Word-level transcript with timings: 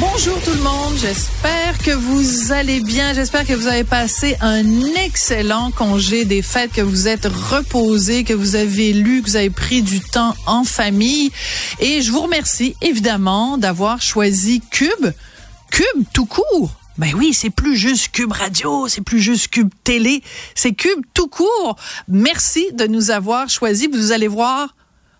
Bonjour 0.00 0.40
tout 0.42 0.52
le 0.52 0.62
monde, 0.62 0.96
j'espère 0.96 1.76
que 1.84 1.90
vous 1.90 2.52
allez 2.52 2.80
bien, 2.80 3.12
j'espère 3.12 3.46
que 3.46 3.52
vous 3.52 3.66
avez 3.66 3.84
passé 3.84 4.34
un 4.40 4.64
excellent 4.94 5.70
congé 5.72 6.24
des 6.24 6.40
fêtes, 6.40 6.72
que 6.72 6.80
vous 6.80 7.06
êtes 7.06 7.26
reposé, 7.26 8.24
que 8.24 8.32
vous 8.32 8.56
avez 8.56 8.94
lu, 8.94 9.20
que 9.20 9.26
vous 9.26 9.36
avez 9.36 9.50
pris 9.50 9.82
du 9.82 10.00
temps 10.00 10.34
en 10.46 10.64
famille. 10.64 11.30
Et 11.80 12.00
je 12.00 12.12
vous 12.12 12.22
remercie 12.22 12.76
évidemment 12.80 13.58
d'avoir 13.58 14.00
choisi 14.00 14.62
Cube, 14.70 15.12
Cube 15.70 16.04
tout 16.14 16.26
court. 16.26 16.70
Ben 16.96 17.12
oui, 17.14 17.34
c'est 17.34 17.50
plus 17.50 17.76
juste 17.76 18.08
Cube 18.10 18.32
Radio, 18.32 18.88
c'est 18.88 19.02
plus 19.02 19.20
juste 19.20 19.48
Cube 19.48 19.70
Télé, 19.84 20.22
c'est 20.54 20.72
Cube 20.72 21.04
tout 21.12 21.28
court. 21.28 21.76
Merci 22.08 22.72
de 22.72 22.86
nous 22.86 23.10
avoir 23.10 23.50
choisis. 23.50 23.88
Vous 23.92 24.12
allez 24.12 24.28
voir, 24.28 24.74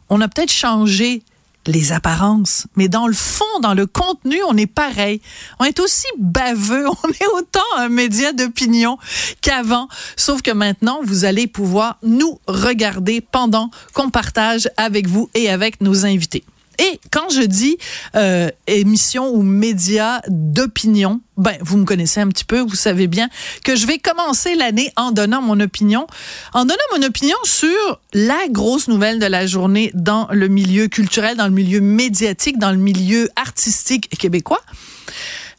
on 0.09 0.23
a 0.23 0.29
peut-être 0.29 0.53
changé 0.53 1.23
les 1.67 1.93
apparences, 1.93 2.67
mais 2.77 2.89
dans 2.89 3.07
le 3.07 3.13
fond, 3.13 3.45
dans 3.63 3.75
le 3.75 3.87
contenu, 3.87 4.39
on 4.49 4.57
est 4.57 4.67
pareil. 4.67 5.21
On 5.59 5.65
est 5.65 5.81
aussi 5.81 6.07
baveux, 6.19 6.87
on 7.05 7.09
est 7.09 7.27
autant 7.35 7.61
un 7.77 7.89
média 7.89 8.33
d'opinion 8.33 8.99
qu'avant, 9.41 9.89
sauf 10.17 10.43
que 10.43 10.51
maintenant, 10.51 11.01
vous 11.03 11.25
allez 11.25 11.47
pouvoir 11.47 11.99
nous 12.03 12.41
regarder 12.47 13.21
pendant 13.21 13.71
qu'on 13.95 14.11
partage 14.11 14.69
avec 14.77 15.07
vous 15.07 15.29
et 15.35 15.51
avec 15.51 15.81
nos 15.81 16.07
invités. 16.07 16.45
Et 16.81 16.99
quand 17.11 17.29
je 17.29 17.43
dis 17.43 17.77
euh, 18.17 18.49
émission 18.67 19.35
ou 19.35 19.43
média 19.43 20.23
d'opinion, 20.29 21.21
ben 21.37 21.59
vous 21.61 21.77
me 21.77 21.85
connaissez 21.85 22.21
un 22.21 22.29
petit 22.29 22.47
peu, 22.47 22.61
vous 22.61 22.75
savez 22.75 23.07
bien 23.07 23.29
que 23.65 23.77
je 23.77 23.87
vais 23.87 23.99
commencer 23.99 24.55
l'année 24.55 24.91
en 24.97 25.13
donnant 25.13 25.43
mon 25.43 25.61
opinion, 25.61 26.07
en 26.55 26.65
donnant 26.65 26.79
mon 26.97 27.03
opinion 27.03 27.37
sur 27.45 28.01
la 28.15 28.49
grosse 28.49 28.89
nouvelle 28.89 29.19
de 29.19 29.27
la 29.27 29.47
journée 29.47 29.91
dans 29.93 30.27
le 30.31 30.49
milieu 30.49 30.89
culturel, 30.89 31.37
dans 31.37 31.49
le 31.49 31.53
milieu 31.53 31.83
médiatique, 31.83 32.59
dans 32.59 32.71
le 32.71 32.79
milieu 32.79 33.29
artistique 33.37 34.09
québécois. 34.17 34.63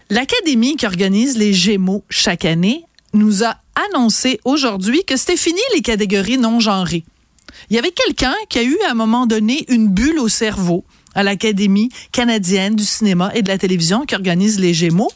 L'Académie 0.10 0.76
qui 0.76 0.88
organise 0.88 1.38
les 1.38 1.54
Gémeaux 1.54 2.04
chaque 2.10 2.46
année 2.46 2.84
nous 3.14 3.44
a 3.44 3.58
annoncé 3.94 4.40
aujourd'hui 4.44 5.04
que 5.06 5.18
c'était 5.18 5.38
fini 5.38 5.62
les 5.76 5.82
catégories 5.82 6.40
non 6.40 6.60
genrées. 6.60 7.04
Il 7.70 7.76
y 7.76 7.80
avait 7.80 7.92
quelqu'un 7.92 8.34
qui 8.50 8.58
a 8.58 8.64
eu 8.64 8.76
à 8.88 8.92
un 8.92 8.96
moment 8.96 9.28
donné 9.28 9.66
une 9.70 9.88
bulle 9.88 10.18
au 10.18 10.28
cerveau 10.28 10.84
à 11.16 11.24
l'Académie 11.24 11.90
canadienne 12.12 12.76
du 12.76 12.84
cinéma 12.84 13.32
et 13.34 13.42
de 13.42 13.48
la 13.48 13.58
télévision 13.58 14.06
qui 14.06 14.16
organise 14.16 14.60
les 14.60 14.74
Gémeaux. 14.74 15.12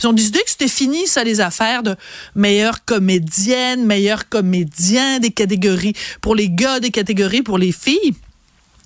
Ils 0.00 0.06
ont 0.06 0.12
décidé 0.12 0.38
que 0.40 0.50
c'était 0.50 0.68
fini, 0.68 1.06
ça, 1.06 1.24
les 1.24 1.40
affaires 1.40 1.82
de 1.82 1.96
meilleure 2.34 2.84
comédienne, 2.84 3.84
meilleur 3.84 4.28
comédien, 4.28 5.18
des 5.18 5.30
catégories 5.30 5.94
pour 6.20 6.34
les 6.34 6.48
gars, 6.48 6.80
des 6.80 6.90
catégories 6.90 7.42
pour 7.42 7.58
les 7.58 7.72
filles. 7.72 8.14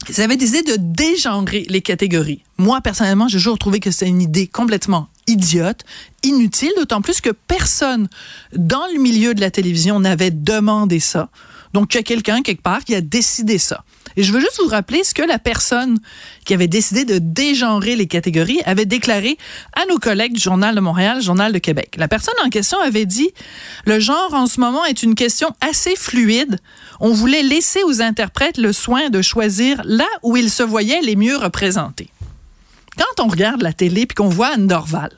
Ils 0.09 0.21
avaient 0.21 0.37
décidé 0.37 0.63
de 0.63 0.77
dégenrer 0.79 1.65
les 1.69 1.81
catégories. 1.81 2.43
Moi, 2.59 2.81
personnellement, 2.81 3.29
j'ai 3.29 3.39
toujours 3.39 3.59
trouvé 3.59 3.79
que 3.79 3.91
c'était 3.91 4.09
une 4.09 4.21
idée 4.21 4.49
complètement 4.49 5.09
idiote, 5.29 5.83
inutile, 6.25 6.73
d'autant 6.77 7.03
plus 7.03 7.21
que 7.21 7.31
personne 7.31 8.09
dans 8.57 8.85
le 8.93 8.99
milieu 8.99 9.35
de 9.35 9.41
la 9.41 9.53
télévision 9.53 10.01
n'avait 10.01 10.33
demandé 10.33 10.99
ça. 10.99 11.31
Donc, 11.73 11.95
il 11.95 11.99
y 11.99 12.01
a 12.01 12.03
quelqu'un 12.03 12.43
quelque 12.43 12.63
part 12.63 12.85
qui 12.85 12.95
a 12.97 13.01
décidé 13.01 13.59
ça. 13.59 13.85
Et 14.17 14.23
je 14.23 14.33
veux 14.33 14.41
juste 14.41 14.61
vous 14.63 14.69
rappeler 14.69 15.05
ce 15.05 15.15
que 15.15 15.23
la 15.23 15.39
personne 15.39 15.99
qui 16.45 16.55
avait 16.55 16.69
décidé 16.69 17.05
de 17.05 17.19
dégenrer 17.19 17.97
les 17.97 18.07
catégories 18.07 18.61
avait 18.65 18.85
déclaré 18.85 19.39
à 19.75 19.85
nos 19.87 19.99
collègues 19.99 20.35
du 20.35 20.41
Journal 20.41 20.75
de 20.75 20.81
Montréal, 20.81 21.23
Journal 21.23 21.53
de 21.53 21.59
Québec. 21.59 21.95
La 21.97 22.09
personne 22.09 22.35
en 22.45 22.51
question 22.51 22.81
avait 22.81 23.07
dit, 23.07 23.31
le 23.87 24.01
genre 24.01 24.35
en 24.35 24.47
ce 24.47 24.61
moment 24.61 24.85
est 24.85 25.03
une 25.03 25.15
question 25.15 25.55
assez 25.61 25.97
fluide. 25.97 26.59
On 27.01 27.13
voulait 27.13 27.43
laisser 27.43 27.83
aux 27.85 28.03
interprètes 28.03 28.59
le 28.59 28.73
soin 28.73 29.11
de 29.11 29.23
choisir 29.23 29.81
là 29.85 30.09
où 30.23 30.37
ils 30.37 30.51
se 30.51 30.63
voyaient 30.63 31.03
les 31.03 31.17
mieux 31.17 31.37
représentés. 31.37 32.11
Quand 32.97 33.25
on 33.25 33.29
regarde 33.29 33.63
la 33.63 33.73
télé 33.73 34.07
puis 34.07 34.15
qu'on 34.15 34.29
voit 34.29 34.49
Anne 34.49 34.67
Dorval, 34.67 35.11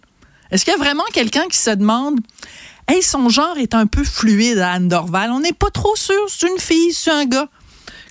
est-ce 0.50 0.64
qu'il 0.64 0.72
y 0.72 0.76
a 0.76 0.78
vraiment 0.78 1.04
quelqu'un 1.12 1.46
qui 1.50 1.58
se 1.58 1.70
demande 1.70 2.20
Hey, 2.86 3.02
son 3.02 3.30
genre 3.30 3.56
est 3.56 3.74
un 3.74 3.86
peu 3.86 4.04
fluide 4.04 4.58
à 4.58 4.72
Anne 4.72 4.88
Dorval. 4.88 5.30
On 5.30 5.40
n'est 5.40 5.54
pas 5.54 5.70
trop 5.70 5.96
sûr, 5.96 6.20
c'est 6.28 6.46
une 6.46 6.58
fille, 6.58 6.92
c'est 6.92 7.10
un 7.10 7.24
gars. 7.24 7.48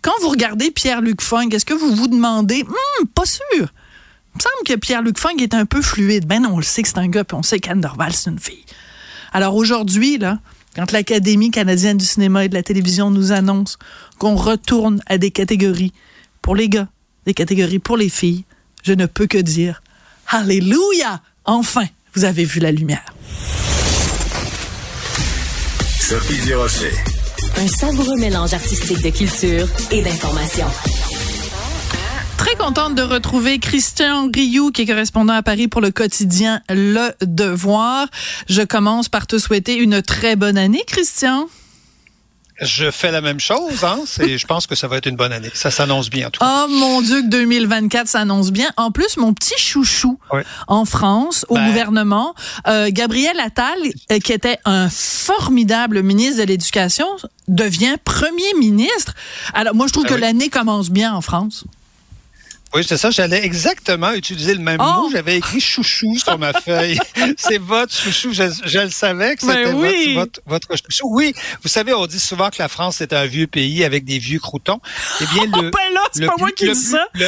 Quand 0.04 0.12
vous 0.22 0.30
regardez 0.30 0.70
Pierre-Luc 0.70 1.22
Funk, 1.22 1.50
est-ce 1.54 1.66
que 1.66 1.74
vous 1.74 1.96
vous 1.96 2.10
demandez, 2.10 2.64
hum, 2.64 3.08
pas 3.08 3.26
sûr? 3.26 3.42
Il 3.54 4.38
me 4.38 4.42
semble 4.42 4.64
que 4.66 4.76
Pierre-Luc 4.76 5.18
Funk 5.18 5.38
est 5.40 5.54
un 5.54 5.66
peu 5.66 5.82
fluide. 5.82 6.28
Ben 6.28 6.42
non, 6.42 6.56
on 6.56 6.58
le 6.58 6.64
sait 6.64 6.82
que 6.82 6.90
c'est 6.90 6.98
un 6.98 7.08
gars, 7.08 7.24
puis 7.24 7.38
on 7.38 7.42
sait 7.42 7.60
qu'Anne 7.60 7.80
Dorval, 7.80 8.12
c'est 8.14 8.30
une 8.30 8.40
fille. 8.40 8.66
Alors 9.32 9.56
aujourd'hui, 9.56 10.18
là, 10.18 10.40
quand 10.76 10.92
l'Académie 10.92 11.52
canadienne 11.52 11.98
du 11.98 12.06
cinéma 12.06 12.44
et 12.44 12.50
de 12.50 12.54
la 12.54 12.64
télévision 12.64 13.12
nous 13.12 13.32
annonce 13.32 13.78
qu'on 14.20 14.36
retourne 14.36 15.02
à 15.06 15.18
des 15.18 15.32
catégories 15.32 15.94
pour 16.42 16.58
les 16.58 16.68
gars, 16.68 16.90
des 17.26 17.34
catégories 17.34 17.80
pour 17.80 17.96
les 17.96 18.10
filles, 18.10 18.44
je 18.84 18.92
ne 18.92 19.06
peux 19.06 19.28
que 19.28 19.38
dire 19.38 19.82
Alléluia! 20.28 21.22
Enfin, 21.46 21.86
vous 22.14 22.26
avez 22.26 22.44
vu 22.44 22.60
la 22.60 22.74
lumière. 22.74 23.06
Sophie 26.02 26.42
Durocher. 26.46 26.92
Un 27.58 27.68
savoureux 27.68 28.18
mélange 28.18 28.54
artistique 28.54 29.02
de 29.02 29.10
culture 29.10 29.68
et 29.92 30.02
d'information. 30.02 30.66
Très 32.38 32.56
contente 32.56 32.96
de 32.96 33.02
retrouver 33.02 33.60
Christian 33.60 34.30
Rioux, 34.34 34.72
qui 34.72 34.82
est 34.82 34.86
correspondant 34.86 35.34
à 35.34 35.44
Paris 35.44 35.68
pour 35.68 35.82
le 35.82 35.92
quotidien 35.92 36.62
Le 36.70 37.12
Devoir. 37.22 38.08
Je 38.50 38.64
commence 38.64 39.08
par 39.08 39.28
te 39.28 39.38
souhaiter 39.38 39.76
une 39.76 40.02
très 40.02 40.36
bonne 40.36 40.58
année, 40.58 40.84
Christian. 40.88 41.48
Je 42.64 42.92
fais 42.92 43.12
la 43.12 43.22
même 43.22 43.40
chose, 43.40 43.84
hein. 43.84 44.00
je 44.38 44.46
pense 44.46 44.68
que 44.68 44.76
ça 44.76 44.88
va 44.88 44.98
être 44.98 45.06
une 45.08 45.16
bonne 45.16 45.34
année. 45.34 45.50
Ça 45.54 45.72
s'annonce 45.72 46.10
bien, 46.10 46.28
en 46.28 46.32
tout 46.32 46.40
cas. 46.40 46.66
Oh 46.66 46.68
mon 46.70 47.02
Dieu, 47.02 47.22
que 47.22 47.30
2024 47.30 48.08
s'annonce 48.08 48.52
bien. 48.52 48.70
En 48.78 48.92
plus, 48.92 49.18
mon 49.18 49.34
petit 49.34 49.58
chouchou 49.58 50.20
en 50.68 50.86
France, 50.86 51.46
au 51.50 51.56
Ben. 51.56 51.68
gouvernement, 51.68 52.34
euh, 52.68 52.90
Gabriel 52.92 53.40
Attal, 53.40 53.78
euh, 54.12 54.20
qui 54.20 54.34
était 54.34 54.58
un 54.66 54.90
formidable 54.90 56.02
ministre 56.04 56.40
de 56.42 56.48
l'Éducation, 56.48 57.08
devient 57.48 57.96
premier 58.04 58.54
ministre. 58.60 59.14
Alors, 59.54 59.76
moi, 59.76 59.88
je 59.88 59.94
trouve 59.94 60.06
Ben 60.06 60.10
que 60.10 60.16
oui. 60.16 60.22
l'année 60.22 60.50
commence 60.50 60.90
bien 60.90 61.14
en 61.14 61.22
France. 61.22 61.66
Oui, 62.76 62.84
c'est 62.88 62.98
ça. 62.98 63.12
J'allais 63.12 63.44
exactement 63.46 64.12
utiliser 64.14 64.54
le 64.54 64.60
même 64.62 64.80
Oh! 64.82 65.04
mot. 65.04 65.10
J'avais 65.12 65.38
écrit 65.38 65.60
chouchou 65.60 66.18
sur 66.18 66.38
ma 66.40 66.54
feuille. 66.54 66.98
c'est 67.38 67.60
votre 67.60 67.94
chouchou. 67.94 68.34
Je, 68.34 68.44
je 68.66 68.80
le 68.80 68.90
savais 68.90 69.36
que 69.36 69.46
Ben 69.46 69.54
c'était 69.66 69.74
oui. 69.74 70.16
votre, 70.16 70.42
votre, 70.46 70.68
votre 70.70 70.86
chouchou. 70.90 71.08
Oui, 71.12 71.34
vous 71.62 71.70
savez, 71.70 71.94
on 71.94 72.08
dit 72.08 72.20
souvent 72.20 72.50
que 72.50 72.58
la 72.60 72.68
France 72.68 73.02
est 73.02 73.14
un 73.14 73.26
vieux 73.26 73.48
pays 73.48 73.84
avec 73.84 74.06
des 74.06 74.18
vieux 74.18 74.40
croutons. 74.40 74.80
Eh 75.22 75.26
bien, 75.34 75.44
le, 75.62 75.70
ben 75.70 75.80
là, 75.94 76.02
c'est 76.12 76.26
pas 76.26 76.34
plus- 76.34 76.40
moi 76.42 76.52
qui 76.52 76.66
le 76.66 76.74
dis 76.74 76.80
ça. 76.80 77.06
Le, 77.14 77.28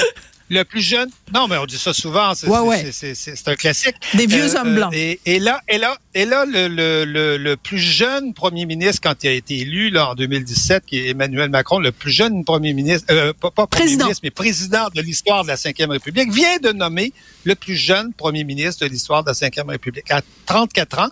le 0.49 0.63
plus 0.63 0.81
jeune. 0.81 1.09
Non, 1.33 1.47
mais 1.47 1.57
on 1.57 1.65
dit 1.65 1.77
ça 1.77 1.93
souvent. 1.93 2.33
C'est 2.35 2.47
Ouais, 2.47 2.59
ouais. 2.59 2.91
un 3.47 3.55
classique. 3.55 3.95
Des 4.13 4.27
vieux 4.27 4.55
Euh, 4.55 4.59
hommes 4.61 4.75
blancs. 4.75 4.93
Et, 4.93 5.19
et 5.25 5.39
là, 5.39 5.61
et 5.67 5.77
là, 5.77 5.97
et 6.13 6.25
là, 6.25 6.45
le, 6.45 6.67
le, 6.67 7.03
le, 7.05 7.37
le 7.37 7.57
plus 7.57 7.79
jeune 7.79 8.33
premier 8.33 8.65
ministre 8.65 9.01
quand 9.03 9.23
il 9.23 9.27
a 9.27 9.31
été 9.31 9.57
élu 9.59 9.89
là 9.89 10.09
en 10.11 10.15
2017, 10.15 10.85
qui 10.85 10.99
est 10.99 11.09
Emmanuel 11.09 11.49
Macron, 11.49 11.79
le 11.79 11.91
plus 11.91 12.11
jeune 12.11 12.45
premier 12.45 12.73
ministre, 12.73 13.07
euh, 13.11 13.33
pas, 13.33 13.49
pas 13.51 13.65
premier 13.67 13.85
Président. 13.85 14.05
ministre, 14.05 14.21
mais 14.23 14.31
président 14.31 14.87
de 14.93 15.01
l'histoire 15.01 15.43
de 15.43 15.49
la 15.49 15.55
Ve 15.55 15.89
République, 15.89 16.31
vient 16.31 16.57
de 16.61 16.71
nommer 16.71 17.11
le 17.45 17.55
plus 17.55 17.75
jeune 17.75 18.11
premier 18.13 18.43
ministre 18.43 18.85
de 18.85 18.89
l'histoire 18.91 19.23
de 19.23 19.31
la 19.31 19.33
Ve 19.63 19.67
République. 19.69 20.11
À 20.11 20.21
34 20.45 20.99
ans, 20.99 21.09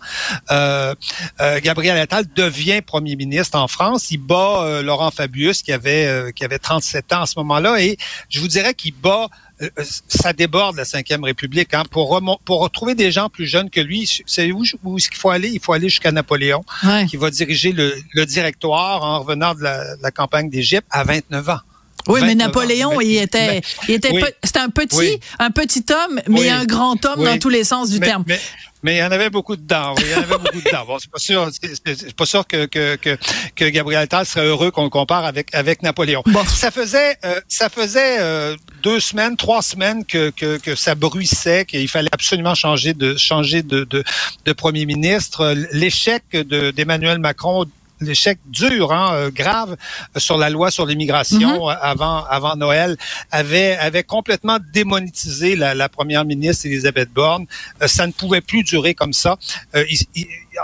euh, 0.50 0.94
euh, 1.40 1.60
Gabriel 1.62 1.96
Attal 1.98 2.24
devient 2.34 2.82
premier 2.82 3.16
ministre 3.16 3.58
en 3.58 3.68
France. 3.68 4.10
Il 4.10 4.18
bat 4.18 4.62
euh, 4.64 4.82
Laurent 4.82 5.10
Fabius 5.10 5.62
qui 5.62 5.72
avait 5.72 6.06
euh, 6.06 6.30
qui 6.32 6.44
avait 6.44 6.58
37 6.58 7.12
ans 7.12 7.22
à 7.22 7.26
ce 7.26 7.38
moment-là, 7.38 7.80
et 7.80 7.96
je 8.28 8.40
vous 8.40 8.48
dirais 8.48 8.74
qu'il 8.74 8.94
bat 8.94 9.28
ça 10.08 10.32
déborde 10.32 10.76
la 10.76 10.82
Ve 10.82 11.22
République. 11.22 11.74
Hein. 11.74 11.84
Pour, 11.90 12.20
pour 12.44 12.60
retrouver 12.60 12.96
des 12.96 13.12
gens 13.12 13.28
plus 13.28 13.46
jeunes 13.46 13.70
que 13.70 13.80
lui, 13.80 14.10
c'est 14.26 14.50
où, 14.50 14.64
où 14.82 14.98
est-ce 14.98 15.08
qu'il 15.08 15.18
faut 15.18 15.30
aller? 15.30 15.48
Il 15.48 15.60
faut 15.60 15.72
aller 15.72 15.88
jusqu'à 15.88 16.10
Napoléon, 16.10 16.64
Ouais. 16.82 17.06
qui 17.06 17.16
va 17.16 17.30
diriger 17.30 17.70
le, 17.72 17.94
le 18.14 18.26
directoire 18.26 19.04
en 19.04 19.20
revenant 19.20 19.54
de 19.54 19.62
la, 19.62 19.96
de 19.96 20.02
la 20.02 20.10
campagne 20.10 20.50
d'Égypte 20.50 20.86
à 20.90 21.04
29 21.04 21.48
ans. 21.50 21.60
Oui, 22.08 22.20
mais 22.22 22.34
Napoléon, 22.34 23.00
il 23.00 23.16
était, 23.16 23.60
il 23.88 23.94
était, 23.94 24.12
c'était 24.42 24.58
un 24.58 24.68
petit, 24.68 25.20
un 25.38 25.50
petit 25.50 25.84
homme, 25.90 26.20
mais 26.28 26.50
un 26.50 26.64
grand 26.64 27.04
homme 27.04 27.24
dans 27.24 27.38
tous 27.38 27.48
les 27.48 27.64
sens 27.64 27.90
du 27.90 28.00
terme. 28.00 28.24
Mais 28.82 28.96
il 28.96 28.98
y 28.98 29.02
en 29.02 29.10
avait 29.10 29.30
beaucoup 29.30 29.56
dedans. 29.56 29.94
il 29.98 30.10
y 30.10 30.14
en 30.14 30.18
avait 30.18 30.36
beaucoup 30.36 30.60
dedans. 30.62 30.84
Bon, 30.86 30.98
c'est 30.98 31.10
pas 31.10 31.18
sûr, 31.18 31.48
c'est 31.86 32.14
pas 32.14 32.26
sûr 32.26 32.46
que, 32.46 32.66
que, 32.66 32.96
que, 32.96 33.16
que 33.56 33.64
Gabriel 33.70 34.02
Attal 34.02 34.26
serait 34.26 34.44
heureux 34.44 34.70
qu'on 34.70 34.84
le 34.84 34.90
compare 34.90 35.24
avec, 35.24 35.54
avec 35.54 35.82
Napoléon. 35.82 36.22
Ça 36.46 36.70
faisait, 36.70 37.16
euh, 37.24 37.40
ça 37.48 37.70
faisait 37.70 38.18
euh, 38.20 38.56
deux 38.82 39.00
semaines, 39.00 39.38
trois 39.38 39.62
semaines 39.62 40.04
que, 40.04 40.28
que, 40.28 40.58
que 40.58 40.74
ça 40.74 40.94
bruissait, 40.94 41.64
qu'il 41.64 41.88
fallait 41.88 42.10
absolument 42.12 42.54
changer 42.54 42.92
de, 42.92 43.16
changer 43.16 43.62
de, 43.62 43.84
de, 43.84 44.04
de 44.44 44.52
premier 44.52 44.84
ministre. 44.84 45.54
L'échec 45.72 46.22
d'Emmanuel 46.32 47.20
Macron 47.20 47.64
l'échec 48.00 48.38
dur, 48.46 48.92
hein, 48.92 49.14
euh, 49.14 49.30
grave 49.30 49.76
euh, 50.16 50.20
sur 50.20 50.36
la 50.36 50.50
loi 50.50 50.70
sur 50.70 50.86
l'immigration 50.86 51.68
euh, 51.68 51.74
avant 51.80 52.24
avant 52.24 52.56
Noël 52.56 52.96
avait 53.30 53.76
avait 53.76 54.02
complètement 54.02 54.58
démonétisé 54.72 55.56
la, 55.56 55.74
la 55.74 55.88
première 55.88 56.24
ministre 56.24 56.66
Elisabeth 56.66 57.10
Borne. 57.12 57.46
ça 57.86 58.06
ne 58.06 58.12
pouvait 58.12 58.40
plus 58.40 58.62
durer 58.62 58.94
comme 58.94 59.12
ça. 59.12 59.36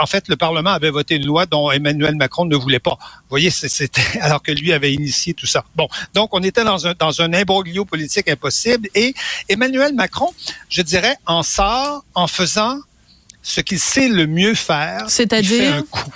en 0.01 0.07
fait, 0.07 0.29
le 0.29 0.37
Parlement 0.37 0.71
avait 0.71 0.91
voté 0.91 1.17
une 1.17 1.27
loi 1.27 1.47
dont 1.47 1.71
Emmanuel 1.71 2.17
Macron 2.17 2.45
ne 2.45 2.57
voulait 2.57 2.79
pas. 2.79 2.99
Vous 3.01 3.31
voyez, 3.31 3.51
c'était 3.51 4.03
alors 4.21 4.43
que 4.43 4.53
lui 4.53 4.73
avait 4.73 4.93
initié 4.93 5.35
tout 5.35 5.47
ça. 5.47 5.65
Bon, 5.77 5.89
donc 6.15 6.35
on 6.35 6.43
était 6.43 6.65
dans 6.65 6.87
un 6.87 6.95
dans 6.99 7.21
un 7.23 7.33
imbroglio 7.33 7.85
politique 7.85 8.29
impossible 8.29 8.89
et 8.95 9.15
Emmanuel 9.49 9.95
Macron, 9.95 10.33
je 10.69 10.83
dirais, 10.83 11.17
en 11.27 11.43
sort 11.43 12.05
en 12.15 12.27
faisant 12.27 12.81
ce 13.43 13.61
qu'il 13.61 13.81
sait 13.81 14.09
le 14.09 14.27
mieux 14.27 14.55
faire. 14.55 15.09
C'est-à-dire? 15.09 15.75
un 15.75 15.83
coup 15.83 16.11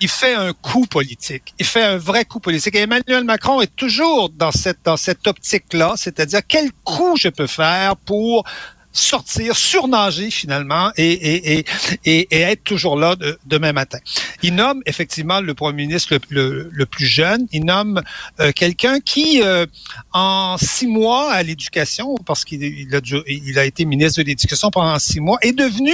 il 0.00 0.08
fait 0.08 0.34
un 0.34 0.52
coup 0.52 0.86
politique. 0.86 1.54
Il 1.58 1.66
fait 1.66 1.82
un 1.82 1.98
vrai 1.98 2.24
coup 2.24 2.40
politique. 2.40 2.74
Et 2.74 2.80
Emmanuel 2.80 3.24
Macron 3.24 3.60
est 3.60 3.74
toujours 3.76 4.30
dans 4.30 4.52
cette, 4.52 4.78
dans 4.84 4.96
cette 4.96 5.26
optique-là, 5.26 5.94
c'est-à-dire 5.96 6.40
quel 6.46 6.70
coup 6.84 7.16
je 7.16 7.28
peux 7.28 7.46
faire 7.46 7.96
pour 7.96 8.44
sortir, 8.92 9.56
surnager 9.56 10.30
finalement 10.30 10.90
et, 10.96 11.12
et, 11.12 11.64
et, 12.04 12.28
et, 12.30 12.40
être 12.40 12.64
toujours 12.64 12.96
là 12.98 13.14
demain 13.46 13.72
matin. 13.72 13.98
Il 14.42 14.54
nomme 14.54 14.82
effectivement 14.86 15.40
le 15.40 15.54
premier 15.54 15.86
ministre 15.86 16.18
le, 16.28 16.68
le, 16.72 16.86
plus 16.86 17.06
jeune. 17.06 17.46
Il 17.52 17.64
nomme 17.66 18.02
euh, 18.40 18.50
quelqu'un 18.52 19.00
qui, 19.00 19.42
euh, 19.42 19.66
en 20.12 20.56
six 20.58 20.86
mois 20.86 21.32
à 21.32 21.42
l'éducation, 21.42 22.16
parce 22.26 22.44
qu'il 22.44 22.62
il 22.62 22.94
a, 22.94 23.00
il 23.26 23.58
a 23.58 23.64
été 23.64 23.84
ministre 23.84 24.22
de 24.22 24.26
l'éducation 24.26 24.70
pendant 24.70 24.98
six 24.98 25.20
mois, 25.20 25.38
est 25.42 25.52
devenu 25.52 25.92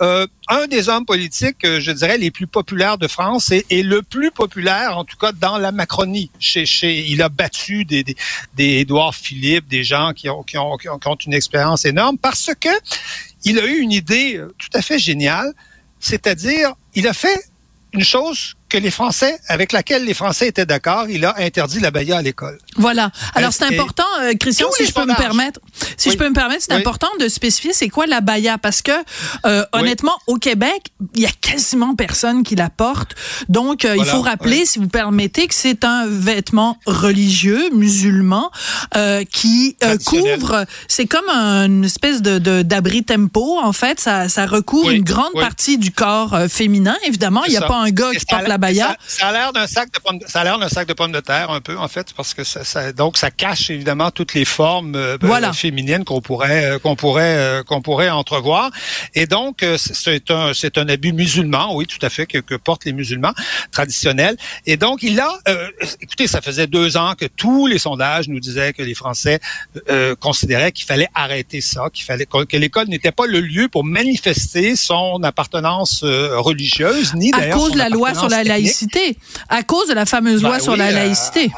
euh, 0.00 0.26
un 0.48 0.66
des 0.66 0.88
hommes 0.88 1.04
politiques, 1.04 1.64
je 1.64 1.90
dirais, 1.90 2.18
les 2.18 2.30
plus 2.30 2.46
populaires 2.46 2.98
de 2.98 3.08
France 3.08 3.50
et, 3.50 3.82
le 3.82 4.02
plus 4.02 4.30
populaire, 4.30 4.96
en 4.96 5.04
tout 5.04 5.16
cas, 5.16 5.32
dans 5.32 5.58
la 5.58 5.72
Macronie. 5.72 6.30
Chez, 6.38 6.66
chez, 6.66 7.06
il 7.08 7.22
a 7.22 7.28
battu 7.28 7.84
des, 7.84 8.04
des, 8.04 8.16
Édouard 8.56 9.14
Philippe, 9.14 9.68
des 9.68 9.84
gens 9.84 10.12
qui 10.14 10.28
ont, 10.28 10.42
qui 10.42 10.58
ont, 10.58 10.76
qui 10.76 10.88
ont, 10.88 11.16
une 11.26 11.34
expérience 11.34 11.84
énorme 11.84 12.18
parce 12.18 12.50
que 12.60 12.68
il 13.44 13.58
a 13.58 13.66
eu 13.66 13.78
une 13.78 13.92
idée 13.92 14.40
tout 14.58 14.70
à 14.74 14.82
fait 14.82 14.98
géniale, 14.98 15.52
c'est-à-dire, 16.00 16.74
il 16.94 17.06
a 17.08 17.12
fait 17.12 17.40
une 17.92 18.04
chose 18.04 18.54
que 18.68 18.78
les 18.78 18.90
Français, 18.90 19.38
avec 19.48 19.72
laquelle 19.72 20.04
les 20.04 20.14
Français 20.14 20.48
étaient 20.48 20.66
d'accord, 20.66 21.08
il 21.08 21.24
a 21.24 21.38
interdit 21.38 21.80
la 21.80 21.90
baya 21.90 22.18
à 22.18 22.22
l'école. 22.22 22.58
Voilà. 22.78 23.10
Alors 23.34 23.52
c'est 23.52 23.64
important, 23.64 24.04
euh, 24.20 24.34
Christian, 24.38 24.68
si 24.76 24.86
je 24.86 24.92
peux 24.92 25.04
me 25.04 25.16
permettre, 25.16 25.60
si 25.96 26.10
je 26.10 26.16
peux 26.16 26.28
me 26.28 26.34
permettre, 26.34 26.62
c'est 26.62 26.74
important 26.74 27.08
de 27.20 27.28
spécifier 27.28 27.72
c'est 27.72 27.88
quoi 27.88 28.06
la 28.06 28.20
baya? 28.20 28.58
Parce 28.58 28.82
que 28.82 28.92
euh, 29.46 29.64
honnêtement, 29.72 30.16
au 30.26 30.36
Québec, 30.36 30.92
il 31.14 31.22
y 31.22 31.26
a 31.26 31.30
quasiment 31.40 31.94
personne 31.94 32.42
qui 32.42 32.56
la 32.56 32.70
porte. 32.70 33.14
Donc 33.48 33.84
euh, 33.84 33.96
il 33.96 34.04
faut 34.04 34.22
rappeler, 34.22 34.66
si 34.66 34.78
vous 34.78 34.88
permettez, 34.88 35.46
que 35.46 35.54
c'est 35.54 35.84
un 35.84 36.06
vêtement 36.06 36.78
religieux 36.86 37.70
musulman 37.72 38.50
qui 39.30 39.76
couvre. 40.04 40.66
C'est 40.88 41.06
comme 41.06 41.28
une 41.28 41.84
espèce 41.84 42.22
de 42.22 42.62
d'abri 42.62 43.04
tempo. 43.04 43.58
En 43.60 43.72
fait, 43.72 44.00
ça 44.00 44.28
ça 44.28 44.46
recouvre 44.46 44.90
une 44.90 45.04
grande 45.04 45.32
partie 45.34 45.78
du 45.78 45.90
corps 45.92 46.36
féminin. 46.48 46.96
Évidemment, 47.06 47.44
il 47.44 47.50
n'y 47.50 47.56
a 47.56 47.66
pas 47.66 47.76
un 47.76 47.90
gars 47.90 48.10
qui 48.16 48.24
porte 48.26 48.48
la 48.48 48.58
baya. 48.58 48.96
Ça, 49.06 49.28
a 49.28 49.32
l'air 49.32 49.52
d'un 49.52 49.66
sac 49.66 49.90
de 49.92 49.98
pommes. 49.98 50.20
Ça 50.26 50.40
a 50.40 50.44
l'air 50.44 50.58
d'un 50.58 50.68
sac 50.68 50.86
de 50.86 50.92
pommes 50.92 51.12
de 51.12 51.20
terre 51.20 51.50
un 51.50 51.60
peu 51.60 51.76
en 51.78 51.88
fait 51.88 52.12
parce 52.14 52.34
que 52.34 52.44
ça, 52.44 52.64
ça 52.66 52.92
donc 52.92 53.16
ça 53.16 53.30
cache 53.30 53.70
évidemment 53.70 54.10
toutes 54.10 54.34
les 54.34 54.44
formes 54.44 54.94
euh, 54.94 55.16
euh, 55.22 55.52
féminines 55.52 56.04
qu'on 56.04 56.20
pourrait 56.20 56.64
euh, 56.64 56.78
qu'on 56.78 56.96
pourrait 56.96 57.62
qu'on 57.66 57.80
pourrait 57.80 58.10
entrevoir. 58.10 58.70
Et 59.14 59.26
donc 59.26 59.64
c'est 59.76 60.30
un 60.30 60.52
c'est 60.54 60.78
un 60.78 60.88
habit 60.88 61.12
musulman, 61.12 61.74
oui 61.74 61.86
tout 61.86 62.04
à 62.04 62.10
fait 62.10 62.26
que, 62.26 62.38
que, 62.38 62.54
portent 62.54 62.84
les 62.84 62.92
musulmans 62.92 63.32
traditionnels. 63.70 64.36
Et 64.66 64.76
donc 64.76 65.02
il 65.02 65.18
a 65.20 65.30
écoutez 66.00 66.26
ça 66.26 66.40
faisait 66.40 66.66
deux 66.66 66.96
ans 66.96 67.14
que 67.18 67.26
tous 67.26 67.66
les 67.66 67.78
sondages 67.78 68.28
nous 68.28 68.40
disaient 68.40 68.72
que 68.72 68.82
les 68.82 68.94
Français 68.94 69.40
considéraient 70.20 70.72
qu'il 70.72 70.86
fallait 70.86 71.08
arrêter 71.14 71.60
ça, 71.60 71.84
qu'il 71.92 72.04
fallait 72.04 72.26
que 72.26 72.56
l'école 72.56 72.88
n'était 72.88 73.12
pas 73.12 73.26
le 73.26 73.40
lieu 73.40 73.68
pour 73.68 73.84
manifester 73.84 74.76
son 74.76 75.22
appartenance 75.22 76.02
religieuse 76.02 77.14
ni 77.14 77.30
d'ailleurs 77.30 77.56
à 77.56 77.58
cause 77.58 77.72
de 77.72 77.78
la 77.78 77.88
loi 77.88 78.14
sur 78.14 78.28
la 78.28 78.44
laïcité, 78.44 79.16
à 79.48 79.62
cause 79.62 79.88
de 79.88 79.94
la 79.94 80.06
fameuse 80.06 80.42
loi 80.42 80.58
ben 80.58 80.60
sur 80.60 80.76
la 80.76 80.90
laïcité. 80.90 81.50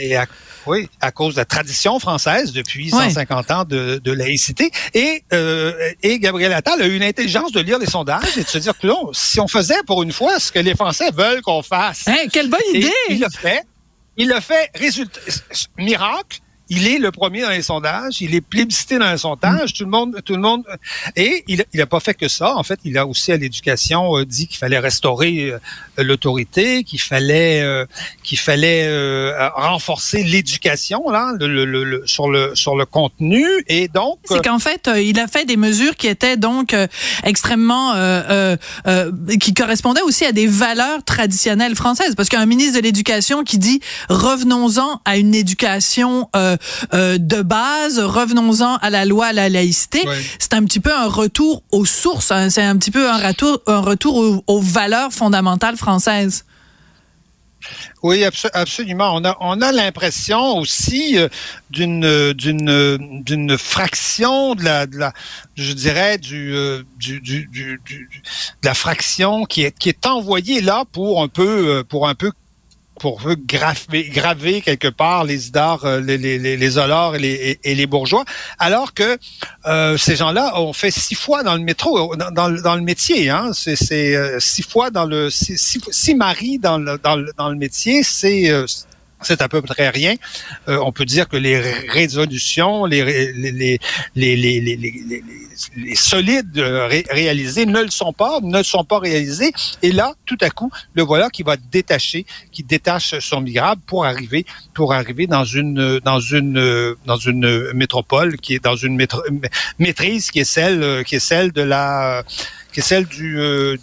et 0.00 0.16
à, 0.16 0.26
oui, 0.66 0.88
à 1.00 1.10
cause 1.10 1.34
de 1.34 1.40
la 1.40 1.44
tradition 1.44 1.98
française 1.98 2.52
depuis 2.52 2.90
150 2.90 3.50
ans 3.50 3.64
de, 3.64 4.00
de 4.02 4.12
laïcité. 4.12 4.70
Et, 4.94 5.22
euh, 5.32 5.72
et 6.02 6.18
Gabriel 6.18 6.52
Attal 6.52 6.80
a 6.82 6.86
eu 6.86 6.96
une 6.96 7.02
intelligence 7.02 7.52
de 7.52 7.60
lire 7.60 7.78
les 7.78 7.86
sondages 7.86 8.36
et 8.36 8.42
de 8.42 8.48
se 8.48 8.58
dire 8.58 8.76
que 8.78 8.86
non, 8.86 9.10
si 9.12 9.40
on 9.40 9.48
faisait 9.48 9.82
pour 9.86 10.02
une 10.02 10.12
fois 10.12 10.38
ce 10.38 10.50
que 10.52 10.58
les 10.58 10.74
Français 10.74 11.10
veulent 11.12 11.42
qu'on 11.42 11.62
fasse. 11.62 12.06
Hein, 12.08 12.26
quelle 12.32 12.50
bonne 12.50 12.60
idée! 12.74 12.92
il 13.10 13.20
l'a 13.20 13.30
fait. 13.30 13.62
Il 14.16 14.28
l'a 14.28 14.40
fait. 14.40 14.70
Résultat, 14.74 15.20
miracle, 15.76 16.40
il 16.68 16.86
est 16.88 16.98
le 16.98 17.10
premier 17.10 17.42
dans 17.42 17.50
les 17.50 17.62
sondages, 17.62 18.20
il 18.20 18.34
est 18.34 18.40
plébiscité 18.40 18.98
dans 18.98 19.10
les 19.10 19.18
sondages, 19.18 19.72
tout 19.72 19.84
le 19.84 19.90
monde, 19.90 20.20
tout 20.24 20.34
le 20.34 20.40
monde, 20.40 20.64
et 21.14 21.44
il 21.48 21.64
n'a 21.74 21.86
pas 21.86 22.00
fait 22.00 22.14
que 22.14 22.28
ça. 22.28 22.56
En 22.56 22.62
fait, 22.62 22.80
il 22.84 22.98
a 22.98 23.06
aussi 23.06 23.32
à 23.32 23.36
l'éducation 23.36 24.16
euh, 24.18 24.24
dit 24.24 24.46
qu'il 24.46 24.58
fallait 24.58 24.78
restaurer 24.78 25.50
euh, 25.50 25.58
l'autorité, 25.98 26.82
qu'il 26.84 27.00
fallait, 27.00 27.62
euh, 27.62 27.86
qu'il 28.22 28.38
fallait 28.38 28.86
renforcer 29.54 30.22
l'éducation 30.22 31.08
là, 31.10 31.32
le, 31.38 32.02
sur 32.06 32.28
le 32.28 32.54
sur 32.54 32.76
le 32.76 32.84
contenu, 32.84 33.44
et 33.68 33.88
donc. 33.88 34.18
C'est 34.24 34.44
qu'en 34.44 34.58
fait, 34.58 34.90
il 34.96 35.18
a 35.20 35.26
fait 35.26 35.44
des 35.44 35.56
mesures 35.56 35.96
qui 35.96 36.08
étaient 36.08 36.36
donc 36.36 36.74
extrêmement, 37.24 37.94
qui 39.40 39.54
correspondaient 39.54 40.02
aussi 40.02 40.24
à 40.24 40.32
des 40.32 40.46
valeurs 40.46 41.02
traditionnelles 41.04 41.76
françaises, 41.76 42.14
parce 42.14 42.28
qu'un 42.28 42.46
ministre 42.46 42.78
de 42.78 42.82
l'éducation 42.82 43.44
qui 43.44 43.58
dit 43.58 43.80
revenons-en 44.08 45.00
à 45.04 45.16
une 45.16 45.34
éducation 45.34 46.28
euh, 46.36 46.55
de 46.92 47.42
base. 47.42 47.98
Revenons-en 47.98 48.76
à 48.76 48.90
la 48.90 49.04
loi 49.04 49.26
à 49.26 49.32
la 49.32 49.48
laïcité. 49.48 50.02
C'est 50.38 50.54
un 50.54 50.64
petit 50.64 50.80
peu 50.80 50.92
un 50.92 51.08
retour 51.08 51.62
aux 51.70 51.84
sources. 51.84 52.30
Hein. 52.30 52.50
C'est 52.50 52.62
un 52.62 52.76
petit 52.76 52.90
peu 52.90 53.08
un 53.08 53.18
retour, 53.18 53.60
un 53.66 53.80
retour 53.80 54.42
aux, 54.46 54.60
valeurs 54.60 55.12
fondamentales 55.12 55.76
françaises. 55.76 56.44
Oui, 58.02 58.24
absolument. 58.24 59.14
On 59.16 59.24
a, 59.24 59.36
on 59.40 59.60
a 59.60 59.72
l'impression 59.72 60.58
aussi 60.58 61.18
euh, 61.18 61.28
d'une, 61.70 62.32
d'une, 62.32 63.22
d'une 63.24 63.58
fraction 63.58 64.54
de 64.54 64.62
la, 64.62 64.86
de 64.86 64.96
la, 64.96 65.12
je 65.56 65.72
dirais, 65.72 66.16
du, 66.18 66.54
euh, 66.54 66.84
du, 66.96 67.20
du, 67.20 67.48
du, 67.48 67.80
de 67.84 68.68
la 68.68 68.74
fraction 68.74 69.44
qui 69.46 69.62
est, 69.62 69.76
qui 69.76 69.88
est 69.88 70.06
envoyée 70.06 70.60
là 70.60 70.84
pour 70.92 71.20
un 71.22 71.28
peu, 71.28 71.82
pour 71.88 72.08
un 72.08 72.14
peu 72.14 72.30
pour 72.98 73.22
graver, 73.36 74.08
graver 74.08 74.60
quelque 74.60 74.88
part 74.88 75.24
les 75.24 75.48
idars, 75.48 75.84
euh, 75.84 76.00
les, 76.00 76.18
les, 76.18 76.38
les, 76.38 76.56
les 76.56 76.78
et 76.78 77.18
les, 77.18 77.58
et 77.62 77.74
les 77.74 77.86
bourgeois, 77.86 78.24
alors 78.58 78.94
que 78.94 79.18
euh, 79.66 79.96
ces 79.96 80.16
gens-là 80.16 80.60
ont 80.60 80.72
fait 80.72 80.90
six 80.90 81.14
fois 81.14 81.42
dans 81.42 81.54
le 81.54 81.62
métro, 81.62 82.16
dans, 82.16 82.30
dans, 82.30 82.50
dans 82.50 82.74
le 82.74 82.82
métier. 82.82 83.30
Hein, 83.30 83.50
c'est 83.52 84.16
euh, 84.16 84.38
six 84.40 84.62
fois 84.62 84.90
dans 84.90 85.04
le 85.04 85.30
six, 85.30 85.58
six, 85.90 86.14
maris 86.14 86.58
dans 86.58 86.78
le, 86.78 86.98
dans 86.98 87.16
le, 87.16 87.32
dans 87.36 87.50
le 87.50 87.56
métier, 87.56 88.02
c'est 88.02 88.50
c'est 89.22 89.40
à 89.40 89.48
peu 89.48 89.62
près 89.62 89.88
rien. 89.88 90.14
Euh, 90.68 90.78
on 90.82 90.92
peut 90.92 91.04
dire 91.04 91.28
que 91.28 91.36
les 91.36 91.58
résolutions, 91.58 92.84
les, 92.84 93.32
les, 93.32 93.78
les, 94.14 94.36
les, 94.36 94.60
les 95.76 95.94
solides 95.94 96.58
réalisés 97.10 97.66
ne 97.66 97.82
le 97.82 97.90
sont 97.90 98.12
pas, 98.12 98.40
ne 98.42 98.62
sont 98.62 98.84
pas 98.84 98.98
réalisés. 98.98 99.52
Et 99.82 99.92
là, 99.92 100.12
tout 100.26 100.38
à 100.40 100.50
coup, 100.50 100.70
le 100.94 101.02
voilà 101.02 101.30
qui 101.30 101.42
va 101.42 101.56
détacher, 101.56 102.26
qui 102.52 102.62
détache 102.62 103.18
son 103.20 103.40
migrable 103.40 103.80
pour 103.86 104.04
arriver, 104.04 104.46
pour 104.74 104.92
arriver 104.92 105.26
dans 105.26 105.44
une, 105.44 106.00
dans 106.00 106.20
une, 106.20 106.94
dans 107.06 107.16
une 107.16 107.72
métropole 107.72 108.36
qui 108.36 108.54
est 108.54 108.64
dans 108.64 108.76
une 108.76 108.96
maîtrise 109.78 110.30
qui 110.30 110.40
est 110.40 110.44
celle, 110.44 111.04
qui 111.04 111.16
est 111.16 111.20
celle 111.20 111.52
de 111.52 111.62
la 111.62 112.22
qui 112.76 112.80
est 112.80 112.82
celle 112.82 113.06
du, 113.06 113.40
euh, 113.40 113.78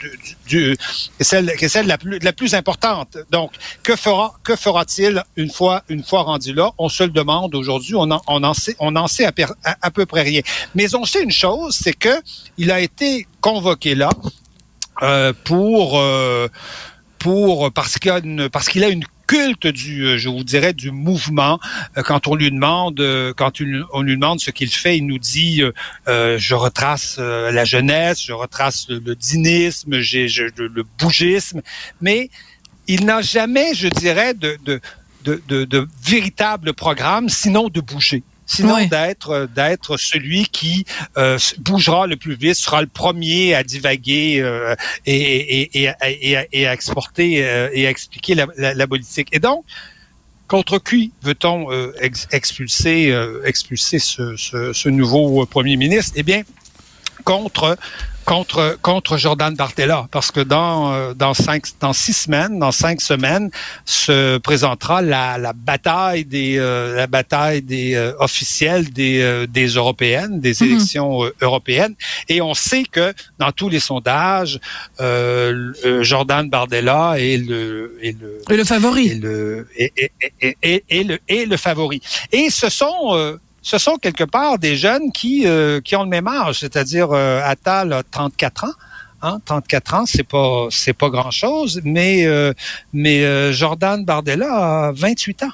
du, 0.46 0.78
celle, 1.20 1.52
qui 1.56 1.66
est 1.66 1.68
celle 1.68 1.88
la 1.88 1.98
plus, 1.98 2.20
la 2.20 2.32
plus 2.32 2.54
importante. 2.54 3.18
Donc, 3.32 3.54
que 3.82 3.96
fera, 3.96 4.36
que 4.44 4.56
fera-t-il 4.56 5.24
une 5.36 5.50
fois, 5.50 5.82
une 5.90 6.04
fois 6.04 6.22
rendu 6.22 6.54
là? 6.54 6.70
On 6.78 6.90
se 6.90 7.02
le 7.02 7.10
demande 7.10 7.56
aujourd'hui. 7.56 7.96
On 7.96 8.12
en, 8.12 8.22
on 8.28 8.44
en 8.44 8.54
sait, 8.54 8.76
on 8.78 8.96
en 8.96 9.08
sait 9.08 9.26
à, 9.26 9.32
à, 9.82 9.90
peu 9.90 10.06
près 10.06 10.22
rien. 10.22 10.42
Mais 10.76 10.94
on 10.94 11.06
sait 11.06 11.24
une 11.24 11.32
chose, 11.32 11.76
c'est 11.76 11.94
que 11.94 12.22
il 12.60 12.70
a 12.70 12.82
été 12.82 13.26
convoqué 13.42 13.96
là 13.96 14.12
euh, 15.02 15.34
pour 15.44 16.00
euh, 16.00 16.48
pour 17.18 17.72
parce 17.72 17.98
qu'il 17.98 18.12
a 18.12 18.20
une 18.20 18.48
parce 18.48 18.70
qu'il 18.70 18.84
a 18.84 18.90
une 18.90 19.06
culte 19.28 19.68
du, 19.68 20.06
euh, 20.06 20.18
je 20.18 20.30
vous 20.30 20.44
dirais, 20.44 20.74
du 20.74 20.92
mouvement. 20.92 21.60
Euh, 21.98 22.04
quand 22.04 22.28
on 22.28 22.36
lui 22.36 22.52
demande, 22.52 23.00
euh, 23.00 23.34
quand 23.36 23.62
on 23.94 24.02
lui 24.02 24.16
demande 24.16 24.40
ce 24.40 24.52
qu'il 24.52 24.70
fait, 24.70 24.98
il 24.98 25.08
nous 25.08 25.20
dit, 25.20 25.62
je 26.08 26.54
retrace 26.56 27.18
la 27.18 27.66
jeunesse, 27.66 28.22
je 28.22 28.34
retrace 28.34 28.88
le, 28.90 29.16
dinisme, 29.16 30.00
j'ai 30.00 30.28
le, 30.58 30.84
bougisme, 31.00 31.62
mais 32.02 32.30
il 32.88 33.06
n'a 33.06 33.22
jamais, 33.22 33.74
je 33.74 33.88
dirais, 33.88 34.34
de, 34.34 34.58
de, 34.66 34.82
de, 35.24 35.66
de 35.66 35.88
véritable 36.04 36.74
programme, 36.74 37.30
sinon 37.30 37.70
de 37.70 37.82
bouger 37.82 38.24
sinon 38.46 38.86
d'être 38.88 39.30
euh, 39.30 39.48
d'être 39.48 39.98
celui 39.98 40.46
qui 40.46 40.86
euh, 41.18 41.38
bougera 41.60 42.08
le 42.08 42.16
plus 42.16 42.36
vite, 42.36 42.56
sera 42.56 42.82
le 42.82 42.88
premier 42.88 43.56
à 43.56 43.64
divaguer 43.64 44.40
euh, 44.42 44.76
et, 45.06 45.62
et, 45.62 45.92
et, 46.02 46.38
et, 46.52 46.68
à 46.68 46.74
exporter 46.74 47.34
et 47.34 47.88
à 47.88 47.90
expliquer 47.90 48.36
la, 48.36 48.48
la, 48.74 48.88
politique. 48.88 49.30
Et 49.32 49.40
donc, 49.40 49.64
contre 50.48 50.80
qui 50.80 51.12
veut-on 51.22 51.68
expulser 52.32 53.16
expulser 53.46 54.00
ce, 54.00 54.36
ce, 54.36 54.74
ce, 54.74 54.90
nouveau 54.90 55.46
premier 55.46 55.78
ministre? 55.78 56.14
Eh 56.16 56.24
bien, 56.24 56.44
contre 57.24 57.78
contre 58.26 58.78
contre 58.82 59.18
Jordan 59.18 59.56
Bartella. 59.56 60.08
Parce 60.12 60.32
que 60.32 60.40
dans 60.40 60.94
euh, 60.94 61.14
dans 61.14 61.34
cinq 61.34 61.64
dans 61.80 61.94
six 61.94 62.14
semaines 62.14 62.60
dans 62.60 62.72
cinq 62.72 63.02
semaines 63.02 63.50
se 63.86 64.38
présentera 64.38 65.02
la, 65.02 65.38
la 65.38 65.54
bataille 65.54 66.26
des 66.26 66.58
euh, 66.58 66.96
la 66.96 67.08
bataille 67.08 67.62
des 67.62 67.96
euh, 67.96 68.14
officiels 68.20 68.92
des 68.92 69.46
des 69.48 69.68
européennes 69.68 70.40
des 70.40 70.56
mhm. 70.60 70.68
élections 70.68 71.32
européennes. 71.42 71.96
Et 72.30 72.42
on 72.42 72.54
sait 72.54 72.84
que 72.84 73.14
dans 73.40 73.52
tous 73.52 73.70
les 73.70 73.80
sondages 73.80 74.60
Jordan 75.00 76.50
Bardella 76.50 77.16
est 77.18 77.38
le 77.38 77.98
est 78.02 78.20
le, 78.20 78.42
et 78.50 78.58
le 78.58 78.64
favori. 78.64 79.08
et 79.08 79.16
le 79.16 79.68
et, 79.78 80.84
et, 80.90 81.04
le 81.04 81.20
le 81.54 81.58
favori. 81.58 82.02
Et 82.32 82.50
ce 82.50 82.70
sont 82.70 83.38
ce 83.64 83.78
sont 83.78 83.96
quelque 83.96 84.26
part 84.26 84.60
des 84.60 84.76
jeunes 84.76 85.12
qui, 85.12 85.48
euh, 85.48 85.80
qui 85.82 85.96
ont 85.96 86.04
le 86.04 86.10
même 86.10 86.28
âge, 86.28 86.60
c'est-à-dire 86.60 87.08
euh, 87.12 87.42
Attal 87.44 87.94
a 87.94 88.04
34 88.04 88.66
ans. 88.66 88.74
Hein, 89.22 89.40
34 89.46 89.94
ans, 89.94 90.06
c'est 90.06 90.28
pas 90.28 90.68
c'est 90.70 90.92
pas 90.92 91.10
grand 91.10 91.32
chose, 91.32 91.80
mais 91.86 92.26
euh, 92.26 92.54
mais 92.92 93.24
euh, 93.24 93.54
Jordan 93.54 94.04
Bardella 94.04 94.88
a 94.88 94.92
28 94.92 95.44
ans. 95.44 95.52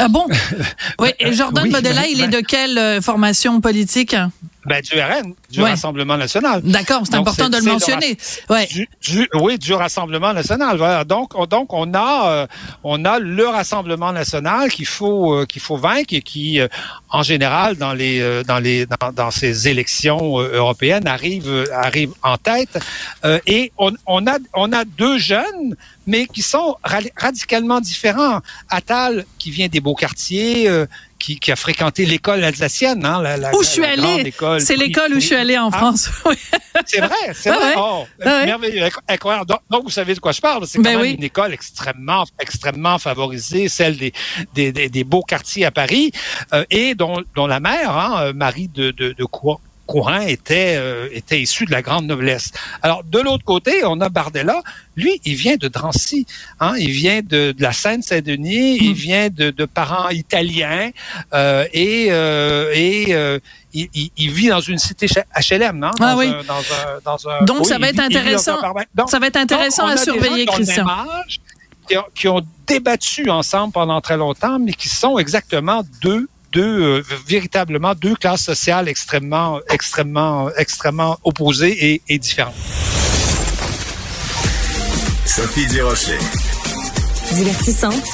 Ah 0.00 0.08
bon? 0.08 0.26
Oui. 0.98 1.10
Et 1.20 1.32
Jordan 1.32 1.70
Bardella, 1.70 2.08
il 2.08 2.20
est 2.20 2.28
de 2.28 2.40
quelle 2.40 3.00
formation 3.00 3.60
politique? 3.60 4.16
ben, 4.66 4.80
du 4.80 5.00
RN, 5.00 5.34
du 5.50 5.60
Rassemblement 5.60 6.16
national. 6.16 6.62
D'accord, 6.62 7.02
c'est 7.04 7.16
important 7.16 7.48
de 7.48 7.56
le 7.56 7.64
mentionner. 7.64 8.16
ouais. 8.48 8.68
oui, 9.34 9.58
du 9.58 9.72
Rassemblement 9.72 10.32
national. 10.32 10.76
Voilà. 10.76 11.04
Donc, 11.04 11.32
on, 11.34 11.46
donc 11.46 11.72
on 11.72 11.92
a 11.94 12.30
euh, 12.30 12.46
on 12.84 13.04
a 13.04 13.18
le 13.18 13.46
Rassemblement 13.48 14.12
national 14.12 14.70
qu'il 14.70 14.86
faut 14.86 15.34
euh, 15.34 15.46
qu'il 15.46 15.60
faut 15.60 15.76
vaincre 15.76 16.14
et 16.14 16.22
qui, 16.22 16.60
euh, 16.60 16.68
en 17.12 17.22
général, 17.22 17.76
dans 17.76 17.92
les 17.92 18.42
dans 18.44 18.58
les 18.58 18.86
dans, 18.86 19.12
dans 19.12 19.30
ces 19.30 19.68
élections 19.68 20.40
européennes, 20.40 21.06
arrive 21.06 21.66
arrive 21.72 22.12
en 22.22 22.36
tête. 22.36 22.78
et 23.46 23.72
on, 23.78 23.92
on 24.06 24.26
a 24.26 24.38
on 24.54 24.72
a 24.72 24.84
deux 24.84 25.18
jeunes 25.18 25.76
mais 26.06 26.26
qui 26.26 26.42
sont 26.42 26.76
radicalement 26.82 27.80
différents. 27.80 28.40
Attal, 28.68 29.24
qui 29.38 29.50
vient 29.50 29.68
des 29.68 29.80
beaux 29.80 29.94
quartiers, 29.94 30.68
qui, 31.22 31.38
qui, 31.38 31.52
a 31.52 31.56
fréquenté 31.56 32.04
l'école 32.04 32.42
alsacienne, 32.42 33.04
hein, 33.04 33.22
la, 33.22 33.36
la, 33.36 33.54
où 33.54 33.62
je 33.62 33.68
suis 33.68 33.84
allée. 33.84 34.32
C'est 34.58 34.76
l'école 34.76 35.12
où 35.12 35.20
je 35.20 35.26
suis 35.26 35.34
allée 35.36 35.56
en 35.56 35.70
ah. 35.72 35.78
France. 35.78 36.10
c'est 36.86 36.98
vrai, 37.00 37.32
c'est 37.32 37.50
ah 37.50 37.58
vrai. 37.58 37.74
Oh, 37.76 38.04
ah 38.24 38.44
merveilleux, 38.44 38.88
incroyable. 39.08 39.46
Donc, 39.70 39.84
vous 39.84 39.90
savez 39.90 40.14
de 40.14 40.20
quoi 40.20 40.32
je 40.32 40.40
parle. 40.40 40.66
C'est 40.66 40.78
quand 40.78 40.84
ben 40.84 40.98
même 40.98 41.14
une 41.14 41.22
école 41.22 41.52
extrêmement, 41.52 42.24
extrêmement 42.40 42.98
favorisée, 42.98 43.68
celle 43.68 43.96
des, 43.96 44.12
des, 44.54 44.72
des, 44.72 45.04
beaux 45.04 45.22
quartiers 45.22 45.64
à 45.64 45.70
Paris, 45.70 46.10
euh, 46.52 46.64
et 46.70 46.94
dont, 47.02 47.22
dont 47.34 47.46
la 47.46 47.60
mère, 47.60 47.96
hein, 47.96 48.32
Marie 48.32 48.68
de, 48.68 48.90
de, 48.92 49.12
de 49.12 49.24
quoi 49.24 49.60
courant 49.86 50.20
était, 50.20 50.76
euh, 50.78 51.08
était 51.12 51.40
issu 51.40 51.64
de 51.66 51.72
la 51.72 51.82
grande 51.82 52.06
noblesse. 52.06 52.52
Alors, 52.82 53.02
de 53.04 53.18
l'autre 53.18 53.44
côté, 53.44 53.84
on 53.84 54.00
a 54.00 54.08
Bardella. 54.08 54.62
Lui, 54.96 55.20
il 55.24 55.34
vient 55.34 55.56
de 55.56 55.68
Drancy. 55.68 56.26
Hein? 56.60 56.74
Il 56.78 56.90
vient 56.90 57.20
de, 57.20 57.52
de 57.52 57.62
la 57.62 57.72
Seine-Saint-Denis. 57.72 58.78
Il 58.80 58.90
hmm. 58.90 58.94
vient 58.94 59.28
de, 59.28 59.50
de 59.50 59.64
parents 59.64 60.08
italiens. 60.10 60.90
Euh, 61.34 61.66
et 61.72 62.08
euh, 62.10 62.72
et 62.74 63.14
euh, 63.14 63.38
il, 63.74 63.88
il, 64.16 64.30
vit 64.30 64.48
dans 64.48 64.60
une 64.60 64.78
cité 64.78 65.06
HLM. 65.06 65.82
Hein? 65.82 65.90
Dans 65.98 66.06
ah 66.06 66.16
oui. 66.16 66.28
Un, 66.28 66.44
dans 66.44 66.54
un, 66.54 67.00
dans 67.04 67.28
un, 67.28 67.44
Donc, 67.44 67.66
ça, 67.66 67.78
va 67.78 67.88
être 67.88 68.00
intéressant. 68.00 68.58
Donc, 68.94 69.10
ça 69.10 69.18
va 69.18 69.26
être 69.26 69.36
intéressant 69.36 69.86
à 69.86 69.96
surveiller, 69.96 70.46
Christian. 70.46 70.86
Qui 72.14 72.28
ont 72.28 72.42
débattu 72.66 73.28
ensemble 73.28 73.72
pendant 73.72 74.00
très 74.00 74.16
longtemps, 74.16 74.58
mais 74.58 74.72
qui 74.72 74.88
sont 74.88 75.18
exactement 75.18 75.82
deux 76.00 76.28
deux 76.52 76.82
euh, 76.82 77.02
véritablement 77.26 77.94
deux 77.94 78.14
classes 78.14 78.44
sociales 78.44 78.88
extrêmement 78.88 79.60
extrêmement 79.70 80.50
extrêmement 80.56 81.18
opposées 81.24 81.92
et, 81.92 82.02
et 82.08 82.18
différentes. 82.18 82.54
Sophie 85.26 85.66
Durocher. 85.66 86.18
Divertissante. 87.32 88.04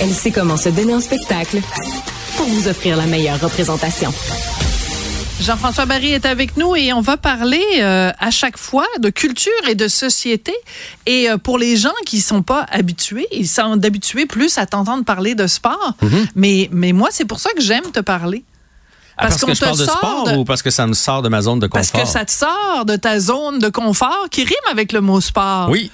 Elle 0.00 0.10
sait 0.10 0.30
comment 0.30 0.56
se 0.56 0.68
donner 0.68 0.94
un 0.94 1.00
spectacle 1.00 1.60
pour 2.36 2.46
vous 2.46 2.68
offrir 2.68 2.96
la 2.96 3.06
meilleure 3.06 3.40
représentation. 3.40 4.12
Jean-François 5.40 5.86
Barry 5.86 6.12
est 6.12 6.26
avec 6.26 6.56
nous 6.56 6.74
et 6.74 6.92
on 6.92 7.00
va 7.00 7.16
parler 7.16 7.62
euh, 7.78 8.10
à 8.18 8.30
chaque 8.30 8.58
fois 8.58 8.86
de 8.98 9.08
culture 9.08 9.52
et 9.68 9.74
de 9.74 9.86
société. 9.86 10.52
Et 11.06 11.30
euh, 11.30 11.38
pour 11.38 11.58
les 11.58 11.76
gens 11.76 11.94
qui 12.04 12.20
sont 12.20 12.42
pas 12.42 12.66
habitués, 12.70 13.26
ils 13.32 13.48
sont 13.48 13.76
d'habitués 13.76 14.26
plus 14.26 14.58
à 14.58 14.66
t'entendre 14.66 15.04
parler 15.04 15.34
de 15.34 15.46
sport. 15.46 15.94
Mhm. 16.02 16.26
Mais, 16.34 16.68
mais 16.72 16.92
moi, 16.92 17.08
c'est 17.12 17.24
pour 17.24 17.38
ça 17.38 17.50
que 17.52 17.60
j'aime 17.60 17.90
te 17.92 18.00
parler. 18.00 18.44
Ah, 19.16 19.28
parce, 19.28 19.44
que 19.44 19.54
je 19.54 19.60
parle 19.60 19.78
de 19.78 19.84
sport 19.84 20.38
ou 20.38 20.44
parce 20.44 20.62
que 20.62 20.70
ça 20.70 20.86
me 20.86 20.92
sort 20.92 21.22
de 21.22 21.28
ma 21.28 21.40
zone 21.40 21.58
de 21.58 21.66
confort? 21.66 21.92
Parce 21.92 22.04
que 22.04 22.10
ça 22.10 22.24
te 22.24 22.30
sort 22.30 22.84
de 22.84 22.96
ta 22.96 23.18
zone 23.18 23.58
de 23.58 23.68
confort 23.68 24.26
qui 24.30 24.44
rime 24.44 24.56
avec 24.70 24.92
le 24.92 25.00
mot 25.00 25.20
sport. 25.20 25.70
Oui. 25.70 25.90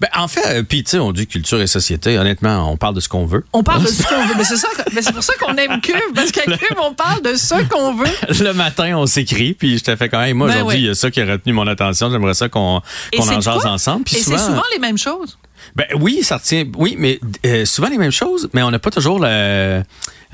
Ben, 0.00 0.08
en 0.14 0.28
fait, 0.28 0.46
euh, 0.46 0.62
puis 0.62 0.84
tu 0.84 0.92
sais, 0.92 0.98
on 0.98 1.12
dit 1.12 1.26
culture 1.26 1.60
et 1.60 1.66
société. 1.66 2.18
Honnêtement, 2.18 2.70
on 2.70 2.76
parle 2.76 2.94
de 2.94 3.00
ce 3.00 3.08
qu'on 3.08 3.26
veut. 3.26 3.44
On 3.52 3.62
parle 3.62 3.82
de 3.82 3.88
ce 3.88 4.02
qu'on 4.02 4.26
veut. 4.26 4.34
Mais 4.36 4.44
c'est 4.44 4.56
ça, 4.56 4.68
mais 4.92 5.02
c'est 5.02 5.12
pour 5.12 5.22
ça 5.22 5.32
qu'on 5.40 5.56
aime 5.56 5.80
Cube, 5.80 5.94
parce 6.14 6.30
qu'à 6.30 6.44
Cube, 6.44 6.78
on 6.80 6.94
parle 6.94 7.22
de 7.22 7.34
ce 7.34 7.62
qu'on 7.68 7.94
veut. 7.94 8.06
Le 8.44 8.52
matin, 8.52 8.96
on 8.96 9.06
s'écrit, 9.06 9.54
puis 9.54 9.78
je 9.78 9.84
te 9.84 9.96
fais 9.96 10.08
quand 10.08 10.20
même. 10.20 10.36
Moi, 10.36 10.48
ben 10.48 10.56
aujourd'hui, 10.56 10.78
il 10.78 10.86
y 10.86 10.90
a 10.90 10.94
ça 10.94 11.10
qui 11.10 11.20
a 11.20 11.26
retenu 11.26 11.52
mon 11.52 11.66
attention. 11.66 12.10
J'aimerais 12.10 12.34
ça 12.34 12.48
qu'on 12.48 12.80
en 13.18 13.40
jase 13.40 13.66
ensemble. 13.66 14.04
et 14.12 14.18
c'est 14.18 14.38
souvent 14.38 14.64
les 14.72 14.78
mêmes 14.78 14.98
choses. 14.98 15.38
Ben 15.74 15.86
oui, 16.00 16.20
ça 16.22 16.36
retient. 16.36 16.64
Oui, 16.76 16.96
mais 16.98 17.20
euh, 17.44 17.64
souvent 17.64 17.88
les 17.88 17.98
mêmes 17.98 18.12
choses, 18.12 18.48
mais 18.54 18.62
on 18.62 18.70
n'a 18.70 18.78
pas 18.78 18.90
toujours 18.90 19.18
le 19.18 19.82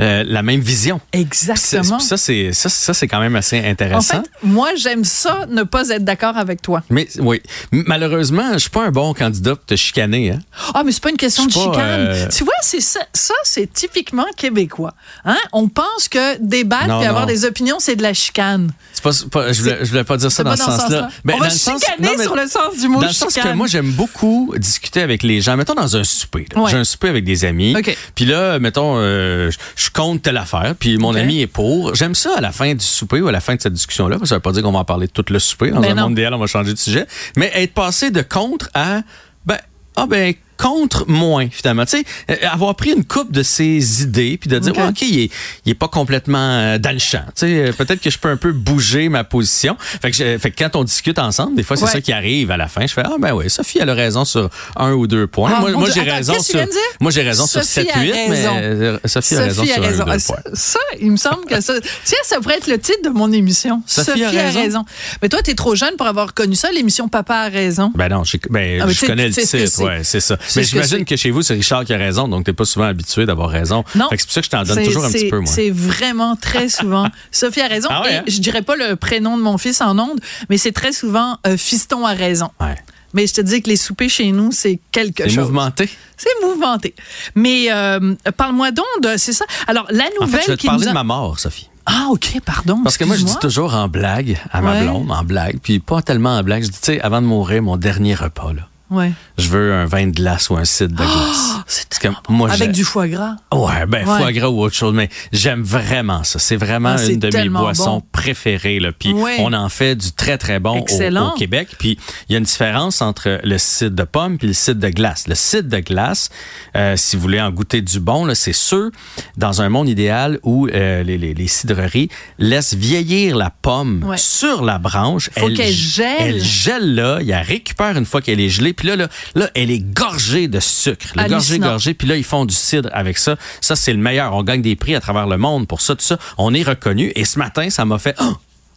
euh, 0.00 0.24
la 0.26 0.42
même 0.42 0.60
vision. 0.60 1.00
Exactement. 1.12 2.00
Ça, 2.00 2.16
c'est 2.16 2.52
ça, 2.52 2.68
ça 2.68 2.94
c'est 2.94 3.06
quand 3.06 3.20
même 3.20 3.36
assez 3.36 3.58
intéressant. 3.58 4.18
En 4.18 4.22
fait, 4.22 4.30
moi, 4.42 4.70
j'aime 4.76 5.04
ça, 5.04 5.46
ne 5.48 5.62
pas 5.62 5.88
être 5.90 6.04
d'accord 6.04 6.36
avec 6.36 6.62
toi. 6.62 6.82
Mais 6.90 7.08
oui, 7.18 7.40
malheureusement, 7.70 8.54
je 8.54 8.58
suis 8.58 8.70
pas 8.70 8.84
un 8.84 8.90
bon 8.90 9.14
candidat 9.14 9.54
pour 9.54 9.64
te 9.64 9.76
chicaner. 9.76 10.32
Hein? 10.32 10.40
Ah, 10.74 10.82
mais 10.84 10.92
c'est 10.92 11.02
pas 11.02 11.10
une 11.10 11.16
question 11.16 11.46
de 11.46 11.52
chicane. 11.52 11.74
Euh, 11.78 12.28
tu 12.28 12.44
vois, 12.44 12.54
c'est 12.62 12.80
ça, 12.80 13.00
ça 13.12 13.34
c'est 13.44 13.72
typiquement 13.72 14.26
québécois. 14.36 14.94
Hein? 15.24 15.38
On 15.52 15.68
pense 15.68 16.08
que 16.08 16.38
débattre 16.40 17.02
et 17.02 17.06
avoir 17.06 17.26
des 17.26 17.44
opinions, 17.44 17.76
c'est 17.78 17.96
de 17.96 18.02
la 18.02 18.14
chicane. 18.14 18.72
Pas, 19.02 19.10
pas, 19.30 19.52
je, 19.52 19.62
voulais, 19.62 19.84
voulais 19.84 20.04
pas 20.04 20.16
dire 20.16 20.32
ça 20.32 20.42
dans, 20.42 20.56
ce 20.56 20.62
sens-là. 20.62 21.08
Ben, 21.24 21.34
On 21.36 21.38
va 21.38 21.50
chicaner 21.50 22.22
sur 22.22 22.34
le 22.34 22.46
sens 22.46 22.78
du 22.80 22.88
mot 22.88 23.00
Dans 23.00 23.06
le 23.06 23.12
sens 23.12 23.34
que 23.34 23.52
moi, 23.52 23.66
j'aime 23.66 23.90
beaucoup 23.92 24.54
discuter 24.56 25.02
avec 25.02 25.22
les 25.22 25.40
gens. 25.40 25.56
Mettons 25.56 25.74
dans 25.74 25.96
un 25.96 26.04
souper. 26.04 26.46
J'ai 26.68 26.76
un 26.76 26.84
souper 26.84 27.08
avec 27.08 27.24
des 27.24 27.44
amis. 27.44 27.74
Puis 28.14 28.24
là, 28.24 28.58
mettons, 28.58 28.94
euh, 28.96 29.50
je 29.76 29.83
compte 29.90 30.22
telle 30.22 30.36
affaire, 30.36 30.74
puis 30.78 30.98
mon 30.98 31.14
ami 31.14 31.40
est 31.40 31.46
pour. 31.46 31.94
J'aime 31.94 32.14
ça 32.14 32.36
à 32.36 32.40
la 32.40 32.52
fin 32.52 32.74
du 32.74 32.84
souper 32.84 33.20
ou 33.20 33.28
à 33.28 33.32
la 33.32 33.40
fin 33.40 33.54
de 33.54 33.60
cette 33.60 33.72
discussion-là. 33.72 34.18
Ça 34.24 34.36
veut 34.36 34.40
pas 34.40 34.52
dire 34.52 34.62
qu'on 34.62 34.72
va 34.72 34.80
en 34.80 34.84
parler 34.84 35.08
tout 35.08 35.24
le 35.28 35.38
souper. 35.38 35.70
Dans 35.70 35.80
ben 35.80 35.98
un 35.98 36.02
monde 36.02 36.12
idéal, 36.12 36.34
on 36.34 36.38
va 36.38 36.46
changer 36.46 36.72
de 36.72 36.78
sujet. 36.78 37.06
Mais 37.36 37.50
être 37.54 37.74
passé 37.74 38.10
de 38.10 38.22
contre 38.22 38.70
à 38.74 39.02
ben 39.46 39.58
ah 39.96 40.06
ben 40.06 40.34
contre 40.56 41.08
moins 41.08 41.49
finalement. 41.50 41.84
Tu 41.84 41.99
sais, 41.99 42.04
euh, 42.30 42.49
avoir 42.49 42.75
pris 42.75 42.92
une 42.92 43.04
coupe 43.04 43.32
de 43.32 43.42
ses 43.42 44.02
idées 44.02 44.37
puis 44.37 44.49
de 44.49 44.58
dire 44.58 44.73
ok, 44.76 45.02
il, 45.02 45.20
est, 45.20 45.30
il 45.64 45.70
est 45.70 45.75
pas 45.75 45.88
complètement 45.88 46.38
euh, 46.38 46.78
dans 46.78 46.92
le 46.92 46.99
champ. 46.99 47.25
Tu 47.37 47.46
sais, 47.46 47.46
euh, 47.46 47.73
peut-être 47.73 48.00
que 48.00 48.11
je 48.11 48.18
peux 48.18 48.28
un 48.28 48.37
peu 48.37 48.52
bouger 48.52 49.08
ma 49.08 49.25
position. 49.25 49.76
Fait 49.80 50.11
que, 50.11 50.38
fait 50.38 50.50
que 50.50 50.62
quand 50.62 50.76
on 50.76 50.84
discute 50.84 51.18
ensemble, 51.18 51.56
des 51.56 51.62
fois 51.62 51.76
c'est 51.76 51.87
ça 51.87 52.00
qui 52.00 52.12
arrive 52.12 52.50
à 52.50 52.56
la 52.56 52.68
fin. 52.68 52.87
Je 52.87 52.92
fais 52.92 53.02
ah 53.04 53.16
ben 53.18 53.34
oui, 53.34 53.50
Sophie 53.50 53.78
elle 53.80 53.90
a 53.90 53.94
raison 53.94 54.25
sur 54.25 54.50
un 54.76 54.92
ou 54.92 55.06
deux 55.06 55.26
points. 55.26 55.52
Ah, 55.56 55.61
moi, 55.61 55.70
moi 55.73 55.88
j'ai 55.92 56.02
raison 56.02 56.40
sur 56.40 56.61
moi 57.00 57.11
j'ai 57.11 57.23
raison 57.23 57.46
sur 57.46 57.62
7 57.62 57.88
8 57.96 58.14
mais 58.28 59.08
Sophie, 59.08 59.37
a 59.37 59.40
raison 59.40 59.64
sur 59.64 59.75
un 59.75 59.88
ou 59.88 60.14
deux 60.14 60.25
points. 60.25 60.37
Ça, 60.54 60.78
il 61.00 61.11
me 61.11 61.16
semble 61.16 61.44
que 61.46 61.61
ça 61.61 61.75
tiens, 62.04 62.18
ça 62.25 62.40
pourrait 62.40 62.56
être 62.56 62.68
le 62.68 62.78
titre 62.78 63.02
de 63.04 63.11
mon 63.11 63.32
émission. 63.32 63.82
Sophie, 63.87 64.25
a, 64.25 64.30
raison? 64.30 64.84
Mais 65.23 65.28
toi 65.28 65.42
tu 65.42 65.50
es 65.50 65.54
trop 65.54 65.75
jeune 65.75 65.96
pour 65.96 66.06
avoir 66.06 66.34
connu 66.34 66.54
ça 66.54 66.70
l'émission 66.73 67.08
Papa 67.08 67.34
a 67.34 67.49
raison. 67.49 67.92
Ben 67.94 68.08
non, 68.08 68.25
je, 68.25 68.37
ben, 68.50 68.82
ah, 68.82 68.88
je 68.88 69.06
connais 69.06 69.28
le 69.28 69.34
titre, 69.34 69.84
ouais, 69.84 70.00
c'est 70.02 70.20
ça. 70.20 70.37
Mais 70.56 70.64
j'imagine 70.64 71.04
que, 71.04 71.16
chez 71.16 71.30
vous, 71.30 71.42
c'est 71.42 71.54
Richard 71.54 71.84
qui 71.84 71.92
a 71.92 71.96
raison, 71.96 72.28
donc 72.28 72.44
tu 72.44 72.50
n'es 72.50 72.54
pas 72.54 72.64
souvent 72.64 72.87
habitué 72.87 73.26
d'avoir 73.26 73.50
raison. 73.50 73.84
Non. 73.94 74.08
C'est 74.11 74.25
pour 74.25 74.32
ça 74.32 74.40
que 74.40 74.46
je 74.46 74.50
t'en 74.50 74.62
donne 74.62 74.84
toujours 74.84 75.04
un 75.04 75.11
petit 75.11 75.28
peu, 75.28 75.38
moi. 75.38 75.52
C'est 75.52 75.70
vraiment 75.70 76.37
très 76.37 76.68
souvent. 76.68 77.08
Sophie 77.30 77.61
a 77.61 77.68
raison. 77.68 77.88
Ah 77.90 78.04
et 78.08 78.14
hein? 78.16 78.25
je 78.26 78.38
dirais 78.38 78.62
pas 78.62 78.76
le 78.76 78.96
prénom 78.96 79.37
de 79.37 79.42
mon 79.42 79.58
fils 79.58 79.80
en 79.80 79.99
ondes, 79.99 80.20
mais 80.49 80.58
c'est 80.58 80.73
très 80.73 80.92
souvent 80.92 81.38
euh, 81.46 81.56
Fiston 81.56 82.04
a 82.06 82.14
raison. 82.14 82.50
Ouais. 82.61 82.76
Mais 83.12 83.28
je 83.28 83.34
te 83.34 83.40
dis 83.40 83.62
que 83.62 83.70
les 83.70 83.76
soupers 83.76 84.11
chez 84.11 84.32
nous, 84.32 84.50
c'est 84.50 84.80
quelque 84.90 85.25
chose. 85.25 85.34
C'est 85.34 85.40
mouvementé? 85.40 85.90
C'est 86.16 86.42
mouvementé. 86.42 86.94
Mais 87.37 87.66
euh, 87.70 88.14
parle-moi 88.37 88.73
donc 88.73 88.87
de, 89.02 89.16
c'est 89.16 89.32
ça. 89.32 89.44
Alors 89.68 89.87
la 89.90 90.04
nouvelle 90.20 90.23
en 90.23 90.26
fait, 90.26 90.42
je 90.46 90.50
vais 90.50 90.56
te 90.56 90.66
parler 90.66 90.87
de 90.87 90.92
ma 90.92 91.04
mort, 91.04 91.38
Sophie. 91.38 91.68
Ah, 91.87 92.08
OK, 92.11 92.40
pardon. 92.44 92.80
Parce 92.82 92.96
que 92.96 93.04
moi, 93.04 93.16
je 93.16 93.25
dis 93.25 93.38
toujours 93.40 93.75
en 93.75 93.88
blague 93.88 94.38
à 94.50 94.62
ma 94.62 94.82
blonde, 94.82 95.11
en 95.11 95.23
blague, 95.23 95.58
puis 95.62 95.80
pas 95.80 96.00
tellement 96.02 96.37
en 96.38 96.42
blague. 96.42 96.62
Je 96.62 96.68
dis, 96.68 96.80
tu 96.80 96.92
sais, 96.94 97.00
avant 97.00 97.20
de 97.20 97.26
mourir, 97.26 97.62
mon 97.62 97.76
dernier 97.76 98.14
repas, 98.14 98.52
là. 98.52 98.62
Ouais. 98.94 99.12
Je 99.38 99.48
veux 99.48 99.74
un 99.74 99.86
vin 99.86 100.06
de 100.06 100.12
glace 100.12 100.50
ou 100.50 100.56
un 100.56 100.64
cidre 100.64 100.92
de 100.94 101.04
glace. 101.04 101.90
Oh, 102.04 102.32
moi, 102.32 102.50
Avec 102.50 102.72
du 102.72 102.84
foie 102.84 103.08
gras. 103.08 103.36
Ouais, 103.52 103.86
ben 103.86 104.04
foie 104.04 104.32
gras 104.32 104.48
ou 104.48 104.60
autre 104.62 104.74
chose, 104.74 104.94
mais 104.94 105.08
j'aime 105.32 105.62
vraiment 105.62 106.24
ça. 106.24 106.38
C'est 106.38 106.56
vraiment 106.56 106.96
ah, 106.98 107.04
une 107.04 107.18
de 107.18 107.36
mes 107.36 107.48
boissons 107.48 108.02
préférées. 108.12 108.80
Là. 108.80 108.92
Puis 108.92 109.14
on 109.38 109.52
en 109.52 109.68
fait 109.68 109.94
du 109.96 110.12
très 110.12 110.38
très 110.38 110.60
bon 110.60 110.80
au, 110.80 111.30
Québec. 111.36 111.68
Puis 111.78 111.98
il 112.28 112.32
y 112.32 112.34
a 112.36 112.38
une 112.38 112.44
différence 112.44 113.02
entre 113.02 113.40
le 113.42 113.58
cidre 113.58 113.96
de 113.96 114.04
pomme 114.04 114.38
puis 114.38 114.48
le 114.48 114.54
cidre 114.54 114.80
de 114.80 114.88
glace. 114.88 115.26
Le 115.28 115.34
cidre 115.34 115.68
de 115.68 115.80
glace, 115.80 116.30
euh, 116.76 116.96
si 116.96 117.16
vous 117.16 117.22
voulez 117.22 117.40
en 117.40 117.50
goûter 117.50 117.82
du 117.82 118.00
bon, 118.00 118.32
c'est 118.34 118.52
ceux 118.52 118.90
dans 119.36 119.62
un 119.62 119.68
monde 119.68 119.88
idéal 119.88 120.38
où 120.42 120.68
euh, 120.68 121.02
les, 121.02 121.18
les, 121.18 121.34
les, 121.34 121.48
cidreries 121.48 122.08
laissent 122.38 122.74
vieillir 122.74 123.36
la 123.36 123.50
pomme 123.50 124.14
sur 124.16 124.62
la 124.62 124.78
branche. 124.78 125.30
Faut 125.36 125.48
qu'elle 125.48 125.72
gèle. 125.72 126.14
Elle 126.20 126.42
gèle 126.42 126.94
là, 126.94 127.18
il 127.20 127.34
la 127.34 127.42
récupère 127.42 127.96
une 127.96 128.04
fois 128.04 128.22
qu'elle 128.22 128.38
est 128.38 128.48
gelée 128.48 128.72
puis 128.84 128.90
là, 128.90 128.96
là, 128.96 129.08
là, 129.34 129.50
elle 129.54 129.70
est 129.70 129.78
gorgée 129.78 130.46
de 130.46 130.60
sucre. 130.60 131.06
Le 131.16 131.26
gorgée, 131.26 131.58
gorgée. 131.58 131.94
Puis 131.94 132.06
là, 132.06 132.16
ils 132.16 132.24
font 132.24 132.44
du 132.44 132.54
cidre 132.54 132.90
avec 132.92 133.16
ça. 133.16 133.36
Ça, 133.62 133.76
c'est 133.76 133.94
le 133.94 133.98
meilleur. 133.98 134.34
On 134.34 134.42
gagne 134.42 134.60
des 134.60 134.76
prix 134.76 134.94
à 134.94 135.00
travers 135.00 135.26
le 135.26 135.38
monde 135.38 135.66
pour 135.66 135.80
ça, 135.80 135.94
tout 135.94 136.04
ça. 136.04 136.18
On 136.36 136.52
est 136.52 136.62
reconnu. 136.62 137.10
Et 137.14 137.24
ce 137.24 137.38
matin, 137.38 137.70
ça 137.70 137.86
m'a 137.86 137.98
fait... 137.98 138.14
Oh! 138.20 138.34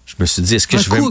Je 0.08 0.16
me 0.20 0.26
suis 0.26 0.42
dit, 0.42 0.56
est-ce 0.56 0.68
que, 0.68 0.78
je 0.78 0.90
vais, 0.90 1.02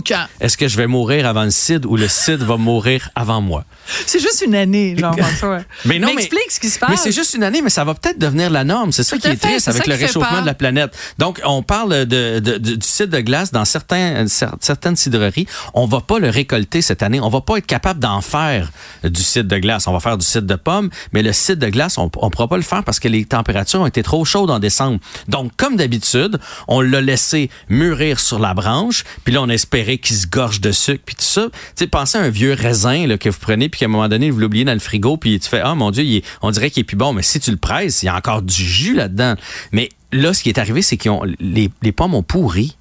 est-ce 0.41 0.57
que 0.57 0.69
je 0.69 0.77
vais 0.79 0.87
mourir 0.87 1.27
avant 1.27 1.45
le 1.45 1.51
CID 1.51 1.85
ou 1.85 1.97
le 1.97 2.09
CID 2.09 2.41
va 2.41 2.57
mourir 2.57 3.11
avant 3.15 3.43
moi? 3.43 3.67
C'est 4.07 4.19
juste 4.19 4.43
une 4.45 4.55
année, 4.55 4.97
Jean-François. 4.97 5.61
mais 5.85 5.99
non, 5.99 6.09
mais, 6.15 6.23
explique 6.23 6.51
ce 6.51 6.59
qui 6.59 6.71
se 6.71 6.79
passe. 6.79 6.89
Mais 6.89 6.97
c'est 6.97 7.13
juste 7.13 7.35
une 7.35 7.43
année, 7.43 7.61
mais 7.61 7.69
ça 7.69 7.85
va 7.85 7.93
peut-être 7.93 8.19
devenir 8.19 8.49
la 8.49 8.65
norme. 8.65 8.93
C'est 8.93 9.03
ça 9.03 9.19
qui 9.19 9.29
est 9.29 9.37
triste 9.37 9.69
avec 9.69 9.87
le 9.87 9.95
réchauffement 9.95 10.41
de 10.41 10.47
la 10.47 10.55
planète. 10.55 10.97
Donc, 11.19 11.43
on 11.45 11.63
parle 11.63 12.07
de, 12.07 12.39
de, 12.39 12.57
du 12.57 12.79
cidre 12.81 13.15
de 13.15 13.21
glace 13.21 13.53
dans 13.53 13.67
certains, 13.67 14.25
certaines 14.29 14.97
cidreries. 14.97 15.47
On 15.75 15.85
va 15.85 16.01
pas 16.01 16.19
le 16.19 16.31
récolter 16.31 16.81
cette 16.81 17.03
année. 17.03 17.21
On 17.21 17.29
va 17.29 17.43
pas 17.43 17.59
être 17.59 17.67
capable 17.67 18.01
d'en 18.01 18.23
faire 18.23 18.73
du 19.05 19.23
cidre 19.23 19.51
de 19.51 19.59
glace. 19.59 19.87
On 19.89 19.93
va 19.93 20.01
faire 20.01 20.17
du 20.17 20.25
cidre 20.25 20.47
de 20.47 20.57
pomme, 20.57 20.89
mais 21.13 21.23
le 21.23 21.35
cidre 21.35 21.61
de 21.61 21.71
glace, 21.71 21.99
on, 21.99 22.11
on 22.17 22.31
pourra 22.31 22.49
pas 22.49 22.57
le 22.57 22.63
faire 22.63 22.83
parce 22.83 22.99
que 22.99 23.09
les 23.09 23.27
températures 23.27 23.83
ont 23.83 23.87
été 23.87 24.03
trop 24.03 24.25
chaudes 24.25 24.51
en 24.51 24.59
décembre. 24.59 25.01
Donc, 25.29 25.53
comme 25.59 25.77
d'habitude, 25.77 26.41
on 26.67 26.81
l'a 26.81 27.03
laissé 27.03 27.51
mûrir 27.69 28.21
sur 28.21 28.39
la 28.39 28.55
branche 28.55 28.86
puis 29.25 29.35
là, 29.35 29.43
on 29.43 29.49
espérait 29.49 29.99
qu'il 29.99 30.17
se 30.17 30.27
gorge 30.27 30.61
de 30.61 30.73
sucre, 30.73 31.03
puis 31.05 31.15
tout 31.15 31.23
ça. 31.23 31.49
Tu 31.51 31.59
sais, 31.77 31.87
pensez 31.87 32.19
à 32.19 32.23
un 32.23 32.31
vieux 32.31 32.53
raisin 32.53 33.07
là, 33.07 33.19
que 33.19 33.29
vous 33.29 33.39
prenez, 33.41 33.69
puis 33.69 33.81
qu'à 33.81 33.87
un 33.87 33.89
moment 33.89 34.09
donné, 34.09 34.31
vous 34.31 34.39
l'oubliez 34.39 34.65
dans 34.65 34.73
le 34.73 34.79
frigo, 34.79 35.17
puis 35.17 35.39
tu 35.41 35.49
fais, 35.49 35.61
ah 35.61 35.75
mon 35.75 35.91
Dieu, 35.91 36.05
il 36.05 36.23
on 36.43 36.51
dirait 36.51 36.71
qu'il 36.71 36.81
est 36.83 36.85
plus 36.85 36.97
bon. 36.97 37.13
Mais 37.13 37.23
si 37.23 37.41
tu 37.41 37.51
le 37.51 37.57
presses, 37.57 38.03
il 38.03 38.07
y 38.07 38.09
a 38.09 38.17
encore 38.17 38.43
du 38.43 38.55
jus 38.55 38.95
là-dedans. 38.95 39.35
Mais 39.73 39.89
là, 40.13 40.33
ce 40.33 40.43
qui 40.43 40.49
est 40.49 40.59
arrivé, 40.59 40.83
c'est 40.83 40.97
que 40.97 41.09
les, 41.41 41.71
les 41.83 41.93
pommes 41.93 42.15
ont 42.15 42.23
pourri. 42.23 42.77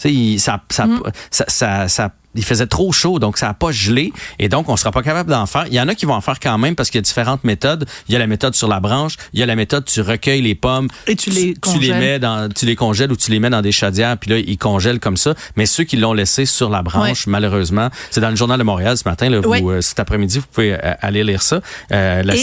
Tu 0.00 0.36
sais, 0.36 0.38
ça, 0.38 0.62
ça, 0.70 0.86
mm. 0.86 1.02
ça, 1.30 1.44
ça, 1.48 1.88
ça 1.88 2.12
il 2.34 2.44
faisait 2.44 2.66
trop 2.66 2.92
chaud, 2.92 3.18
donc 3.18 3.38
ça 3.38 3.46
n'a 3.46 3.54
pas 3.54 3.72
gelé. 3.72 4.12
Et 4.38 4.48
donc, 4.48 4.68
on 4.68 4.76
sera 4.76 4.92
pas 4.92 5.02
capable 5.02 5.30
d'en 5.30 5.46
faire. 5.46 5.66
Il 5.68 5.74
y 5.74 5.80
en 5.80 5.88
a 5.88 5.94
qui 5.94 6.06
vont 6.06 6.14
en 6.14 6.20
faire 6.20 6.38
quand 6.40 6.58
même 6.58 6.74
parce 6.74 6.90
qu'il 6.90 6.98
y 6.98 7.00
a 7.00 7.02
différentes 7.02 7.44
méthodes. 7.44 7.86
Il 8.08 8.12
y 8.12 8.16
a 8.16 8.18
la 8.18 8.26
méthode 8.26 8.54
sur 8.54 8.68
la 8.68 8.80
branche. 8.80 9.16
Il 9.32 9.40
y 9.40 9.42
a 9.42 9.46
la 9.46 9.56
méthode, 9.56 9.84
tu 9.84 10.00
recueilles 10.00 10.42
les 10.42 10.54
pommes. 10.54 10.88
Et 11.06 11.16
tu, 11.16 11.30
les 11.30 11.54
tu, 11.54 11.78
les 11.78 11.92
mets 11.92 12.18
dans, 12.18 12.48
tu 12.48 12.66
les 12.66 12.76
congèles 12.76 13.10
ou 13.10 13.16
tu 13.16 13.30
les 13.30 13.40
mets 13.40 13.50
dans 13.50 13.62
des 13.62 13.72
chaudières. 13.72 14.16
Puis 14.18 14.30
là, 14.30 14.38
ils 14.38 14.58
congèlent 14.58 15.00
comme 15.00 15.16
ça. 15.16 15.34
Mais 15.56 15.66
ceux 15.66 15.84
qui 15.84 15.96
l'ont 15.96 16.12
laissé 16.12 16.46
sur 16.46 16.70
la 16.70 16.82
branche, 16.82 17.26
malheureusement, 17.26 17.88
c'est 18.10 18.20
dans 18.20 18.30
le 18.30 18.36
journal 18.36 18.58
de 18.58 18.64
Montréal 18.64 18.96
ce 18.96 19.08
matin. 19.08 19.28
Là, 19.30 19.40
euh, 19.44 19.80
cet 19.80 19.98
après-midi, 20.00 20.38
vous 20.38 20.46
pouvez 20.52 20.74
euh, 20.74 20.94
aller 21.00 21.24
lire 21.24 21.42
ça. 21.42 21.60
Euh, 21.92 22.22
la 22.22 22.34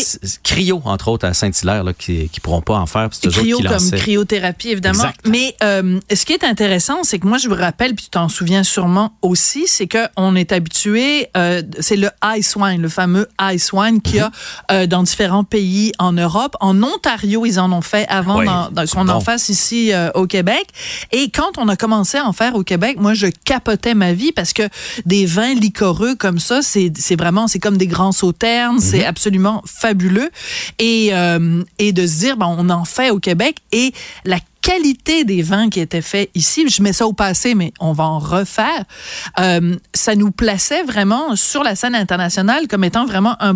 cryo, 0.44 0.82
entre 0.86 1.10
autres, 1.10 1.28
à 1.28 1.34
Saint-Hilaire, 1.34 1.84
qui, 1.98 2.30
qui 2.30 2.40
pourront 2.40 2.62
pas 2.62 2.76
en 2.76 2.86
faire. 2.86 3.10
C'est 3.12 3.30
cryo 3.30 3.60
comme 3.60 3.92
cryothérapie, 3.92 4.70
évidemment. 4.70 5.12
Mais 5.26 5.56
ce 5.62 6.26
qui 6.26 6.34
est 6.34 6.44
intéressant, 6.44 7.04
c'est 7.04 7.20
que 7.20 7.28
moi, 7.28 7.38
je 7.38 7.48
vous 7.48 7.56
rappelle, 7.56 7.94
puis 7.94 8.06
tu 8.06 8.10
t'en 8.10 8.30
souviens 8.30 8.64
sûrement 8.64 9.18
aussi, 9.22 9.68
c'est 9.76 9.88
qu'on 9.88 10.36
est 10.36 10.54
habitué, 10.54 11.28
euh, 11.36 11.62
c'est 11.80 11.98
le 11.98 12.10
ice 12.38 12.56
wine, 12.56 12.82
le 12.82 12.88
fameux 12.88 13.28
ice 13.42 13.74
wine 13.74 14.02
qu'il 14.02 14.16
y 14.16 14.20
a 14.20 14.32
euh, 14.72 14.88
dans 14.88 15.04
différents 15.04 15.44
pays 15.44 15.92
en 16.00 16.14
Europe. 16.14 16.56
En 16.62 16.82
Ontario, 16.82 17.46
ils 17.46 17.60
en 17.60 17.72
ont 17.74 17.82
fait 17.82 18.08
avant 18.08 18.42
qu'on 18.94 19.10
en 19.10 19.20
fasse 19.20 19.50
ici 19.50 19.92
euh, 19.92 20.10
au 20.16 20.28
Québec. 20.28 20.66
Et 21.12 21.30
quand 21.30 21.58
on 21.58 21.68
a 21.68 21.76
commencé 21.76 22.18
à 22.18 22.26
en 22.26 22.32
faire 22.32 22.56
au 22.56 22.64
Québec, 22.64 22.98
moi, 23.00 23.14
je 23.14 23.28
capotais 23.44 23.96
ma 23.96 24.14
vie 24.14 24.32
parce 24.32 24.54
que 24.54 24.64
des 25.06 25.26
vins 25.26 25.54
liquoreux 25.54 26.16
comme 26.16 26.40
ça, 26.40 26.62
c'est 26.62 27.16
vraiment, 27.18 27.48
c'est 27.48 27.60
comme 27.60 27.78
des 27.78 27.88
grands 27.88 28.14
sauternes, 28.14 28.80
c'est 28.80 29.00
mhm. 29.00 29.06
absolument 29.06 29.62
fabuleux. 29.66 30.30
Et, 30.80 31.12
et 31.80 31.92
de 31.92 32.08
se 32.08 32.20
dire, 32.20 32.38
ben, 32.38 32.56
on 32.58 32.70
en 32.70 32.86
fait 32.86 33.10
au 33.10 33.20
Québec 33.20 33.58
et 33.72 33.94
la 34.24 34.40
qualité 34.66 35.26
des 35.26 35.44
vins 35.44 35.70
qui 35.70 35.80
étaient 35.80 36.02
faits 36.02 36.32
ici, 36.34 36.68
je 36.68 36.82
mets 36.82 36.92
ça 36.92 37.06
au 37.06 37.14
passé, 37.14 37.54
mais 37.54 37.72
on 37.80 37.94
va 37.94 38.06
en 38.06 38.18
refaire, 38.18 38.84
euh, 39.40 39.76
ça 39.94 40.16
nous 40.16 40.32
plaçait 40.32 40.82
vraiment 40.82 41.36
sur 41.36 41.62
la 41.62 41.76
scène 41.76 41.94
internationale 41.94 42.68
comme 42.68 42.84
étant 42.84 43.06
vraiment 43.06 43.36
un, 43.44 43.56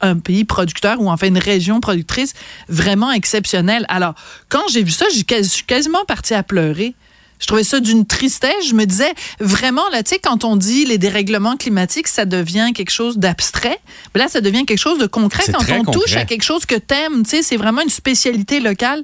un 0.00 0.18
pays 0.18 0.44
producteur 0.44 1.00
ou 1.00 1.08
enfin 1.08 1.28
une 1.28 1.38
région 1.38 1.78
productrice 1.78 2.34
vraiment 2.68 3.12
exceptionnelle. 3.12 3.86
Alors, 3.88 4.14
quand 4.48 4.62
j'ai 4.72 4.82
vu 4.82 4.90
ça, 4.90 5.06
je 5.08 5.42
suis 5.44 5.64
quasiment 5.64 6.04
partie 6.04 6.34
à 6.34 6.42
pleurer. 6.42 6.96
Je 7.40 7.46
trouvais 7.46 7.64
ça 7.64 7.80
d'une 7.80 8.06
tristesse. 8.06 8.68
Je 8.68 8.74
me 8.74 8.86
disais 8.86 9.12
vraiment 9.38 9.86
là, 9.90 10.02
tu 10.02 10.10
sais, 10.10 10.18
quand 10.18 10.44
on 10.44 10.56
dit 10.56 10.84
les 10.84 10.98
dérèglements 10.98 11.56
climatiques, 11.56 12.08
ça 12.08 12.24
devient 12.24 12.70
quelque 12.74 12.90
chose 12.90 13.18
d'abstrait. 13.18 13.78
Mais 14.14 14.20
là, 14.20 14.28
ça 14.28 14.40
devient 14.40 14.64
quelque 14.64 14.78
chose 14.78 14.98
de 14.98 15.06
concret 15.06 15.44
quand 15.52 15.62
on 15.70 15.84
touche 15.84 16.16
à 16.16 16.24
quelque 16.24 16.44
chose 16.44 16.64
que 16.64 16.76
t'aimes. 16.76 17.22
Tu 17.24 17.30
sais, 17.30 17.42
c'est 17.42 17.56
vraiment 17.56 17.82
une 17.82 17.90
spécialité 17.90 18.60
locale 18.60 19.02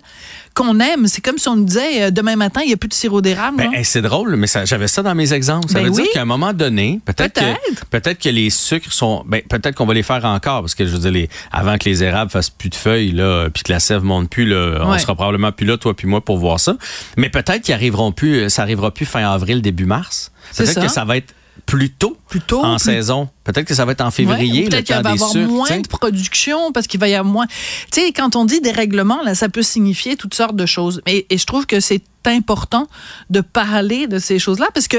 qu'on 0.55 0.81
aime. 0.81 1.07
C'est 1.07 1.21
comme 1.21 1.39
si 1.39 1.49
on 1.49 1.57
nous 1.57 1.65
disait 1.65 2.05
euh, 2.05 2.11
demain 2.11 2.37
matin, 2.37 2.61
il 2.63 2.69
n'y 2.69 2.73
a 2.73 2.77
plus 2.77 2.89
de 2.89 2.95
sirop 2.95 3.21
d'érable. 3.21 3.59
Ben, 3.59 3.71
c'est 3.85 4.03
drôle, 4.03 4.37
mais 4.37 4.47
j'avais 4.65 4.89
ça 4.89 5.03
dans 5.03 5.15
mes 5.15 5.33
exemples. 5.33 5.69
Ça 5.69 5.81
ben 5.81 5.87
veut 5.87 5.91
dire 5.91 6.07
qu'à 6.13 6.23
un 6.23 6.27
moment 6.27 6.53
donné, 6.53 7.01
peut-être 7.05 7.41
que, 7.41 7.85
peut 7.91 8.01
que 8.01 8.29
les 8.29 8.51
sucres 8.51 8.93
sont. 8.93 9.25
Ben, 9.27 9.43
peut-être 9.43 9.75
qu'on 9.75 9.87
va 9.87 9.95
les 9.95 10.03
faire 10.03 10.25
encore, 10.25 10.61
parce 10.61 10.75
que 10.75 10.87
je 10.87 10.93
veux 10.93 10.99
dire, 10.99 11.13
les, 11.13 11.29
avant 11.53 11.79
que 11.79 11.89
les 11.89 12.03
érables 12.03 12.31
fassent 12.31 12.51
plus 12.51 12.69
de 12.69 12.75
feuilles, 12.75 13.13
là, 13.13 13.49
puis 13.51 13.63
que 13.63 13.73
la 13.73 13.81
sève 13.81 14.03
monte 14.03 14.31
plus, 14.31 14.47
là, 14.47 14.81
on 14.83 14.99
sera 14.99 15.15
probablement 15.15 15.53
plus 15.53 15.67
là, 15.67 15.77
toi 15.77 15.95
puis 15.95 16.07
moi, 16.07 16.21
pour 16.21 16.39
voir 16.39 16.61
ça. 16.61 16.77
Mais 17.17 17.29
peut-être 17.29 17.63
qu'ils 17.63 17.75
arriveront 17.75 18.13
plus, 18.13 18.51
ça 18.51 18.63
arrivera 18.63 18.91
plus 18.91 19.07
fin 19.07 19.29
avril, 19.31 19.63
début 19.63 19.87
mars. 19.87 20.33
Peut-être 20.57 20.81
que 20.81 20.89
ça 20.89 21.05
va 21.05 21.17
être 21.17 21.35
plus 21.71 21.91
tôt, 21.91 22.17
plus 22.29 22.41
tôt 22.41 22.65
en 22.65 22.79
saison. 22.79 23.29
Peut-être 23.45 23.67
que 23.67 23.75
ça 23.75 23.85
va 23.85 23.93
être 23.93 24.01
en 24.01 24.11
février, 24.11 24.69
peut-être 24.69 24.87
qu'il 24.87 24.95
va 24.97 25.11
y 25.11 25.13
avoir 25.13 25.37
moins 25.37 25.79
de 25.79 25.87
production 25.87 26.73
parce 26.73 26.89
qu'il 26.89 26.99
va 26.99 27.09
y 27.09 27.15
avoir 27.15 27.33
moins. 27.33 27.47
Tu 27.93 28.01
sais, 28.01 28.13
quand 28.13 28.35
on 28.35 28.45
dit 28.45 28.61
dérèglement, 28.61 29.23
là, 29.23 29.37
ça 29.37 29.49
peut 29.49 29.63
signifier 29.63 30.17
toutes 30.17 30.35
sortes 30.35 30.57
de 30.57 30.67
choses. 30.67 31.01
Et, 31.07 31.27
et 31.31 31.39
je 31.39 31.47
trouve 31.47 31.67
que 31.67 31.79
c'est 31.79 32.03
important 32.27 32.89
de 33.31 33.41
parler 33.41 34.09
de 34.09 34.19
ces 34.19 34.41
choses-là 34.41 34.67
parce 34.75 34.89
que 34.89 34.99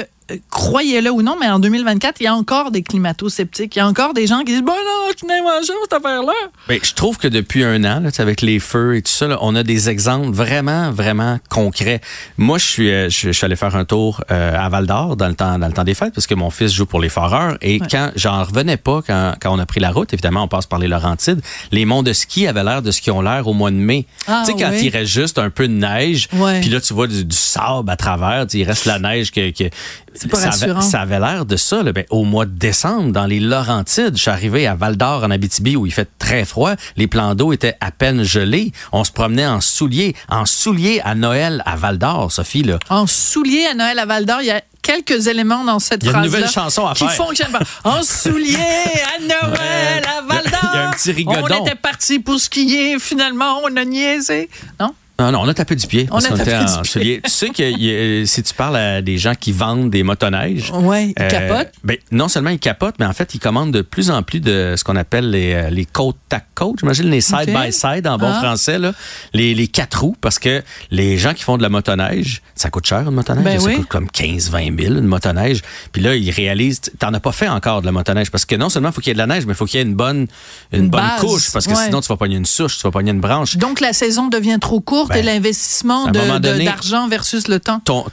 croyez-le 0.50 1.10
ou 1.12 1.22
non, 1.22 1.36
mais 1.40 1.48
en 1.48 1.60
2024, 1.60 2.20
il 2.20 2.24
y 2.24 2.28
a 2.28 2.36
encore 2.36 2.72
des 2.72 2.84
climato-sceptiques. 2.84 3.76
Il 3.76 3.80
y 3.80 3.82
a 3.82 3.88
encore 3.88 4.14
des 4.14 4.28
gens 4.28 4.40
qui 4.40 4.54
disent, 4.54 4.62
bon 4.62 4.74
non, 4.74 5.12
je 5.20 5.26
n'ai 5.26 5.42
mangé 5.42 5.74
cette 5.84 5.94
affaire-là. 5.94 6.34
Ben, 6.68 6.80
je 6.82 6.94
trouve 6.94 7.18
que 7.18 7.28
depuis 7.28 7.64
un 7.64 7.84
an, 7.84 8.00
là, 8.02 8.10
avec 8.20 8.42
les 8.42 8.60
feux 8.60 8.96
et 8.96 9.02
tout 9.02 9.12
ça, 9.12 9.38
on 9.42 9.56
a 9.56 9.64
des 9.64 9.90
exemples 9.90 10.32
vraiment, 10.32 10.92
vraiment 10.92 11.40
concrets. 11.50 12.02
Moi, 12.38 12.58
je 12.58 12.66
suis, 12.66 12.92
euh, 12.92 13.10
je, 13.10 13.32
suis 13.32 13.46
allé 13.46 13.56
faire 13.56 13.76
un 13.76 13.86
tour 13.86 14.24
euh, 14.32 14.56
à 14.58 14.70
Val 14.70 14.86
d'Or 14.86 15.16
dans 15.16 15.28
le 15.28 15.36
temps, 15.36 15.58
dans 15.58 15.68
le 15.68 15.74
temps 15.74 15.84
des 15.84 15.94
fêtes, 15.94 16.14
parce 16.14 16.28
que 16.28 16.36
mon 16.36 16.50
fils 16.50 16.72
joue 16.72 16.86
pour 16.86 17.00
les 17.00 17.10
Foreurs. 17.10 17.58
Et 17.62 17.80
quand 17.80 18.12
j'en 18.16 18.44
revenais 18.44 18.78
pas, 18.78 19.02
quand, 19.06 19.34
quand 19.42 19.54
on 19.54 19.60
a 19.60 19.66
pris 19.66 19.80
la 19.80 19.92
route, 19.92 20.14
évidemment, 20.14 20.44
on 20.44 20.48
passe 20.48 20.66
par 20.66 20.80
les 20.80 20.88
Laurentides, 20.88 21.42
les 21.72 21.86
monts 21.86 22.04
de 22.04 22.14
ski 22.14 22.48
avaient 22.48 22.64
l'air 22.64 22.82
de 22.82 22.92
ce 22.92 23.02
qu'ils 23.02 23.14
ont 23.14 23.22
l'air 23.22 23.48
au 23.48 23.54
mois 23.54 23.72
de 23.72 23.76
mai. 23.76 24.06
Ah, 24.28 24.44
tu 24.46 24.52
sais, 24.52 24.58
quand 24.58 24.72
il 24.72 24.90
reste 24.90 25.12
juste 25.12 25.40
un 25.40 25.50
peu 25.50 25.68
de 25.68 25.74
neige, 25.74 26.28
puis 26.30 26.70
là, 26.70 26.82
tu 26.82 26.94
vois 26.94 27.08
du, 27.08 27.26
sable 27.30 27.90
à 27.90 27.96
travers, 27.96 28.46
il 28.54 28.64
reste 28.64 28.86
la 28.86 29.00
neige 29.00 29.32
que, 29.32 29.52
que 29.52 29.70
ça, 30.14 31.02
avait, 31.02 31.20
l'air 31.20 31.46
de 31.46 31.56
ça. 31.56 31.84
Ben, 31.84 32.06
au 32.10 32.24
mois 32.24 32.46
de 32.46 32.52
décembre, 32.52 33.12
dans 33.12 33.26
les 33.26 33.40
Laurentides, 33.40 34.16
je 34.16 34.22
suis 34.22 34.32
arrivé 34.32 34.68
à 34.68 34.76
Val 34.76 34.98
d'Or, 34.98 35.24
en 35.24 35.32
Abitibi, 35.32 35.76
où 35.76 35.86
il 35.86 35.94
fait 35.94 36.10
très 36.20 36.46
froid. 36.46 36.74
Les 36.98 37.08
plans 37.08 37.36
d'eau 37.36 37.54
étaient 37.54 37.78
à 37.80 37.92
peine 37.92 38.24
gelés. 38.24 38.72
On 38.92 39.04
se 39.04 39.12
promenait 39.12 39.48
en 39.48 39.62
souliers. 39.62 40.16
En 40.30 40.46
souliers 40.46 41.02
à 41.04 41.16
Noël 41.16 41.64
à 41.66 41.76
Val 41.76 41.98
d'Or, 41.98 42.32
Sophie. 42.32 42.64
Là. 42.64 42.80
En 42.90 43.08
souliers 43.08 43.68
à 43.68 43.74
Noël 43.74 44.00
à 44.00 44.06
Val 44.06 44.26
d'Or, 44.26 44.42
il 44.42 44.48
y 44.48 44.52
a 44.52 44.62
quelques 44.82 45.28
éléments 45.28 45.64
dans 45.64 45.80
cette 45.80 46.04
phrase. 46.04 46.14
Il 46.14 46.16
y 46.16 46.16
a 46.16 46.20
une 46.20 46.26
nouvelle 46.26 46.50
chanson 46.50 46.88
à 46.88 46.94
qui 46.94 47.06
faire. 47.06 47.14
fonctionne 47.14 47.52
pas. 47.52 47.62
En 47.84 48.04
souliers 48.04 48.58
à 48.58 49.22
Noël 49.22 50.04
à 50.18 50.22
Val 50.22 50.44
d'Or. 50.44 50.70
Il 50.74 50.78
y 50.78 50.80
a 50.80 50.88
un 50.90 50.92
petit 50.92 51.12
rigodon. 51.12 51.48
On 51.50 51.66
était 51.66 51.76
parti 51.76 52.20
pour 52.20 52.40
skier. 52.40 53.00
Finalement, 53.00 53.62
on 53.64 53.76
a 53.76 53.86
niaisé. 53.86 54.50
Non? 54.80 54.94
Non, 55.22 55.32
non, 55.32 55.42
on 55.42 55.48
a 55.48 55.54
tapé 55.54 55.76
du 55.76 55.86
pied. 55.86 56.08
On 56.12 56.18
a 56.18 56.22
tapé 56.22 56.44
du 56.44 57.00
pied. 57.00 57.22
Tu 57.24 57.30
sais 57.30 57.50
que 57.50 58.26
si 58.26 58.44
tu 58.44 58.54
parles 58.54 58.78
à 58.78 59.02
des 59.02 59.18
gens 59.18 59.36
qui 59.36 59.52
vendent 59.52 59.90
des 59.90 60.04
motoneiges. 60.04 60.72
Ouais, 60.72 61.14
ils 61.18 61.22
euh, 61.22 61.30
capotent. 61.30 61.74
Ben, 61.84 61.98
non 62.12 62.28
seulement 62.28 62.50
ils 62.50 62.60
capotent, 62.60 62.96
mais 63.00 63.06
en 63.06 63.14
fait, 63.14 63.36
ils 63.36 63.40
commandent 63.40 63.72
de 63.72 63.82
plus 63.82 64.10
en 64.10 64.24
plus 64.24 64.40
de 64.40 64.74
ce 64.76 64.84
qu'on 64.84 64.96
appelle 64.96 65.30
les, 65.30 65.54
euh, 65.54 65.70
les 65.70 65.86
côtes 65.86 66.18
à 66.32 66.40
côte. 66.40 66.78
J'imagine 66.80 67.10
les 67.10 67.22
side-by-side 67.22 68.08
en 68.08 68.18
bon 68.18 68.32
ah. 68.34 68.40
français, 68.42 68.80
là. 68.80 68.94
Les, 69.34 69.54
les 69.54 69.68
quatre 69.68 70.02
roues, 70.02 70.16
parce 70.20 70.40
que 70.40 70.64
les 70.90 71.18
gens 71.18 71.34
qui 71.34 71.44
font 71.44 71.58
de 71.58 71.62
la 71.62 71.70
motoneige, 71.70 72.42
ça 72.56 72.70
coûte 72.70 72.88
cher 72.88 73.02
une 73.02 73.12
motoneige. 73.12 73.44
Ben 73.44 73.60
ça 73.60 73.74
coûte 73.74 73.88
comme 73.88 74.08
15-20 74.08 74.82
000 74.82 74.96
une 74.96 75.02
motoneige. 75.06 75.62
Puis 75.92 76.02
là, 76.02 76.16
ils 76.16 76.32
réalisent, 76.32 76.82
t'en 76.98 77.14
as 77.14 77.20
pas 77.20 77.32
fait 77.32 77.48
encore 77.48 77.82
de 77.82 77.86
la 77.86 77.92
motoneige, 77.92 78.32
parce 78.32 78.46
que 78.46 78.56
non 78.56 78.70
seulement 78.70 78.90
il 78.90 78.94
faut 78.94 79.02
qu'il 79.02 79.10
y 79.10 79.12
ait 79.12 79.16
de 79.16 79.20
la 79.20 79.28
neige, 79.28 79.46
mais 79.46 79.54
il 79.54 79.56
faut 79.56 79.66
qu'il 79.66 79.80
y 79.80 79.84
ait 79.84 79.86
une 79.86 79.96
bonne, 79.96 80.28
une, 80.72 80.90
bonne 80.90 81.04
couche, 81.20 81.52
parce 81.52 81.68
que 81.68 81.76
sinon 81.76 82.02
tu 82.02 82.08
vas 82.08 82.18
pogner 82.18 82.38
une 82.38 82.46
souche, 82.46 82.78
tu 82.78 82.84
vas 82.84 82.92
pogner 82.92 83.12
une 83.12 83.22
branche. 83.22 83.58
Donc 83.58 83.80
la 83.80 83.94
saison 83.94 84.28
devient 84.28 84.58
trop 84.60 84.80
courte 84.80 85.11
ben, 85.14 85.26
l'investissement 85.26 86.08
d'argent 86.08 87.08
versus 87.08 87.48
le 87.48 87.60
temps. 87.60 87.80
Ton, 87.84 88.06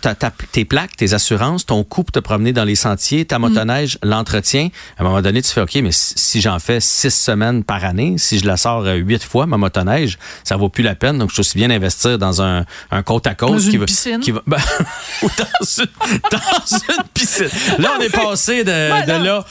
tes 0.52 0.64
plaques, 0.64 0.96
tes 0.96 1.14
assurances, 1.14 1.66
ton 1.66 1.84
coût 1.84 2.04
pour 2.04 2.12
te 2.12 2.20
promener 2.20 2.52
dans 2.52 2.64
les 2.64 2.74
sentiers, 2.74 3.24
ta 3.24 3.38
motoneige, 3.38 3.98
mm. 4.02 4.08
l'entretien, 4.08 4.68
à 4.96 5.02
un 5.02 5.04
moment 5.04 5.22
donné, 5.22 5.42
tu 5.42 5.50
fais 5.50 5.60
OK, 5.60 5.74
mais 5.76 5.90
si 5.92 6.40
j'en 6.40 6.58
fais 6.58 6.80
six 6.80 7.14
semaines 7.14 7.64
par 7.64 7.84
année, 7.84 8.16
si 8.18 8.38
je 8.38 8.46
la 8.46 8.56
sors 8.56 8.84
euh, 8.84 8.94
huit 8.94 9.22
fois, 9.22 9.46
ma 9.46 9.56
motoneige, 9.56 10.18
ça 10.44 10.56
vaut 10.56 10.68
plus 10.68 10.82
la 10.82 10.94
peine. 10.94 11.18
Donc, 11.18 11.30
je 11.30 11.34
suis 11.34 11.40
aussi 11.40 11.58
bien 11.58 11.70
investir 11.70 12.18
dans 12.18 12.42
un, 12.42 12.64
un 12.90 13.02
côte 13.02 13.26
à 13.26 13.34
côte. 13.34 13.52
Dans 13.52 13.58
qui 13.58 13.76
une 13.76 13.84
piscine? 13.84 14.20
Qui 14.20 14.30
va, 14.30 14.42
ben, 14.46 14.58
ou 15.22 15.28
dans 15.36 15.82
une, 15.82 16.18
dans 16.30 16.76
une 16.96 17.04
piscine. 17.14 17.48
Là, 17.78 17.92
on 17.98 18.00
est 18.00 18.10
passé 18.12 18.64
de, 18.64 19.06
de 19.06 19.24
là 19.24 19.44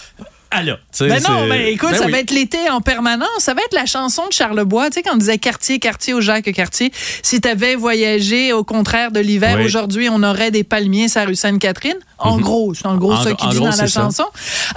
ah 0.51 0.63
là, 0.63 0.77
ben 0.99 1.21
non, 1.23 1.45
mais 1.47 1.73
écoute, 1.73 1.91
ben 1.91 1.97
ça 1.97 2.07
va 2.07 2.19
être 2.19 2.31
l'été 2.31 2.69
en 2.69 2.79
permanence. 2.81 3.27
Ça 3.39 3.53
va 3.53 3.62
être 3.62 3.73
la 3.73 3.86
chanson 3.86 4.27
de 4.27 4.33
Charlebois, 4.33 4.89
tu 4.89 4.95
sais, 4.95 5.03
quand 5.03 5.15
on 5.15 5.17
disait 5.17 5.38
quartier, 5.38 5.79
quartier 5.79 6.13
au 6.13 6.21
Jacques 6.21 6.51
Cartier. 6.53 6.91
Si 7.21 7.41
tu 7.41 7.47
avais 7.47 7.75
voyagé 7.75 8.53
au 8.53 8.63
contraire 8.63 9.12
de 9.12 9.19
l'hiver, 9.19 9.60
aujourd'hui, 9.63 10.10
on 10.10 10.23
aurait 10.23 10.51
des 10.51 10.63
palmiers 10.63 11.10
sur 11.10 11.21
la 11.21 11.27
rue 11.27 11.36
Sainte-Catherine. 11.36 11.97
En 12.17 12.38
mhm. 12.38 12.41
gros, 12.41 12.73
c'est 12.73 12.86
en 12.86 12.97
gros 12.97 13.15
ça 13.15 13.33
qui 13.33 13.47
dit 13.49 13.60
dans 13.60 13.75
la 13.75 13.88
chanson. 13.88 14.25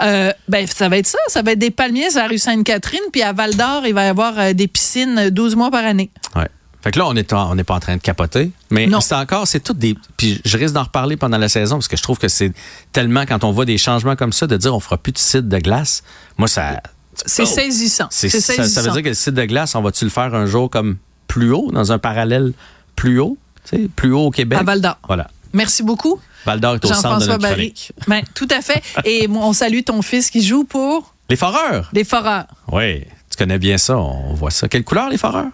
Euh, 0.03 0.33
ben, 0.49 0.67
ça 0.67 0.89
va 0.89 0.99
être 0.99 1.07
ça. 1.07 1.19
Ça 1.29 1.43
va 1.43 1.53
être 1.53 1.59
des 1.59 1.71
palmiers 1.71 2.11
sur 2.11 2.21
la 2.21 2.29
rue 2.29 2.39
Sainte-Catherine, 2.39 3.01
puis 3.13 3.23
à 3.23 3.33
Val 3.33 3.55
d'Or, 3.55 3.83
il 3.87 3.95
va 3.95 4.05
y 4.05 4.09
avoir 4.09 4.39
euh, 4.39 4.53
des 4.53 4.69
piscines 4.69 5.31
12 5.31 5.57
mois 5.57 5.71
par 5.71 5.85
année. 5.85 6.11
Ouais. 6.37 6.49
Fait 6.83 6.91
que 6.91 6.99
là, 6.99 7.07
on 7.07 7.15
n'est 7.15 7.31
on 7.33 7.57
pas 7.57 7.75
en 7.75 7.81
train 7.81 7.97
de 7.97 8.01
capoter. 8.01 8.53
Mais 8.71 8.89
c'est 9.01 9.15
encore, 9.15 9.47
c'est 9.47 9.61
tout 9.61 9.75
des. 9.75 9.95
Puis 10.17 10.41
je 10.45 10.57
risque 10.57 10.75
d'en 10.75 10.85
reparler 10.85 11.17
pendant 11.17 11.37
la 11.37 11.49
saison 11.49 11.77
parce 11.77 11.89
que 11.89 11.97
je 11.97 12.03
trouve 12.03 12.19
que 12.19 12.29
c'est 12.29 12.53
tellement, 12.93 13.27
quand 13.27 13.45
on 13.45 13.51
voit 13.51 13.67
des 13.67 13.79
changements 13.79 14.17
comme 14.17 14.33
ça, 14.33 14.47
de 14.47 14.57
dire 14.57 14.75
on 14.75 14.81
fera 14.81 14.97
plus 14.97 15.13
de 15.13 15.19
site 15.19 15.49
de 15.49 15.59
glace. 15.59 16.03
Moi, 16.39 16.49
ça. 16.49 16.81
C'est 17.27 17.45
saisissant. 17.45 18.07
C'est 18.11 18.31
ça, 18.31 18.67
ça, 18.67 18.83
veut 18.83 18.93
dire 18.93 19.03
que 19.03 19.09
le 19.09 19.15
site 19.15 19.35
de 19.35 19.45
glace, 19.45 19.75
on 19.75 19.83
va-tu 19.83 20.05
le 20.05 20.11
faire 20.11 20.35
un 20.35 20.47
jour 20.47 20.71
comme 20.71 20.97
plus 21.27 21.53
haut, 21.53 21.71
dans 21.71 21.93
un 21.93 21.99
parallèle 21.99 22.53
plus 22.97 23.21
haut, 23.21 23.37
tu 23.69 23.77
sais, 23.77 23.89
plus 23.95 24.13
haut 24.13 24.27
au 24.27 24.31
Québec? 24.31 24.59
À 24.59 24.63
Val 24.63 24.81
d'Or. 24.81 24.99
Voilà. 25.07 25.29
Merci 25.53 25.83
beaucoup. 25.83 26.19
Val 26.47 26.61
d'Or 26.61 26.77
est 26.77 26.85
au 26.85 26.89
centre 26.95 27.19
de 27.19 27.27
notre 27.27 27.43
Barry. 27.43 27.75
Ben, 28.09 28.23
tout 28.35 28.49
à 28.51 28.63
fait. 28.63 28.83
Et 29.05 29.29
on 29.29 29.53
salue 29.53 29.81
ton 29.85 30.01
fils 30.01 30.31
qui 30.31 30.43
joue 30.43 30.65
pour. 30.65 31.15
Les 31.29 31.37
Foreurs. 31.37 31.91
Les 31.93 32.05
Foreurs. 32.05 32.47
Oui, 32.73 33.05
tu 33.31 33.37
connais 33.37 33.59
bien 33.59 33.77
ça, 33.77 33.99
on 33.99 34.33
voit 34.33 34.51
ça. 34.51 34.69
Quelle 34.69 34.85
couleur 34.85 35.11
les 35.11 35.19
Foreurs? 35.19 35.51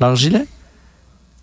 Leur 0.00 0.14
gilet? 0.14 0.46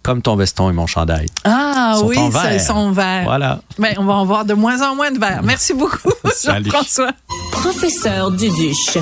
Comme 0.05 0.21
ton 0.21 0.35
veston 0.35 0.69
et 0.69 0.73
mon 0.73 0.85
chandail. 0.85 1.25
Ah 1.45 1.97
oui, 2.03 2.15
ils 2.53 2.61
sont 2.61 2.91
verts. 2.91 3.23
Voilà. 3.23 3.61
Mais 3.79 3.95
ben, 3.95 4.01
on 4.01 4.05
va 4.05 4.13
en 4.13 4.25
voir 4.25 4.45
de 4.45 4.53
moins 4.53 4.87
en 4.87 4.95
moins 4.95 5.09
de 5.09 5.17
verts. 5.17 5.41
Merci 5.43 5.73
beaucoup, 5.73 6.11
Jean-François. 6.45 7.09
Professeur 7.51 8.29
Duduche. 8.29 8.99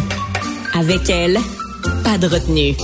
Avec 0.73 1.09
elle, 1.09 1.39
pas 2.05 2.17
de 2.17 2.27
retenue. 2.27 2.75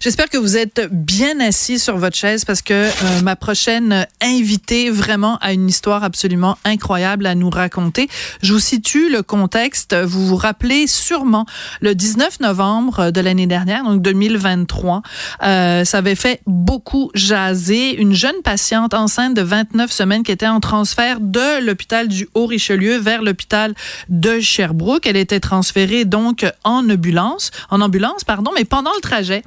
J'espère 0.00 0.28
que 0.28 0.38
vous 0.38 0.56
êtes 0.56 0.88
bien 0.90 1.40
assis 1.40 1.78
sur 1.78 1.96
votre 1.96 2.16
chaise 2.16 2.44
parce 2.44 2.62
que 2.62 2.74
euh, 2.74 3.20
ma 3.22 3.36
prochaine 3.36 4.06
invitée 4.20 4.90
vraiment 4.90 5.38
a 5.38 5.52
une 5.52 5.68
histoire 5.68 6.04
absolument 6.04 6.58
incroyable 6.64 7.26
à 7.26 7.34
nous 7.34 7.50
raconter. 7.50 8.08
Je 8.42 8.52
vous 8.52 8.60
situe 8.60 9.10
le 9.10 9.22
contexte. 9.22 9.94
Vous 9.94 10.26
vous 10.26 10.36
rappelez 10.36 10.86
sûrement 10.86 11.46
le 11.80 11.94
19 11.94 12.40
novembre 12.40 13.10
de 13.10 13.20
l'année 13.20 13.46
dernière, 13.46 13.84
donc 13.84 14.02
2023. 14.02 15.02
Euh, 15.42 15.84
ça 15.84 15.98
avait 15.98 16.14
fait 16.14 16.40
beaucoup 16.46 17.10
jaser. 17.14 17.94
Une 17.96 18.14
jeune 18.14 18.42
patiente 18.42 18.94
enceinte 18.94 19.34
de 19.34 19.42
29 19.42 19.90
semaines 19.90 20.22
qui 20.22 20.32
était 20.32 20.46
en 20.46 20.60
transfert 20.60 21.20
de 21.20 21.64
l'hôpital 21.64 22.08
du 22.08 22.28
Haut-Richelieu 22.34 22.96
vers 22.98 23.22
l'hôpital 23.22 23.74
de 24.08 24.40
Sherbrooke. 24.40 25.06
Elle 25.06 25.16
était 25.16 25.40
transférée 25.40 26.04
donc 26.04 26.46
en 26.64 26.88
ambulance, 26.88 27.50
en 27.70 27.80
ambulance, 27.80 28.24
pardon, 28.24 28.50
mais 28.54 28.64
pendant 28.64 28.92
le 28.94 29.00
trajet, 29.00 29.42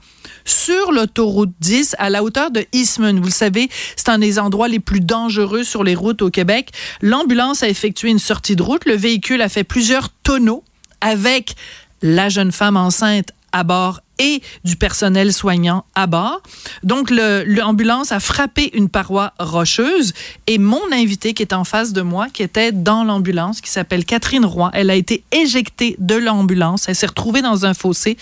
sur 0.45 0.91
l'autoroute 0.91 1.51
10 1.59 1.95
à 1.99 2.09
la 2.09 2.23
hauteur 2.23 2.51
de 2.51 2.65
Eastman. 2.73 3.17
Vous 3.17 3.25
le 3.25 3.31
savez, 3.31 3.69
c'est 3.95 4.09
un 4.09 4.19
des 4.19 4.39
endroits 4.39 4.67
les 4.67 4.79
plus 4.79 5.01
dangereux 5.01 5.63
sur 5.63 5.83
les 5.83 5.95
routes 5.95 6.21
au 6.21 6.29
Québec. 6.29 6.71
L'ambulance 7.01 7.63
a 7.63 7.69
effectué 7.69 8.09
une 8.09 8.19
sortie 8.19 8.55
de 8.55 8.63
route. 8.63 8.85
Le 8.85 8.95
véhicule 8.95 9.41
a 9.41 9.49
fait 9.49 9.63
plusieurs 9.63 10.09
tonneaux 10.23 10.63
avec 11.01 11.55
la 12.01 12.29
jeune 12.29 12.51
femme 12.51 12.77
enceinte 12.77 13.31
à 13.51 13.63
bord 13.63 14.01
et 14.19 14.41
du 14.63 14.75
personnel 14.75 15.33
soignant 15.33 15.85
à 15.95 16.07
bord. 16.07 16.41
Donc, 16.83 17.09
l'ambulance 17.11 18.11
a 18.11 18.19
frappé 18.19 18.71
une 18.73 18.89
paroi 18.89 19.33
rocheuse 19.39 20.13
et 20.47 20.57
mon 20.57 20.81
invité 20.91 21.33
qui 21.33 21.43
est 21.43 21.53
en 21.53 21.63
face 21.63 21.93
de 21.93 22.01
moi, 22.01 22.27
qui 22.31 22.43
était 22.43 22.71
dans 22.71 23.03
l'ambulance, 23.03 23.61
qui 23.61 23.69
s'appelle 23.69 24.05
Catherine 24.05 24.45
Roy, 24.45 24.71
elle 24.73 24.89
a 24.89 24.95
été 24.95 25.23
éjectée 25.31 25.95
de 25.99 26.15
l'ambulance. 26.15 26.87
Elle 26.87 26.95
s'est 26.95 27.07
retrouvée 27.07 27.41
dans 27.41 27.65
un 27.65 27.73
fossé. 27.73 28.17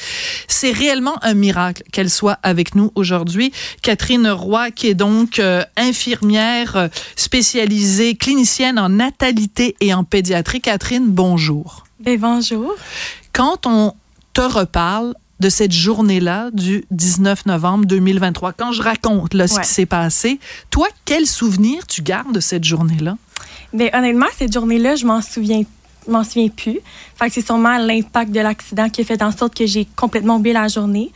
C'est 0.48 0.72
réellement 0.72 1.16
un 1.24 1.34
miracle 1.34 1.84
qu'elle 1.92 2.10
soit 2.10 2.40
avec 2.44 2.76
nous 2.76 2.92
aujourd'hui. 2.96 3.52
Catherine 3.82 4.28
Roy, 4.28 4.72
qui 4.72 4.88
est 4.88 4.96
donc 4.96 5.40
euh, 5.40 5.64
infirmière 5.78 6.76
euh, 6.76 6.88
spécialisée, 7.16 8.16
clinicienne 8.16 8.80
en 8.80 8.90
natalité 8.90 9.76
et 9.80 9.94
en 9.94 10.04
pédiatrie. 10.04 10.62
Catherine, 10.62 11.08
bonjour. 11.08 11.86
Ben, 12.00 12.20
bonjour. 12.20 12.74
Quand 13.34 13.66
on 13.66 13.94
te 14.34 14.42
reparle, 14.42 15.16
de 15.46 15.50
cette 15.52 15.74
journée-là 15.74 16.50
du 16.54 16.86
19 16.90 17.46
novembre 17.46 17.86
2023. 17.86 18.54
Quand 18.54 18.72
je 18.72 18.82
raconte 18.82 19.36
là, 19.36 19.48
ce 19.48 19.60
qui 19.60 19.68
s'est 19.68 19.86
passé, 19.86 20.40
toi, 20.72 20.88
quel 21.06 21.28
souvenir 21.28 21.86
tu 21.86 22.02
gardes 22.02 22.34
de 22.34 22.40
cette 22.40 22.64
journée-là? 22.64 23.16
Bien, 23.72 23.90
honnêtement, 23.94 24.26
cette 24.36 24.52
journée-là, 24.52 24.96
je 24.96 25.06
m'en 25.06 25.22
souviens 25.22 25.62
m'en 26.08 26.24
souviens 26.24 26.50
plus. 26.50 26.80
Fait 27.16 27.28
que 27.28 27.34
c'est 27.34 27.46
sûrement 27.46 27.78
l'impact 27.78 28.32
de 28.32 28.40
l'accident 28.40 28.90
qui 28.90 29.02
a 29.02 29.04
fait 29.04 29.22
en 29.22 29.32
sorte 29.32 29.56
que 29.56 29.68
j'ai 29.68 29.86
complètement 29.96 30.38
oublié 30.38 30.54
la 30.54 30.68
journée. 30.68 31.12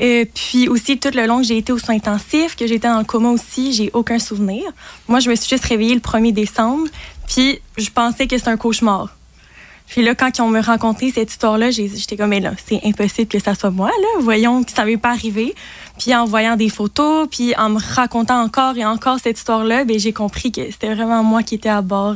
Euh, 0.00 0.26
puis 0.34 0.68
aussi, 0.68 0.98
tout 0.98 1.10
le 1.14 1.26
long 1.26 1.38
que 1.38 1.44
j'ai 1.44 1.56
été 1.56 1.72
aux 1.72 1.78
soins 1.78 1.94
intensifs, 1.94 2.56
que 2.56 2.66
j'étais 2.66 2.88
dans 2.88 2.98
le 2.98 3.04
coma 3.04 3.30
aussi, 3.30 3.72
j'ai 3.72 3.90
aucun 3.94 4.18
souvenir. 4.18 4.62
Moi, 5.08 5.20
je 5.20 5.30
me 5.30 5.34
suis 5.34 5.48
juste 5.48 5.64
réveillée 5.64 5.94
le 5.94 6.00
1er 6.00 6.32
décembre, 6.32 6.86
puis 7.26 7.60
je 7.78 7.88
pensais 7.90 8.26
que 8.26 8.36
c'était 8.36 8.50
un 8.50 8.58
cauchemar. 8.58 9.14
Puis 9.90 10.02
là, 10.02 10.14
quand 10.14 10.38
ils 10.38 10.40
ont 10.40 10.48
me 10.48 10.60
raconté 10.60 11.10
cette 11.10 11.32
histoire-là, 11.32 11.72
j'étais 11.72 12.16
comme, 12.16 12.30
mais 12.30 12.38
là, 12.38 12.52
c'est 12.64 12.80
impossible 12.84 13.26
que 13.26 13.40
ça 13.40 13.56
soit 13.56 13.72
moi, 13.72 13.88
là. 13.88 14.20
Voyons 14.20 14.62
que 14.62 14.70
ça 14.70 14.84
ne 14.84 14.94
pas 14.94 15.10
arriver. 15.10 15.52
Puis 15.98 16.14
en 16.14 16.26
voyant 16.26 16.56
des 16.56 16.68
photos, 16.68 17.26
puis 17.28 17.56
en 17.56 17.70
me 17.70 17.80
racontant 17.80 18.40
encore 18.40 18.76
et 18.76 18.84
encore 18.84 19.18
cette 19.18 19.36
histoire-là, 19.36 19.84
ben, 19.84 19.98
j'ai 19.98 20.12
compris 20.12 20.52
que 20.52 20.70
c'était 20.70 20.94
vraiment 20.94 21.24
moi 21.24 21.42
qui 21.42 21.56
étais 21.56 21.68
à 21.68 21.82
bord. 21.82 22.14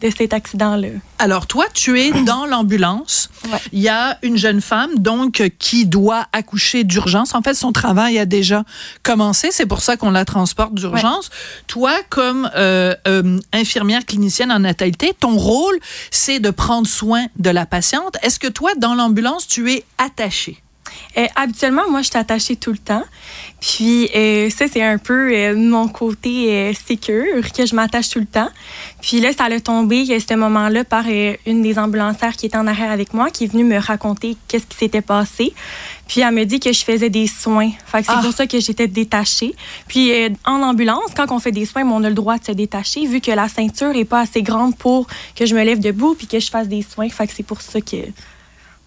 De 0.00 0.10
cet 0.16 0.32
accident-là. 0.32 0.88
Alors 1.18 1.46
toi, 1.46 1.66
tu 1.72 2.00
es 2.00 2.10
dans 2.24 2.46
l'ambulance. 2.46 3.30
Il 3.72 3.80
y 3.80 3.88
a 3.88 4.18
une 4.22 4.36
jeune 4.36 4.60
femme 4.60 4.98
donc 4.98 5.42
qui 5.58 5.86
doit 5.86 6.26
accoucher 6.32 6.84
d'urgence. 6.84 7.34
En 7.34 7.42
fait, 7.42 7.54
son 7.54 7.72
travail 7.72 8.18
a 8.18 8.26
déjà 8.26 8.64
commencé. 9.02 9.48
C'est 9.50 9.66
pour 9.66 9.80
ça 9.80 9.96
qu'on 9.96 10.10
la 10.14 10.24
transporte 10.24 10.74
d'urgence. 10.74 11.30
Toi, 11.66 11.92
comme 12.08 12.50
euh, 12.56 12.94
euh, 13.06 13.38
infirmière 13.52 14.06
clinicienne 14.06 14.50
en 14.50 14.60
natalité, 14.60 15.12
ton 15.18 15.36
rôle, 15.36 15.78
c'est 16.10 16.40
de 16.40 16.50
prendre 16.50 16.86
soin 16.86 17.26
de 17.36 17.50
la 17.50 17.66
patiente. 17.66 18.16
Est-ce 18.22 18.38
que 18.38 18.48
toi, 18.48 18.70
dans 18.76 18.94
l'ambulance, 18.94 19.46
tu 19.46 19.72
es 19.72 19.84
attachée? 19.98 20.63
Euh, 21.16 21.26
habituellement, 21.36 21.82
moi, 21.90 22.02
je 22.02 22.08
suis 22.08 22.18
attachée 22.18 22.56
tout 22.56 22.72
le 22.72 22.78
temps. 22.78 23.04
Puis 23.60 24.10
euh, 24.14 24.50
ça, 24.50 24.66
c'est 24.68 24.82
un 24.82 24.98
peu 24.98 25.32
euh, 25.32 25.56
mon 25.56 25.88
côté 25.88 26.72
sécure, 26.74 27.50
que 27.52 27.66
je 27.66 27.74
m'attache 27.74 28.10
tout 28.10 28.18
le 28.18 28.26
temps. 28.26 28.48
Puis 29.00 29.20
là, 29.20 29.32
ça 29.32 29.44
a 29.44 29.60
tombé 29.60 30.12
à 30.12 30.20
ce 30.20 30.34
moment-là 30.34 30.84
par 30.84 31.04
une 31.06 31.62
des 31.62 31.78
ambulancières 31.78 32.36
qui 32.36 32.46
était 32.46 32.56
en 32.56 32.66
arrière 32.66 32.90
avec 32.90 33.14
moi, 33.14 33.30
qui 33.30 33.44
est 33.44 33.46
venue 33.46 33.64
me 33.64 33.78
raconter 33.78 34.36
qu'est-ce 34.48 34.66
qui 34.66 34.76
s'était 34.76 35.02
passé. 35.02 35.52
Puis 36.08 36.20
elle 36.20 36.34
me 36.34 36.44
dit 36.44 36.60
que 36.60 36.72
je 36.72 36.84
faisais 36.84 37.08
des 37.10 37.26
soins. 37.26 37.70
Fait 37.86 38.00
que 38.00 38.06
c'est 38.06 38.12
ah. 38.14 38.20
pour 38.22 38.32
ça 38.32 38.46
que 38.46 38.58
j'étais 38.60 38.88
détachée. 38.88 39.54
Puis 39.88 40.12
en 40.44 40.62
ambulance, 40.62 41.12
quand 41.16 41.30
on 41.30 41.38
fait 41.38 41.52
des 41.52 41.64
soins, 41.64 41.84
on 41.84 42.04
a 42.04 42.08
le 42.08 42.14
droit 42.14 42.38
de 42.38 42.44
se 42.44 42.52
détacher, 42.52 43.06
vu 43.06 43.20
que 43.20 43.30
la 43.30 43.48
ceinture 43.48 43.94
est 43.94 44.04
pas 44.04 44.20
assez 44.20 44.42
grande 44.42 44.76
pour 44.76 45.06
que 45.36 45.46
je 45.46 45.54
me 45.54 45.62
lève 45.62 45.80
debout 45.80 46.14
puis 46.14 46.26
que 46.26 46.40
je 46.40 46.50
fasse 46.50 46.68
des 46.68 46.82
soins. 46.82 47.08
Fait 47.08 47.26
que 47.26 47.32
c'est 47.34 47.44
pour 47.46 47.62
ça 47.62 47.80
que 47.80 47.96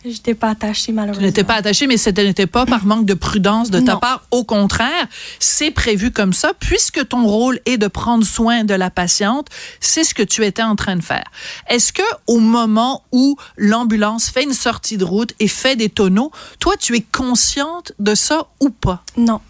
je 0.03 0.09
n'étais 0.09 0.35
pas 0.35 0.49
attachée, 0.49 0.91
malheureusement. 0.91 1.21
Tu 1.21 1.25
n'étais 1.25 1.43
pas 1.43 1.55
attachée, 1.55 1.87
mais 1.87 1.97
ce 1.97 2.09
n'était 2.09 2.47
pas 2.47 2.65
par 2.65 2.85
manque 2.85 3.05
de 3.05 3.13
prudence 3.13 3.71
de 3.71 3.79
ta 3.79 3.97
part. 3.97 4.23
Au 4.31 4.43
contraire, 4.43 5.07
c'est 5.39 5.71
prévu 5.71 6.11
comme 6.11 6.33
ça, 6.33 6.53
puisque 6.59 7.07
ton 7.07 7.25
rôle 7.25 7.59
est 7.65 7.77
de 7.77 7.87
prendre 7.87 8.25
soin 8.25 8.63
de 8.63 8.73
la 8.73 8.89
patiente. 8.89 9.47
C'est 9.79 10.03
ce 10.03 10.13
que 10.13 10.23
tu 10.23 10.45
étais 10.45 10.63
en 10.63 10.75
train 10.75 10.95
de 10.95 11.03
faire. 11.03 11.25
Est-ce 11.67 11.91
que 11.91 12.03
au 12.27 12.39
moment 12.39 13.03
où 13.11 13.37
l'ambulance 13.57 14.29
fait 14.29 14.43
une 14.43 14.53
sortie 14.53 14.97
de 14.97 15.03
route 15.03 15.33
et 15.39 15.47
fait 15.47 15.75
des 15.75 15.89
tonneaux, 15.89 16.31
toi, 16.59 16.75
tu 16.77 16.95
es 16.95 17.01
consciente 17.01 17.91
de 17.99 18.15
ça 18.15 18.47
ou 18.59 18.69
pas? 18.69 19.03
Non. 19.17 19.41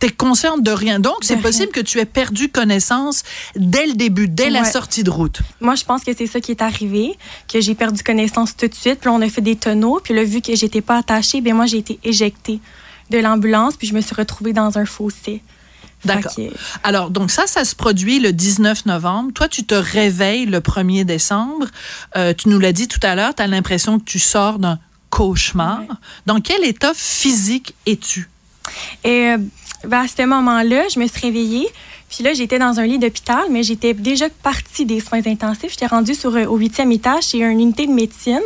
Tu 0.00 0.06
es 0.06 0.10
consciente 0.10 0.62
de 0.62 0.70
rien. 0.70 1.00
Donc, 1.00 1.16
c'est 1.22 1.38
possible 1.38 1.72
que 1.72 1.80
tu 1.80 1.98
aies 1.98 2.04
perdu 2.04 2.48
connaissance 2.48 3.22
dès 3.56 3.86
le 3.86 3.94
début, 3.94 4.28
dès 4.28 4.50
la 4.50 4.64
sortie 4.64 5.02
de 5.02 5.10
route. 5.10 5.40
Moi, 5.60 5.74
je 5.74 5.84
pense 5.84 6.04
que 6.04 6.14
c'est 6.16 6.26
ça 6.26 6.40
qui 6.40 6.52
est 6.52 6.62
arrivé, 6.62 7.16
que 7.52 7.60
j'ai 7.60 7.74
perdu 7.74 8.02
connaissance 8.02 8.56
tout 8.56 8.68
de 8.68 8.74
suite. 8.74 9.00
Puis 9.00 9.08
on 9.08 9.20
a 9.20 9.28
fait 9.28 9.40
des 9.40 9.56
tonneaux. 9.56 10.00
Puis 10.02 10.14
là, 10.14 10.24
vu 10.24 10.40
que 10.40 10.54
j'étais 10.54 10.80
pas 10.80 10.98
attachée, 10.98 11.40
ben 11.40 11.54
moi, 11.54 11.66
j'ai 11.66 11.78
été 11.78 11.98
éjectée 12.04 12.60
de 13.10 13.18
l'ambulance. 13.18 13.76
Puis 13.76 13.88
je 13.88 13.94
me 13.94 14.00
suis 14.00 14.14
retrouvée 14.14 14.52
dans 14.52 14.78
un 14.78 14.84
fossé. 14.84 15.42
D'accord. 16.04 16.32
Alors, 16.84 17.10
donc 17.10 17.30
ça, 17.30 17.46
ça 17.46 17.64
se 17.64 17.74
produit 17.74 18.20
le 18.20 18.32
19 18.32 18.86
novembre. 18.86 19.32
Toi, 19.32 19.48
tu 19.48 19.64
te 19.64 19.74
réveilles 19.74 20.46
le 20.46 20.60
1er 20.60 21.04
décembre. 21.04 21.66
Euh, 22.16 22.32
tu 22.34 22.48
nous 22.48 22.58
l'as 22.58 22.72
dit 22.72 22.88
tout 22.88 23.00
à 23.02 23.14
l'heure, 23.14 23.34
tu 23.34 23.42
as 23.42 23.46
l'impression 23.46 23.98
que 23.98 24.04
tu 24.04 24.18
sors 24.18 24.58
d'un 24.58 24.78
cauchemar. 25.10 25.82
Dans 26.26 26.40
quel 26.40 26.64
état 26.64 26.92
physique 26.94 27.74
es-tu? 27.86 28.28
Et 29.02 29.30
euh, 29.30 29.38
à 29.90 30.08
ce 30.08 30.22
moment-là, 30.24 30.84
je 30.92 30.98
me 30.98 31.06
suis 31.06 31.20
réveillée. 31.20 31.68
Puis 32.08 32.24
là, 32.24 32.32
j'étais 32.32 32.58
dans 32.58 32.80
un 32.80 32.86
lit 32.86 32.98
d'hôpital, 32.98 33.44
mais 33.50 33.62
j'étais 33.62 33.92
déjà 33.92 34.30
partie 34.30 34.86
des 34.86 35.00
soins 35.00 35.20
intensifs. 35.26 35.72
J'étais 35.72 35.86
rendue 35.86 36.14
sur, 36.14 36.34
euh, 36.34 36.46
au 36.46 36.56
huitième 36.56 36.90
étage 36.90 37.24
chez 37.24 37.38
une 37.38 37.60
unité 37.60 37.86
de 37.86 37.92
médecine. 37.92 38.40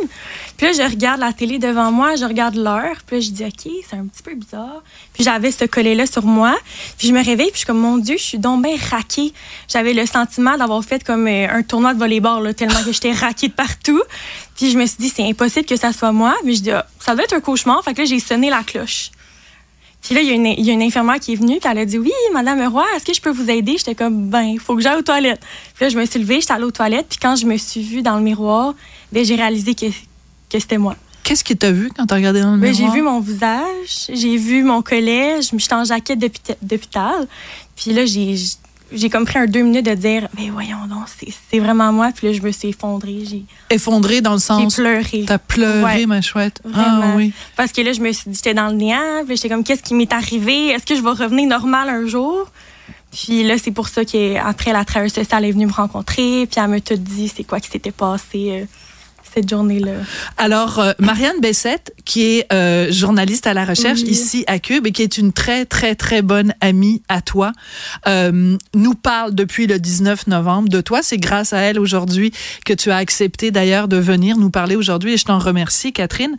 Puis 0.57 0.67
là, 0.67 0.73
je 0.73 0.89
regarde 0.89 1.21
la 1.21 1.31
télé 1.31 1.59
devant 1.59 1.91
moi, 1.91 2.17
je 2.17 2.25
regarde 2.25 2.55
l'heure. 2.55 2.97
Puis 3.07 3.15
là, 3.15 3.21
je 3.21 3.29
dis, 3.31 3.45
OK, 3.45 3.71
c'est 3.89 3.95
un 3.95 4.05
petit 4.05 4.21
peu 4.21 4.35
bizarre. 4.35 4.83
Puis 5.13 5.23
j'avais 5.23 5.51
ce 5.51 5.63
collet-là 5.63 6.05
sur 6.07 6.25
moi. 6.25 6.55
Puis 6.97 7.07
je 7.07 7.13
me 7.13 7.23
réveille, 7.23 7.47
puis 7.47 7.53
je 7.53 7.57
suis 7.59 7.67
comme, 7.67 7.79
mon 7.79 7.97
Dieu, 7.97 8.17
je 8.17 8.23
suis 8.23 8.37
donc 8.37 8.63
bien 8.63 8.75
raquée. 8.91 9.33
J'avais 9.69 9.93
le 9.93 10.05
sentiment 10.05 10.57
d'avoir 10.57 10.83
fait 10.83 11.01
comme 11.01 11.27
euh, 11.27 11.47
un 11.49 11.63
tournoi 11.63 11.93
de 11.93 11.99
volleyball, 11.99 12.53
tellement 12.55 12.83
que 12.83 12.91
j'étais 12.91 13.13
raquée 13.13 13.47
de 13.47 13.53
partout. 13.53 14.01
Puis 14.57 14.71
je 14.71 14.77
me 14.77 14.85
suis 14.85 14.97
dit, 14.99 15.09
c'est 15.09 15.27
impossible 15.27 15.65
que 15.65 15.77
ça 15.77 15.93
soit 15.93 16.11
moi. 16.11 16.35
Mais 16.43 16.53
je 16.53 16.63
dis, 16.63 16.71
ah, 16.71 16.85
ça 16.99 17.15
doit 17.15 17.23
être 17.23 17.33
un 17.33 17.41
cauchemar. 17.41 17.81
Fait 17.81 17.93
que 17.93 18.01
là, 18.01 18.05
j'ai 18.05 18.19
sonné 18.19 18.49
la 18.49 18.63
cloche. 18.63 19.09
Puis 20.03 20.13
là, 20.13 20.21
il 20.21 20.27
y, 20.27 20.31
a 20.31 20.33
une, 20.33 20.45
il 20.45 20.65
y 20.65 20.69
a 20.69 20.73
une 20.73 20.81
infirmière 20.81 21.17
qui 21.19 21.31
est 21.31 21.35
venue, 21.35 21.59
puis 21.59 21.69
elle 21.71 21.77
a 21.77 21.85
dit 21.85 21.97
Oui, 21.97 22.11
Madame 22.33 22.61
Roy, 22.67 22.85
est-ce 22.95 23.05
que 23.05 23.13
je 23.13 23.21
peux 23.21 23.29
vous 23.29 23.49
aider? 23.49 23.77
J'étais 23.77 23.95
comme 23.95 24.27
Ben, 24.29 24.43
il 24.43 24.59
faut 24.59 24.75
que 24.75 24.81
j'aille 24.81 24.97
aux 24.97 25.01
toilettes. 25.01 25.41
Puis 25.75 25.85
là, 25.85 25.89
je 25.89 25.97
me 25.97 26.05
suis 26.05 26.19
levée, 26.19 26.41
j'étais 26.41 26.51
allée 26.51 26.65
aux 26.65 26.71
toilettes, 26.71 27.07
puis 27.09 27.19
quand 27.21 27.37
je 27.37 27.45
me 27.45 27.55
suis 27.55 27.81
vue 27.81 28.01
dans 28.01 28.17
le 28.17 28.21
miroir, 28.21 28.75
ben, 29.13 29.23
j'ai 29.23 29.35
réalisé 29.35 29.75
que, 29.75 29.85
que 30.49 30.59
c'était 30.59 30.77
moi. 30.77 30.95
Qu'est-ce 31.23 31.43
que 31.45 31.53
tu 31.53 31.65
as 31.65 31.71
vu 31.71 31.89
quand 31.95 32.05
tu 32.05 32.13
as 32.13 32.17
regardé 32.17 32.41
dans 32.41 32.53
le 32.53 32.57
ben, 32.59 32.71
miroir? 32.71 32.91
J'ai 32.91 32.97
vu 32.97 33.01
mon 33.01 33.21
visage, 33.21 34.09
j'ai 34.11 34.35
vu 34.35 34.63
mon 34.63 34.81
collège, 34.81 35.51
j'étais 35.55 35.73
en 35.73 35.85
jaquette 35.85 36.19
d'hôpital. 36.61 37.27
Puis 37.77 37.93
là, 37.93 38.05
j'ai 38.05 38.35
j'ai 38.93 39.09
comme 39.09 39.25
pris 39.25 39.39
un 39.39 39.45
deux 39.45 39.61
minutes 39.61 39.85
de 39.85 39.93
dire, 39.93 40.27
mais 40.37 40.49
voyons 40.49 40.85
donc, 40.87 41.05
c'est 41.49 41.59
vraiment 41.59 41.91
moi. 41.91 42.11
Puis 42.15 42.27
là, 42.27 42.33
je 42.33 42.41
me 42.41 42.51
suis 42.51 42.69
effondrée. 42.69 43.23
Effondrée 43.69 44.21
dans 44.21 44.33
le 44.33 44.39
sens. 44.39 44.75
J'ai 44.75 44.81
pleuré. 44.81 45.25
T'as 45.27 45.37
pleuré, 45.37 46.05
ma 46.05 46.21
chouette. 46.21 46.61
Ah, 46.65 46.69
vraiment. 46.69 47.11
Ah, 47.13 47.15
oui. 47.15 47.33
Parce 47.55 47.71
que 47.71 47.81
là, 47.81 47.93
je 47.93 48.01
me 48.01 48.11
suis 48.11 48.29
dit, 48.29 48.35
j'étais 48.35 48.53
dans 48.53 48.67
le 48.67 48.75
néant. 48.75 49.23
Puis 49.25 49.35
j'étais 49.35 49.49
comme, 49.49 49.63
qu'est-ce 49.63 49.83
qui 49.83 49.93
m'est 49.93 50.11
arrivé? 50.13 50.67
Est-ce 50.69 50.85
que 50.85 50.95
je 50.95 51.01
vais 51.01 51.09
revenir 51.09 51.47
normal 51.47 51.89
un 51.89 52.05
jour? 52.07 52.47
Puis 53.11 53.43
là, 53.43 53.57
c'est 53.57 53.71
pour 53.71 53.89
ça 53.89 54.05
qu'après, 54.05 54.73
la 54.73 54.85
travailleuse 54.85 55.13
sociale 55.13 55.45
est 55.45 55.51
venue 55.51 55.67
me 55.67 55.73
rencontrer. 55.73 56.47
Puis 56.49 56.59
elle 56.59 56.67
m'a 56.69 56.79
tout 56.79 56.95
dit, 56.95 57.31
c'est 57.33 57.43
quoi 57.43 57.59
qui 57.59 57.69
s'était 57.69 57.91
passé. 57.91 58.67
Cette 59.33 59.49
journée-là? 59.49 59.93
Alors, 60.37 60.79
euh, 60.79 60.91
Marianne 60.99 61.39
Bessette, 61.41 61.93
qui 62.05 62.23
est 62.23 62.53
euh, 62.53 62.91
journaliste 62.91 63.47
à 63.47 63.53
la 63.53 63.65
recherche 63.65 64.01
ici 64.01 64.43
à 64.47 64.59
Cube 64.59 64.85
et 64.85 64.91
qui 64.91 65.01
est 65.01 65.17
une 65.17 65.33
très, 65.33 65.65
très, 65.65 65.95
très 65.95 66.21
bonne 66.21 66.53
amie 66.61 67.01
à 67.09 67.21
toi, 67.21 67.51
euh, 68.07 68.57
nous 68.75 68.93
parle 68.93 69.33
depuis 69.33 69.65
le 69.65 69.79
19 69.79 70.27
novembre 70.27 70.69
de 70.69 70.81
toi. 70.81 71.01
C'est 71.01 71.17
grâce 71.17 71.51
à 71.53 71.59
elle 71.59 71.79
aujourd'hui 71.79 72.31
que 72.65 72.73
tu 72.73 72.91
as 72.91 72.97
accepté 72.97 73.49
d'ailleurs 73.49 73.87
de 73.87 73.97
venir 73.97 74.37
nous 74.37 74.49
parler 74.51 74.75
aujourd'hui 74.75 75.13
et 75.13 75.17
je 75.17 75.25
t'en 75.25 75.39
remercie, 75.39 75.93
Catherine. 75.93 76.35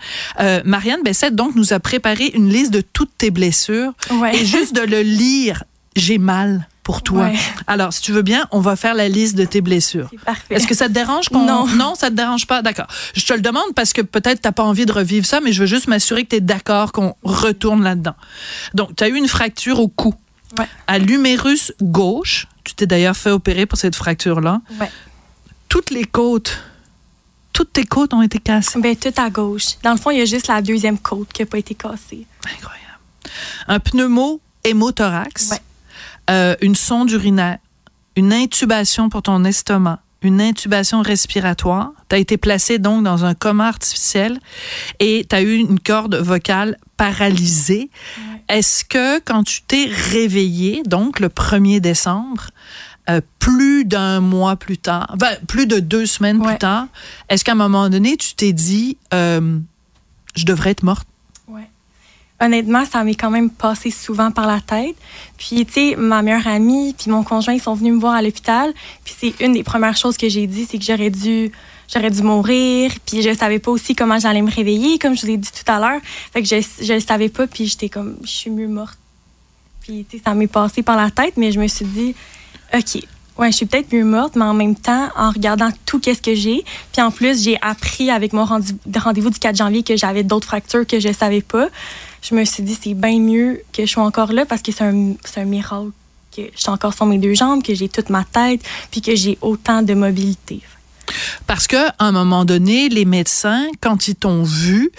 Marianne 0.65 1.03
Bessette, 1.05 1.35
donc, 1.35 1.55
nous 1.57 1.73
a 1.73 1.81
préparé 1.81 2.31
une 2.35 2.49
liste 2.49 2.73
de 2.73 2.81
toutes 2.81 3.13
tes 3.19 3.31
blessures. 3.31 3.93
Et 4.33 4.45
juste 4.45 4.75
de 4.75 4.83
le 4.83 5.03
lire, 5.03 5.65
j'ai 5.97 6.19
mal 6.19 6.69
pour 6.85 7.03
toi. 7.03 7.31
Alors, 7.67 7.93
si 7.93 8.03
tu 8.03 8.13
veux 8.13 8.23
bien, 8.23 8.47
on 8.53 8.61
va 8.61 8.77
faire 8.77 8.95
la 8.95 9.09
liste 9.09 9.35
de 9.35 9.45
tes 9.45 9.61
blessures. 9.61 10.09
Est-ce 10.51 10.69
que 10.69 10.75
ça 10.75 10.87
te 10.87 10.93
dérange 10.93 11.29
qu'on... 11.31 11.45
Non. 11.45 11.67
Non, 11.67 11.95
ça 11.97 12.11
te 12.11 12.15
dérange 12.15 12.47
pas? 12.47 12.63
D'accord. 12.63 12.87
Je 13.17 13.25
te 13.25 13.33
le 13.33 13.41
demande 13.41 13.75
parce 13.75 13.93
que 13.93 14.03
peut-être 14.03 14.43
t'as 14.43 14.53
pas 14.53 14.63
envie 14.63 14.87
de 14.87 14.93
revivre 14.93 15.27
ça, 15.27 15.41
mais 15.41 15.53
je 15.53 15.61
veux 15.61 15.67
juste 15.67 15.89
m'assurer 15.89 16.25
que 16.25 16.29
tu 16.29 16.37
es 16.37 16.41
d'accord 16.41 16.93
qu'on 16.93 17.17
retourne 17.25 17.83
là-dedans. 17.83 18.15
Donc, 18.75 18.95
tu 18.95 19.03
as 19.03 19.09
eu 19.09 19.17
une 19.17 19.29
fracture 19.29 19.81
au 19.81 19.89
cou. 19.89 20.15
Ouais. 20.59 20.69
À 20.87 20.99
l'humérus 20.99 21.73
gauche. 21.83 22.47
Tu 22.63 22.75
t'es 22.75 22.87
d'ailleurs 22.87 23.17
fait 23.17 23.31
opérer 23.31 23.67
pour 23.67 23.79
cette 23.79 23.97
fracture-là. 23.97 24.61
Ouais. 24.79 24.91
Toutes 25.69 25.91
les 25.91 26.05
côtes 26.05 26.61
toutes 27.55 27.73
tes 27.73 27.85
côtes 27.85 28.13
ont 28.13 28.23
été 28.23 28.41
cassées? 28.41 28.81
Ben, 28.81 28.97
tout 28.97 29.13
à 29.17 29.31
gauche. 29.31 29.79
Dans 29.85 29.93
le 29.93 29.97
fond, 29.97 30.11
il 30.11 30.19
y 30.19 30.21
a 30.21 30.25
juste 30.25 30.49
la 30.49 30.61
deuxième 30.61 30.99
côte 30.99 31.33
qui 31.33 31.41
n'a 31.41 31.47
pas 31.47 31.59
été 31.59 31.77
cassée. 31.77 32.27
Incroyable. 32.45 32.99
Un 33.69 33.79
pneumo 33.79 34.41
hémothorax. 34.65 35.51
Ouais. 35.53 35.61
Euh, 36.31 36.57
une 36.63 36.75
sonde 36.75 37.11
urinaire, 37.11 37.59
une 38.17 38.33
intubation 38.33 39.09
pour 39.09 39.23
ton 39.23 39.45
estomac, 39.45 40.01
une 40.23 40.41
intubation 40.41 41.03
respiratoire. 41.03 41.93
Tu 42.09 42.17
as 42.17 42.19
été 42.19 42.37
placé 42.37 42.79
donc 42.79 43.05
dans 43.05 43.25
un 43.25 43.35
coma 43.35 43.69
artificiel 43.69 44.41
et 45.01 45.27
tu 45.29 45.37
as 45.37 45.43
eu 45.43 45.57
une 45.57 45.79
corde 45.79 46.15
vocale 46.15 46.79
paralysée. 46.97 47.91
Est-ce 48.49 48.85
que 48.85 49.19
quand 49.21 49.45
tu 49.45 49.63
t'es 49.63 49.87
réveillé, 50.13 50.83
donc 50.85 51.21
le 51.21 51.29
1er 51.29 51.81
décembre, 51.81 52.51
euh, 53.11 53.21
plus 53.39 53.85
d'un 53.85 54.21
mois 54.21 54.57
plus 54.57 54.79
tard, 54.79 55.17
plus 55.47 55.67
de 55.67 55.79
deux 55.79 56.07
semaines 56.07 56.41
plus 56.41 56.57
tard, 56.57 56.87
est-ce 57.29 57.45
qu'à 57.45 57.53
un 57.53 57.57
moment 57.57 57.91
donné, 57.91 58.17
tu 58.17 58.35
t'es 58.35 58.55
dit, 58.55 58.97
euh, 59.13 59.59
je 60.37 60.47
devrais 60.47 60.71
être 60.71 60.83
morte? 60.83 61.07
Honnêtement, 62.45 62.85
ça 62.85 63.05
m'est 63.05 63.15
quand 63.15 63.31
même 63.31 63.51
passé 63.51 63.91
souvent 63.91 64.31
par 64.31 64.47
la 64.47 64.61
tête. 64.61 64.97
Puis, 65.39 65.65
tu 65.67 65.73
sais, 65.73 65.97
ma 65.97 66.23
meilleure 66.23 66.47
amie 66.47 66.95
puis 66.97 67.11
mon 67.11 67.23
conjoint, 67.23 67.55
ils 67.55 67.61
sont 67.61 67.75
venus 67.75 67.95
me 67.95 68.01
voir 68.01 68.15
à 68.15 68.23
l'hôpital. 68.23 68.73
Puis 69.05 69.15
c'est 69.19 69.45
une 69.45 69.53
des 69.53 69.63
premières 69.63 69.97
choses 69.97 70.17
que 70.17 70.29
j'ai 70.29 70.47
dit, 70.47 70.67
c'est 70.69 70.79
que 70.79 70.85
j'aurais 70.85 71.11
dû 71.11 71.53
j'aurais 71.93 72.11
dû 72.11 72.23
mourir. 72.23 72.93
Puis 73.07 73.23
je 73.23 73.35
savais 73.35 73.59
pas 73.59 73.71
aussi 73.71 73.95
comment 73.95 74.19
j'allais 74.19 74.43
me 74.43 74.51
réveiller, 74.51 74.99
comme 74.99 75.17
je 75.17 75.23
vous 75.23 75.31
ai 75.31 75.37
dit 75.37 75.51
tout 75.51 75.71
à 75.71 75.79
l'heure. 75.79 76.01
Fait 76.33 76.43
que 76.43 76.49
je 76.49 76.61
je 76.81 76.99
savais 76.99 77.29
pas, 77.29 77.47
puis 77.47 77.67
j'étais 77.67 77.89
comme, 77.89 78.17
je 78.23 78.31
suis 78.31 78.51
mieux 78.51 78.69
morte. 78.69 78.99
Puis, 79.83 80.07
tu 80.09 80.17
sais, 80.17 80.23
ça 80.25 80.35
m'est 80.35 80.47
passé 80.47 80.83
par 80.83 80.97
la 80.97 81.11
tête, 81.11 81.35
mais 81.37 81.53
je 81.53 81.61
me 81.61 81.67
suis 81.67 81.85
dit, 81.85 82.15
OK, 82.75 83.03
Ouais, 83.37 83.51
je 83.51 83.57
suis 83.57 83.67
peut-être 83.67 83.93
mieux 83.93 84.05
morte, 84.05 84.37
mais 84.37 84.45
en 84.45 84.55
même 84.55 84.77
temps, 84.77 85.09
en 85.17 85.31
regardant 85.31 85.71
tout 85.87 85.99
qu'est-ce 85.99 86.23
que 86.23 86.37
j'ai, 86.37 86.65
puis 86.93 87.03
en 87.03 87.11
plus, 87.11 87.43
j'ai 87.43 87.59
appris 87.63 88.09
avec 88.11 88.33
mon 88.33 88.45
rendez-vous 88.45 89.31
du 89.31 89.39
4 89.41 89.57
janvier 89.57 89.83
que 89.83 89.97
j'avais 89.97 90.23
d'autres 90.23 90.47
fractures 90.47 90.87
que 90.87 91.01
je 91.01 91.13
savais 91.13 91.43
pas. 91.43 91.69
Je 92.25 92.35
me 92.35 92.45
suis 92.45 92.63
dit, 92.63 92.77
c'est 92.81 92.95
bien 92.95 93.21
mieux 93.21 93.63
que 93.73 93.85
je 93.85 93.91
sois 93.91 94.03
encore 94.03 94.33
là 94.33 94.47
parce 94.47 94.63
que 94.63 94.73
c'est 94.73 94.85
un, 94.85 95.13
un 95.37 95.45
miracle 95.45 95.91
que 96.35 96.43
je 96.55 96.59
suis 96.59 96.71
encore 96.71 96.95
sur 96.95 97.05
mes 97.05 97.19
deux 97.19 97.35
jambes, 97.35 97.63
que 97.63 97.75
j'ai 97.75 97.89
toute 97.89 98.09
ma 98.09 98.25
tête, 98.25 98.61
puis 98.91 99.03
que 99.03 99.15
j'ai 99.15 99.39
autant 99.43 99.83
de 99.83 99.93
mobilité. 99.93 100.63
Parce 101.47 101.67
que 101.67 101.77
à 101.77 101.95
un 101.99 102.13
moment 102.13 102.45
donné, 102.45 102.89
les 102.89 103.05
médecins, 103.05 103.67
quand 103.81 104.09
ils 104.09 104.15
t'ont 104.15 104.43
vu, 104.43 104.91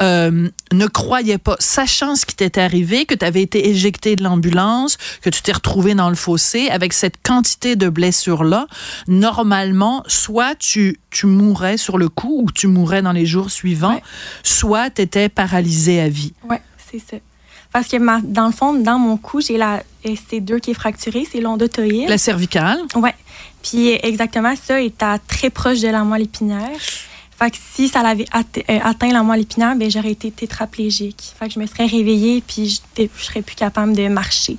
euh, 0.00 0.48
ne 0.72 0.86
croyaient 0.86 1.38
pas, 1.38 1.56
sachant 1.58 2.16
ce 2.16 2.24
qui 2.24 2.34
t'était 2.34 2.62
arrivé, 2.62 3.04
que 3.04 3.14
tu 3.14 3.24
avais 3.24 3.42
été 3.42 3.68
éjecté 3.68 4.16
de 4.16 4.22
l'ambulance, 4.22 4.96
que 5.20 5.30
tu 5.30 5.42
t'es 5.42 5.52
retrouvé 5.52 5.94
dans 5.94 6.08
le 6.08 6.16
fossé 6.16 6.68
avec 6.70 6.92
cette 6.94 7.22
quantité 7.22 7.76
de 7.76 7.88
blessures 7.88 8.44
là. 8.44 8.66
Normalement, 9.06 10.02
soit 10.06 10.54
tu 10.54 10.98
tu 11.10 11.26
mourrais 11.26 11.76
sur 11.76 11.98
le 11.98 12.08
coup 12.08 12.42
ou 12.44 12.50
tu 12.52 12.66
mourrais 12.66 13.02
dans 13.02 13.12
les 13.12 13.26
jours 13.26 13.50
suivants, 13.50 14.00
soit 14.42 14.90
tu 14.90 15.02
étais 15.02 15.28
paralysé 15.28 16.00
à 16.00 16.08
vie. 16.08 16.32
Ouais, 16.48 16.62
c'est 16.90 16.98
ça. 16.98 17.16
Parce 17.72 17.86
que 17.88 17.96
ma, 17.96 18.20
dans 18.20 18.46
le 18.46 18.52
fond, 18.52 18.74
dans 18.74 18.98
mon 18.98 19.16
cou, 19.16 19.40
j'ai 19.40 19.56
la 19.56 19.82
ST2 20.04 20.60
qui 20.60 20.72
est 20.72 20.74
fracturée, 20.74 21.26
c'est 21.30 21.40
l'ondotoïde. 21.40 22.08
La 22.08 22.18
cervicale. 22.18 22.80
Ouais. 22.96 23.14
Puis 23.62 23.90
exactement 24.02 24.54
ça 24.56 24.82
est 24.82 25.02
à 25.02 25.18
très 25.18 25.50
proche 25.50 25.80
de 25.80 25.88
la 25.88 26.02
moelle 26.02 26.22
épinière. 26.22 26.78
Fait 27.38 27.50
que 27.50 27.56
si 27.74 27.88
ça 27.88 28.02
l'avait 28.02 28.26
euh, 28.34 28.78
atteint 28.82 29.12
la 29.12 29.22
moelle 29.22 29.42
épinière, 29.42 29.76
ben 29.76 29.90
j'aurais 29.90 30.12
été 30.12 30.30
tétraplégique. 30.30 31.34
Fait 31.38 31.48
que 31.48 31.54
je 31.54 31.58
me 31.58 31.66
serais 31.66 31.86
réveillée 31.86 32.42
puis 32.46 32.68
je, 32.68 33.02
je 33.16 33.24
serais 33.24 33.42
plus 33.42 33.56
capable 33.56 33.94
de 33.94 34.08
marcher. 34.08 34.58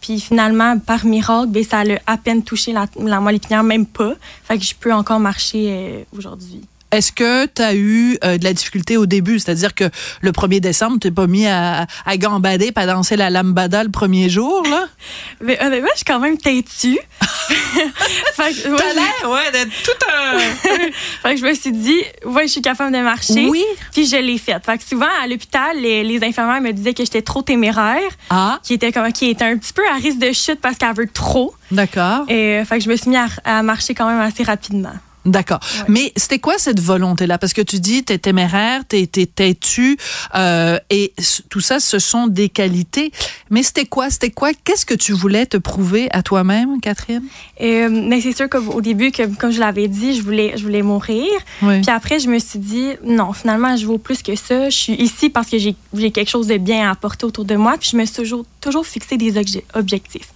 Puis 0.00 0.20
finalement, 0.20 0.78
par 0.78 1.06
miracle, 1.06 1.48
ben, 1.48 1.64
ça 1.64 1.80
a 1.80 2.12
à 2.12 2.16
peine 2.18 2.42
touché 2.42 2.72
la, 2.72 2.86
la 2.96 3.20
moelle 3.20 3.36
épinière, 3.36 3.62
même 3.62 3.86
pas. 3.86 4.14
Fait 4.44 4.58
que 4.58 4.64
je 4.64 4.74
peux 4.74 4.92
encore 4.92 5.20
marcher 5.20 5.68
euh, 5.70 6.04
aujourd'hui. 6.16 6.62
Est-ce 6.92 7.10
que 7.10 7.46
tu 7.46 7.62
as 7.62 7.74
eu 7.74 8.18
euh, 8.22 8.36
de 8.36 8.44
la 8.44 8.52
difficulté 8.52 8.98
au 8.98 9.06
début? 9.06 9.38
C'est-à-dire 9.38 9.74
que 9.74 9.84
le 10.20 10.30
1er 10.30 10.60
décembre, 10.60 10.98
tu 11.00 11.10
pas 11.10 11.26
mis 11.26 11.46
à, 11.46 11.86
à 12.04 12.16
gambader 12.18 12.70
pas 12.70 12.82
à 12.82 12.86
danser 12.86 13.16
la 13.16 13.30
lambada 13.30 13.82
le 13.82 13.90
premier 13.90 14.28
jour, 14.28 14.62
là? 14.68 14.86
Mais 15.40 15.58
honnêtement, 15.64 15.88
je 15.92 15.96
suis 15.96 16.04
quand 16.04 16.20
même 16.20 16.36
têtue. 16.36 16.98
T'as 18.36 18.48
l'air, 18.50 19.30
ouais, 19.30 19.50
d'être 19.52 19.70
tout 19.82 20.06
un... 20.06 20.38
fait 21.22 21.34
que 21.34 21.40
je 21.40 21.46
me 21.46 21.54
suis 21.54 21.72
dit, 21.72 22.02
ouais, 22.26 22.46
je 22.46 22.52
suis 22.52 22.62
capable 22.62 22.94
de 22.94 23.00
marcher. 23.00 23.48
Oui. 23.48 23.64
Puis 23.92 24.06
je 24.06 24.16
l'ai 24.16 24.36
fait. 24.36 24.62
Fait 24.64 24.76
que 24.76 24.84
souvent, 24.84 25.06
à 25.22 25.26
l'hôpital, 25.26 25.78
les, 25.78 26.04
les, 26.04 26.22
infirmières 26.22 26.60
me 26.60 26.72
disaient 26.72 26.92
que 26.92 27.04
j'étais 27.04 27.22
trop 27.22 27.40
téméraire. 27.40 28.10
Ah. 28.28 28.58
Qui 28.62 28.74
était, 28.74 28.92
comme, 28.92 29.10
qui 29.12 29.30
était 29.30 29.44
un 29.44 29.56
petit 29.56 29.72
peu 29.72 29.82
à 29.88 29.94
risque 29.94 30.18
de 30.18 30.32
chute 30.32 30.60
parce 30.60 30.76
qu'elle 30.76 30.94
veut 30.94 31.08
trop. 31.08 31.54
D'accord. 31.70 32.26
Et 32.28 32.62
fait 32.66 32.78
que 32.78 32.84
je 32.84 32.90
me 32.90 32.96
suis 32.96 33.08
mis 33.08 33.16
à, 33.16 33.28
à 33.44 33.62
marcher 33.62 33.94
quand 33.94 34.06
même 34.06 34.20
assez 34.20 34.42
rapidement. 34.42 34.92
D'accord. 35.24 35.60
Mais 35.88 36.12
c'était 36.16 36.40
quoi 36.40 36.58
cette 36.58 36.80
volonté-là? 36.80 37.38
Parce 37.38 37.52
que 37.52 37.62
tu 37.62 37.78
dis, 37.78 38.02
t'es 38.02 38.18
téméraire, 38.18 38.82
t'es 38.86 39.06
têtu, 39.06 39.96
euh, 40.34 40.78
et 40.90 41.12
tout 41.48 41.60
ça, 41.60 41.78
ce 41.78 41.98
sont 42.00 42.26
des 42.26 42.48
qualités. 42.48 43.12
Mais 43.50 43.62
c'était 43.62 43.86
quoi? 43.86 44.10
C'était 44.10 44.30
quoi? 44.30 44.50
Qu'est-ce 44.52 44.84
que 44.84 44.94
tu 44.94 45.12
voulais 45.12 45.46
te 45.46 45.56
prouver 45.56 46.08
à 46.12 46.22
toi-même, 46.22 46.80
Catherine? 46.80 47.22
Euh, 47.60 47.88
mais 47.88 48.20
c'est 48.20 48.32
sûr 48.32 48.48
qu'au 48.48 48.80
début, 48.80 49.12
que, 49.12 49.22
comme 49.36 49.52
je 49.52 49.60
l'avais 49.60 49.86
dit, 49.86 50.16
je 50.16 50.22
voulais, 50.22 50.54
je 50.56 50.62
voulais 50.64 50.82
mourir. 50.82 51.28
Puis 51.60 51.82
après, 51.88 52.18
je 52.18 52.28
me 52.28 52.38
suis 52.38 52.58
dit, 52.58 52.88
non, 53.04 53.32
finalement, 53.32 53.76
je 53.76 53.86
vaux 53.86 53.98
plus 53.98 54.22
que 54.22 54.34
ça. 54.34 54.70
Je 54.70 54.76
suis 54.76 54.94
ici 54.94 55.30
parce 55.30 55.48
que 55.48 55.58
j'ai 55.58 56.10
quelque 56.10 56.30
chose 56.30 56.48
de 56.48 56.56
bien 56.56 56.88
à 56.88 56.90
apporter 56.90 57.26
autour 57.26 57.44
de 57.44 57.54
moi. 57.54 57.76
Puis 57.78 57.90
je 57.92 57.96
me 57.96 58.04
suis 58.04 58.16
toujours, 58.16 58.44
toujours 58.60 58.86
fixé 58.86 59.16
des 59.16 59.34
objectifs. 59.74 60.28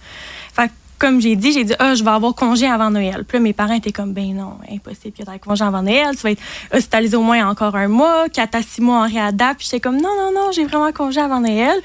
Comme 0.99 1.21
j'ai 1.21 1.35
dit, 1.35 1.51
j'ai 1.51 1.63
dit, 1.63 1.73
ah, 1.79 1.95
je 1.95 2.03
vais 2.03 2.09
avoir 2.09 2.33
congé 2.33 2.65
avant 2.65 2.89
Noël. 2.89 3.23
Puis 3.27 3.37
là, 3.37 3.39
mes 3.41 3.53
parents 3.53 3.73
étaient 3.73 3.91
comme, 3.91 4.13
ben 4.13 4.33
non, 4.33 4.57
impossible 4.71 5.15
que 5.17 5.23
tu 5.23 5.31
aies 5.31 5.39
congé 5.39 5.63
avant 5.63 5.83
Noël. 5.83 6.15
Tu 6.15 6.23
vas 6.23 6.31
être 6.31 6.41
hospitalisé 6.73 7.15
au 7.15 7.21
moins 7.21 7.47
encore 7.47 7.75
un 7.75 7.87
mois, 7.87 8.29
quatre 8.29 8.55
à 8.55 8.61
six 8.61 8.81
mois 8.81 9.05
en 9.05 9.07
réadapte. 9.07 9.59
Puis 9.59 9.67
j'étais 9.69 9.79
comme, 9.79 9.97
non, 9.97 10.15
non, 10.17 10.31
non, 10.33 10.51
j'ai 10.51 10.65
vraiment 10.65 10.91
congé 10.91 11.19
avant 11.19 11.39
Noël. 11.39 11.79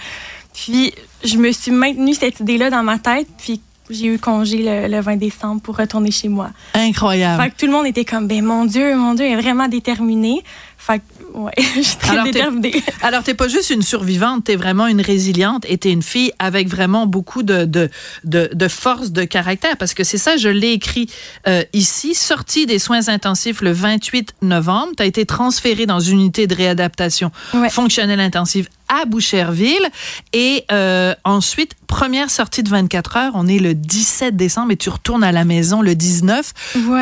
Puis 0.55 0.95
je 1.25 1.37
me 1.37 1.53
suis 1.53 1.71
maintenue 1.71 2.15
cette 2.15 2.41
idée-là 2.41 2.71
dans 2.71 2.83
ma 2.83 2.99
tête. 2.99 3.29
Puis 3.39 3.61
j'ai 3.91 4.07
eu 4.07 4.19
congé 4.19 4.89
le, 4.89 5.01
20 5.01 5.17
décembre 5.17 5.61
pour 5.61 5.77
retourner 5.77 6.11
chez 6.11 6.29
moi. 6.29 6.51
Incroyable. 6.75 7.43
Fait 7.43 7.51
que 7.51 7.57
tout 7.57 7.67
le 7.67 7.73
monde 7.73 7.87
était 7.87 8.05
comme, 8.05 8.27
ben 8.27 8.43
mon 8.43 8.65
Dieu, 8.65 8.97
mon 8.97 9.15
Dieu, 9.15 9.27
est 9.27 9.37
vraiment 9.37 9.69
déterminé. 9.69 10.43
Fait 10.87 10.99
que 10.99 11.05
Ouais, 11.35 11.53
je 11.77 11.81
suis 11.81 11.97
très 11.97 12.11
alors, 12.13 12.25
déterminée. 12.25 12.83
alors, 13.03 13.23
t'es 13.23 13.35
pas 13.35 13.49
juste 13.49 13.71
une 13.71 13.83
survivante, 13.83 14.45
t'es 14.45 14.57
vraiment 14.57 14.87
une 14.87 15.01
résiliente 15.01 15.65
et 15.67 15.79
t'es 15.79 15.91
une 15.91 16.03
fille 16.03 16.31
avec 16.39 16.69
vraiment 16.69 17.07
beaucoup 17.07 17.43
de, 17.43 17.65
de, 17.65 17.89
de, 18.25 18.51
de 18.53 18.69
force 18.69 19.13
de 19.13 19.25
caractère. 19.25 19.77
Parce 19.79 19.95
que 19.95 20.05
c'est 20.05 20.19
ça, 20.19 20.37
je 20.37 20.49
l'ai 20.49 20.73
écrit 20.73 21.09
euh, 21.47 21.63
ici. 21.73 22.15
Sortie 22.15 22.67
des 22.67 22.79
soins 22.79 23.09
intensifs 23.09 23.63
le 23.63 23.73
28 23.73 24.35
novembre, 24.43 24.93
t'as 24.97 25.07
été 25.07 25.25
transférée 25.25 25.87
dans 25.87 26.01
une 26.01 26.21
unité 26.21 26.47
de 26.47 26.55
réadaptation 26.55 27.31
fonctionnelle 27.71 28.21
intensive 28.21 28.69
à 28.89 29.05
Boucherville. 29.07 29.89
Et 30.35 30.65
euh, 30.71 31.15
ensuite, 31.25 31.73
première 31.87 32.31
sortie 32.31 32.63
de 32.63 32.69
24 32.69 33.17
heures, 33.17 33.33
on 33.35 33.47
est 33.49 33.59
le 33.59 33.75
17 33.75 34.37
décembre 34.37 34.73
et 34.73 34.77
tu 34.77 34.91
retournes 34.91 35.25
à 35.25 35.33
la 35.33 35.45
maison 35.45 35.81
le 35.81 35.95
19. 35.95 36.53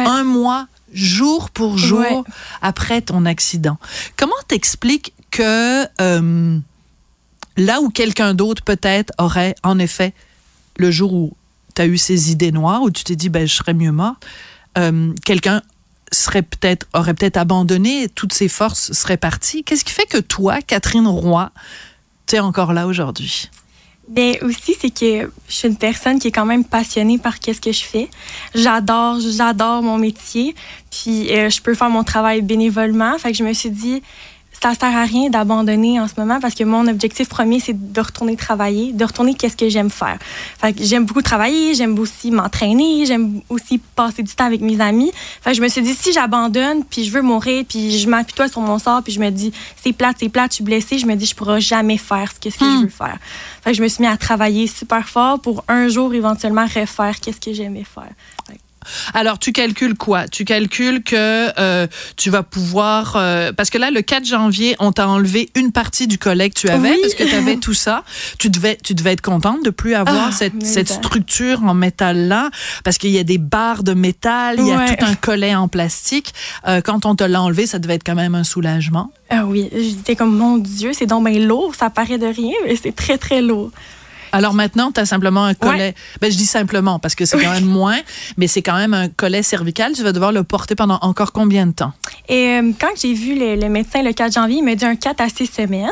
Un 0.06 0.24
mois 0.24 0.66
jour 0.92 1.50
pour 1.50 1.78
jour 1.78 2.24
après 2.62 3.02
ton 3.02 3.24
accident. 3.26 3.78
Comment 4.16 4.32
t'expliques 4.48 5.12
que 5.30 5.84
euh, 6.00 6.58
là 7.56 7.80
où 7.80 7.90
quelqu'un 7.90 8.34
d'autre 8.34 8.62
peut-être 8.62 9.12
aurait, 9.18 9.54
en 9.62 9.78
effet, 9.78 10.12
le 10.76 10.90
jour 10.90 11.12
où 11.12 11.36
tu 11.74 11.82
as 11.82 11.86
eu 11.86 11.98
ces 11.98 12.32
idées 12.32 12.52
noires, 12.52 12.82
où 12.82 12.90
tu 12.90 13.04
t'es 13.04 13.16
dit, 13.16 13.28
ben, 13.28 13.46
je 13.46 13.54
serais 13.54 13.74
mieux 13.74 13.92
mort, 13.92 14.16
euh, 14.78 15.12
quelqu'un 15.24 15.62
serait 16.12 16.42
peut-être 16.42 16.86
aurait 16.92 17.14
peut-être 17.14 17.36
abandonné, 17.36 18.08
toutes 18.08 18.32
ses 18.32 18.48
forces 18.48 18.92
seraient 18.92 19.16
parties. 19.16 19.62
Qu'est-ce 19.62 19.84
qui 19.84 19.92
fait 19.92 20.06
que 20.06 20.18
toi, 20.18 20.60
Catherine 20.60 21.06
Roy, 21.06 21.50
tu 22.26 22.36
es 22.36 22.40
encore 22.40 22.72
là 22.72 22.86
aujourd'hui? 22.86 23.48
Ben 24.10 24.34
aussi, 24.42 24.74
c'est 24.78 24.90
que 24.90 25.30
je 25.48 25.54
suis 25.54 25.68
une 25.68 25.76
personne 25.76 26.18
qui 26.18 26.28
est 26.28 26.32
quand 26.32 26.44
même 26.44 26.64
passionnée 26.64 27.16
par 27.16 27.38
qu'est-ce 27.38 27.60
que 27.60 27.70
je 27.70 27.84
fais. 27.84 28.08
J'adore, 28.56 29.20
j'adore 29.20 29.82
mon 29.82 29.98
métier. 29.98 30.56
Puis 30.90 31.30
euh, 31.30 31.48
je 31.48 31.62
peux 31.62 31.74
faire 31.74 31.90
mon 31.90 32.02
travail 32.02 32.42
bénévolement. 32.42 33.16
Fait 33.18 33.30
que 33.30 33.38
je 33.38 33.44
me 33.44 33.52
suis 33.52 33.70
dit, 33.70 34.02
ça 34.62 34.74
sert 34.74 34.96
à 34.96 35.04
rien 35.04 35.30
d'abandonner 35.30 35.98
en 36.00 36.06
ce 36.06 36.14
moment 36.18 36.38
parce 36.38 36.54
que 36.54 36.64
mon 36.64 36.86
objectif 36.86 37.28
premier, 37.28 37.60
c'est 37.60 37.92
de 37.92 38.00
retourner 38.00 38.36
travailler, 38.36 38.92
de 38.92 39.04
retourner 39.04 39.34
qu'est-ce 39.34 39.56
que 39.56 39.68
j'aime 39.68 39.90
faire. 39.90 40.18
Fait 40.60 40.72
que 40.72 40.84
j'aime 40.84 41.06
beaucoup 41.06 41.22
travailler, 41.22 41.74
j'aime 41.74 41.98
aussi 41.98 42.30
m'entraîner, 42.30 43.06
j'aime 43.06 43.40
aussi 43.48 43.78
passer 43.78 44.22
du 44.22 44.32
temps 44.34 44.44
avec 44.44 44.60
mes 44.60 44.80
amis. 44.80 45.12
Fait 45.42 45.50
que 45.50 45.56
je 45.56 45.62
me 45.62 45.68
suis 45.68 45.82
dit, 45.82 45.94
si 45.94 46.12
j'abandonne, 46.12 46.84
puis 46.84 47.04
je 47.04 47.10
veux 47.10 47.22
mourir, 47.22 47.64
puis 47.66 47.98
je 47.98 48.08
m'appuie 48.08 48.48
sur 48.50 48.60
mon 48.60 48.78
sort, 48.78 49.02
puis 49.02 49.12
je 49.12 49.20
me 49.20 49.30
dis, 49.30 49.52
c'est 49.82 49.92
plate, 49.92 50.16
c'est 50.20 50.28
plate, 50.28 50.50
je 50.52 50.56
suis 50.56 50.64
blessée, 50.64 50.98
je 50.98 51.06
me 51.06 51.14
dis, 51.14 51.26
je 51.26 51.34
pourrai 51.34 51.60
jamais 51.60 51.96
faire 51.96 52.30
ce 52.32 52.38
que, 52.38 52.50
ce 52.50 52.58
que 52.58 52.64
je 52.64 52.70
hmm. 52.70 52.82
veux 52.82 52.88
faire. 52.88 53.18
Fait 53.64 53.70
que 53.70 53.76
je 53.76 53.82
me 53.82 53.88
suis 53.88 54.02
mis 54.02 54.08
à 54.08 54.16
travailler 54.16 54.66
super 54.66 55.08
fort 55.08 55.40
pour 55.40 55.64
un 55.68 55.88
jour 55.88 56.12
éventuellement 56.12 56.66
refaire 56.66 57.18
qu'est-ce 57.20 57.40
que 57.40 57.52
j'aimais 57.52 57.84
faire. 57.84 58.10
Alors, 59.14 59.38
tu 59.38 59.52
calcules 59.52 59.94
quoi? 59.94 60.28
Tu 60.28 60.44
calcules 60.44 61.02
que 61.02 61.48
euh, 61.58 61.86
tu 62.16 62.30
vas 62.30 62.42
pouvoir... 62.42 63.14
Euh, 63.16 63.52
parce 63.52 63.70
que 63.70 63.78
là, 63.78 63.90
le 63.90 64.02
4 64.02 64.24
janvier, 64.24 64.76
on 64.78 64.92
t'a 64.92 65.08
enlevé 65.08 65.50
une 65.54 65.72
partie 65.72 66.06
du 66.06 66.18
collet 66.18 66.50
que 66.50 66.58
tu 66.58 66.68
avais 66.68 66.96
parce 67.00 67.14
que 67.14 67.24
tu 67.24 67.34
avais 67.34 67.56
tout 67.56 67.74
ça. 67.74 68.04
Tu 68.38 68.50
devais, 68.50 68.78
tu 68.82 68.94
devais 68.94 69.12
être 69.12 69.20
contente 69.20 69.64
de 69.64 69.70
plus 69.70 69.94
avoir 69.94 70.28
ah, 70.28 70.32
cette, 70.32 70.64
cette 70.64 70.88
structure 70.88 71.62
en 71.64 71.74
métal-là 71.74 72.50
parce 72.84 72.98
qu'il 72.98 73.10
y 73.10 73.18
a 73.18 73.24
des 73.24 73.38
barres 73.38 73.82
de 73.82 73.94
métal, 73.94 74.56
il 74.58 74.66
y 74.66 74.72
a 74.72 74.96
tout 74.96 75.04
un 75.04 75.14
collet 75.14 75.54
en 75.54 75.68
plastique. 75.68 76.32
Euh, 76.66 76.80
quand 76.80 77.06
on 77.06 77.14
te 77.14 77.24
l'a 77.24 77.42
enlevé, 77.42 77.66
ça 77.66 77.78
devait 77.78 77.94
être 77.94 78.04
quand 78.04 78.14
même 78.14 78.34
un 78.34 78.44
soulagement. 78.44 79.12
Ah 79.28 79.44
oui, 79.46 79.68
j'étais 79.72 80.16
comme, 80.16 80.36
mon 80.36 80.56
Dieu, 80.58 80.92
c'est 80.92 81.06
donc 81.06 81.28
bien 81.28 81.38
lourd. 81.38 81.74
Ça 81.74 81.90
paraît 81.90 82.18
de 82.18 82.26
rien, 82.26 82.54
mais 82.64 82.76
c'est 82.76 82.94
très, 82.94 83.18
très 83.18 83.42
lourd. 83.42 83.70
Alors 84.32 84.54
maintenant, 84.54 84.92
tu 84.92 85.00
as 85.00 85.06
simplement 85.06 85.44
un 85.44 85.54
collet. 85.54 85.94
Ben, 86.20 86.30
je 86.30 86.36
dis 86.36 86.46
simplement 86.46 86.98
parce 86.98 87.14
que 87.14 87.24
c'est 87.24 87.38
quand 87.38 87.52
même 87.52 87.64
moins, 87.80 87.98
mais 88.36 88.46
c'est 88.46 88.62
quand 88.62 88.76
même 88.76 88.94
un 88.94 89.08
collet 89.08 89.42
cervical. 89.42 89.92
Tu 89.92 90.02
vas 90.02 90.12
devoir 90.12 90.32
le 90.32 90.44
porter 90.44 90.74
pendant 90.74 90.98
encore 91.02 91.32
combien 91.32 91.66
de 91.66 91.72
temps? 91.72 91.92
Et 92.28 92.58
euh, 92.60 92.72
quand 92.80 92.90
j'ai 93.00 93.12
vu 93.12 93.34
le, 93.38 93.68
médecin 93.68 94.02
le 94.02 94.12
4 94.12 94.34
janvier, 94.34 94.58
il 94.58 94.64
m'a 94.64 94.74
dit 94.74 94.84
un 94.84 94.96
4 94.96 95.20
à 95.20 95.28
6 95.28 95.46
semaines. 95.46 95.90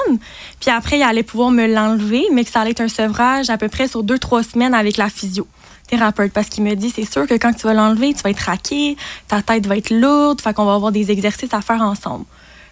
Puis 0.60 0.70
après, 0.70 0.98
il 0.98 1.02
allait 1.02 1.22
pouvoir 1.22 1.50
me 1.50 1.66
l'enlever, 1.66 2.24
mais 2.32 2.44
que 2.44 2.50
ça 2.50 2.60
allait 2.60 2.70
être 2.70 2.80
un 2.80 2.88
sevrage 2.88 3.50
à 3.50 3.58
peu 3.58 3.68
près 3.68 3.88
sur 3.88 4.04
2-3 4.04 4.52
semaines 4.52 4.74
avec 4.74 4.96
la 4.96 5.08
physio 5.08 5.46
thérapeute 5.88 6.32
parce 6.34 6.50
qu'il 6.50 6.62
me 6.64 6.74
dit 6.74 6.92
c'est 6.94 7.10
sûr 7.10 7.26
que 7.26 7.32
quand 7.34 7.54
tu 7.54 7.66
vas 7.66 7.72
l'enlever, 7.72 8.12
tu 8.12 8.20
vas 8.20 8.28
être 8.28 8.40
raqué, 8.40 8.96
ta 9.26 9.40
tête 9.40 9.66
va 9.66 9.78
être 9.78 9.88
lourde, 9.88 10.38
fait 10.40 10.52
qu'on 10.52 10.66
va 10.66 10.74
avoir 10.74 10.92
des 10.92 11.10
exercices 11.10 11.54
à 11.54 11.62
faire 11.62 11.80
ensemble. 11.80 12.26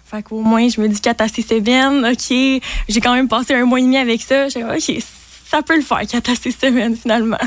Fait 0.05 0.23
qu'au 0.23 0.41
moins, 0.41 0.69
je 0.69 0.81
me 0.81 0.87
dis 0.87 1.01
4 1.01 1.21
à 1.21 1.29
6 1.29 1.43
semaines, 1.43 2.07
OK, 2.07 2.63
j'ai 2.89 3.01
quand 3.01 3.15
même 3.15 3.27
passé 3.27 3.55
un 3.55 3.65
mois 3.65 3.81
et 3.81 3.83
demi 3.83 3.97
avec 3.97 4.23
ça. 4.23 4.49
J'ai 4.49 4.63
OK, 4.63 5.03
ça 5.49 5.63
peut 5.63 5.77
le 5.77 5.83
faire 5.83 6.01
quatre 6.07 6.31
à 6.31 6.35
six 6.35 6.53
semaines 6.53 6.97
finalement. 6.97 7.39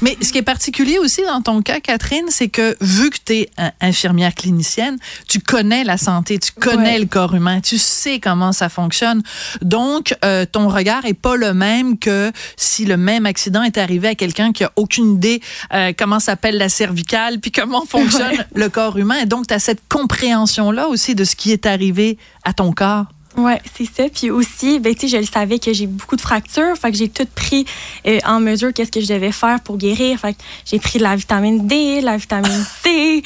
Mais 0.00 0.16
ce 0.20 0.32
qui 0.32 0.38
est 0.38 0.42
particulier 0.42 0.98
aussi 0.98 1.22
dans 1.22 1.42
ton 1.42 1.62
cas, 1.62 1.80
Catherine, 1.80 2.26
c'est 2.28 2.48
que 2.48 2.76
vu 2.80 3.10
que 3.10 3.18
tu 3.24 3.32
es 3.34 3.50
infirmière 3.80 4.34
clinicienne, 4.34 4.96
tu 5.28 5.40
connais 5.40 5.84
la 5.84 5.96
santé, 5.96 6.38
tu 6.38 6.52
connais 6.52 6.98
le 6.98 7.06
corps 7.06 7.34
humain, 7.34 7.60
tu 7.60 7.78
sais 7.78 8.20
comment 8.20 8.52
ça 8.52 8.68
fonctionne. 8.68 9.22
Donc, 9.62 10.14
euh, 10.24 10.44
ton 10.50 10.68
regard 10.68 11.04
est 11.04 11.14
pas 11.14 11.36
le 11.36 11.52
même 11.54 11.98
que 11.98 12.32
si 12.56 12.84
le 12.84 12.96
même 12.96 13.26
accident 13.26 13.62
est 13.62 13.78
arrivé 13.78 14.08
à 14.08 14.14
quelqu'un 14.14 14.52
qui 14.52 14.64
a 14.64 14.72
aucune 14.76 15.14
idée 15.14 15.40
euh, 15.72 15.92
comment 15.98 16.20
s'appelle 16.20 16.58
la 16.58 16.68
cervicale, 16.68 17.40
puis 17.40 17.50
comment 17.50 17.84
fonctionne 17.88 18.44
le 18.54 18.68
corps 18.68 18.98
humain. 18.98 19.16
Et 19.22 19.26
donc, 19.26 19.46
tu 19.46 19.54
as 19.54 19.58
cette 19.58 19.82
compréhension-là 19.88 20.88
aussi 20.88 21.14
de 21.14 21.24
ce 21.24 21.34
qui 21.36 21.52
est 21.52 21.66
arrivé 21.66 22.18
à 22.44 22.52
ton 22.52 22.72
corps. 22.72 23.06
Oui, 23.38 23.52
c'est 23.76 23.84
ça. 23.84 24.08
Puis 24.12 24.30
aussi, 24.30 24.80
ben, 24.80 24.92
je 25.00 25.16
le 25.16 25.22
savais 25.22 25.60
que 25.60 25.72
j'ai 25.72 25.86
beaucoup 25.86 26.16
de 26.16 26.20
fractures. 26.20 26.76
Fait 26.76 26.90
que 26.90 26.96
j'ai 26.96 27.08
tout 27.08 27.26
pris 27.36 27.64
euh, 28.04 28.18
en 28.26 28.40
mesure 28.40 28.72
qu'est-ce 28.72 28.90
que 28.90 29.00
je 29.00 29.06
devais 29.06 29.30
faire 29.30 29.60
pour 29.60 29.76
guérir. 29.76 30.18
Fait 30.18 30.32
que 30.32 30.38
j'ai 30.64 30.80
pris 30.80 30.98
de 30.98 31.04
la 31.04 31.14
vitamine 31.14 31.64
D, 31.64 32.00
la 32.00 32.16
vitamine 32.16 32.64
C. 32.82 33.22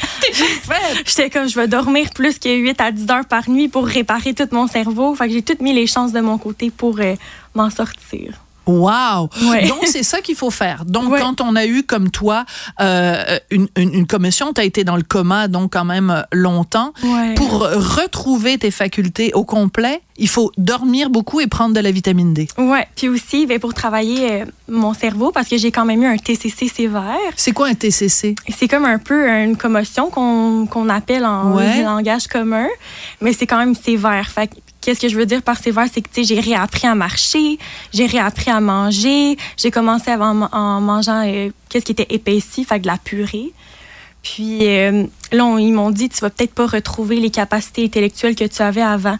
J'étais 1.06 1.30
comme, 1.30 1.48
je 1.48 1.58
vais 1.58 1.66
dormir 1.66 2.10
plus 2.10 2.38
que 2.38 2.54
8 2.54 2.80
à 2.82 2.92
10 2.92 3.10
heures 3.10 3.26
par 3.26 3.48
nuit 3.48 3.68
pour 3.68 3.86
réparer 3.86 4.34
tout 4.34 4.48
mon 4.52 4.66
cerveau. 4.66 5.14
Fait 5.14 5.28
que 5.28 5.32
j'ai 5.32 5.42
toutes 5.42 5.62
mis 5.62 5.72
les 5.72 5.86
chances 5.86 6.12
de 6.12 6.20
mon 6.20 6.36
côté 6.36 6.70
pour 6.70 7.00
euh, 7.00 7.14
m'en 7.54 7.70
sortir. 7.70 8.34
Wow! 8.66 9.28
Donc, 9.68 9.86
c'est 9.86 10.02
ça 10.02 10.20
qu'il 10.20 10.36
faut 10.36 10.50
faire. 10.50 10.84
Donc, 10.84 11.16
quand 11.18 11.40
on 11.40 11.56
a 11.56 11.66
eu, 11.66 11.82
comme 11.82 12.10
toi, 12.10 12.44
euh, 12.80 13.38
une, 13.50 13.68
une, 13.76 14.06
commission, 14.06 14.52
tu 14.52 14.60
as 14.60 14.64
été 14.64 14.84
dans 14.84 14.96
le 14.96 15.02
coma, 15.02 15.48
donc 15.48 15.72
quand 15.72 15.84
même 15.84 16.10
euh, 16.10 16.22
longtemps. 16.32 16.92
Pour 17.36 17.60
retrouver 17.60 18.58
tes 18.58 18.70
facultés 18.70 19.32
au 19.34 19.44
complet, 19.44 20.00
il 20.16 20.28
faut 20.28 20.52
dormir 20.58 21.10
beaucoup 21.10 21.40
et 21.40 21.46
prendre 21.46 21.74
de 21.74 21.80
la 21.80 21.90
vitamine 21.90 22.34
D. 22.34 22.46
Ouais. 22.58 22.86
Puis 22.96 23.08
aussi, 23.08 23.46
ben, 23.46 23.58
pour 23.58 23.74
travailler 23.74 24.42
euh, 24.42 24.44
mon 24.68 24.94
cerveau, 24.94 25.32
parce 25.32 25.48
que 25.48 25.56
j'ai 25.56 25.70
quand 25.70 25.84
même 25.84 26.02
eu 26.02 26.06
un 26.06 26.16
TCC 26.16 26.68
sévère. 26.68 27.16
C'est 27.36 27.52
quoi 27.52 27.68
un 27.68 27.74
TCC? 27.74 28.34
C'est 28.48 28.68
comme 28.68 28.84
un 28.84 28.98
peu 28.98 29.28
une 29.28 29.56
commotion 29.56 30.10
qu'on 30.10 30.88
appelle 30.88 31.24
en 31.24 31.58
langage 31.84 32.26
commun, 32.28 32.68
mais 33.20 33.32
c'est 33.32 33.46
quand 33.46 33.58
même 33.58 33.74
sévère. 33.74 34.28
Fait 34.28 34.50
Qu'est-ce 34.82 35.00
que 35.00 35.08
je 35.08 35.16
veux 35.16 35.26
dire 35.26 35.42
par 35.42 35.58
sévère, 35.58 35.86
c'est 35.92 36.02
que 36.02 36.08
j'ai 36.22 36.40
réappris 36.40 36.88
à 36.88 36.94
marcher, 36.94 37.58
j'ai 37.94 38.06
réappris 38.06 38.50
à 38.50 38.60
manger, 38.60 39.36
j'ai 39.56 39.70
commencé 39.70 40.10
avant, 40.10 40.48
en 40.52 40.80
mangeant 40.80 41.24
euh, 41.24 41.50
qu'est-ce 41.68 41.84
qui 41.84 41.92
était 41.92 42.08
épaissi, 42.10 42.64
fait 42.64 42.80
de 42.80 42.88
la 42.88 42.98
purée. 42.98 43.52
Puis 44.22 44.66
euh, 44.68 45.04
là, 45.32 45.56
ils 45.58 45.72
m'ont 45.72 45.90
dit, 45.90 46.08
tu 46.08 46.20
vas 46.20 46.30
peut-être 46.30 46.54
pas 46.54 46.66
retrouver 46.66 47.16
les 47.16 47.30
capacités 47.30 47.84
intellectuelles 47.84 48.34
que 48.34 48.44
tu 48.44 48.62
avais 48.62 48.82
avant. 48.82 49.18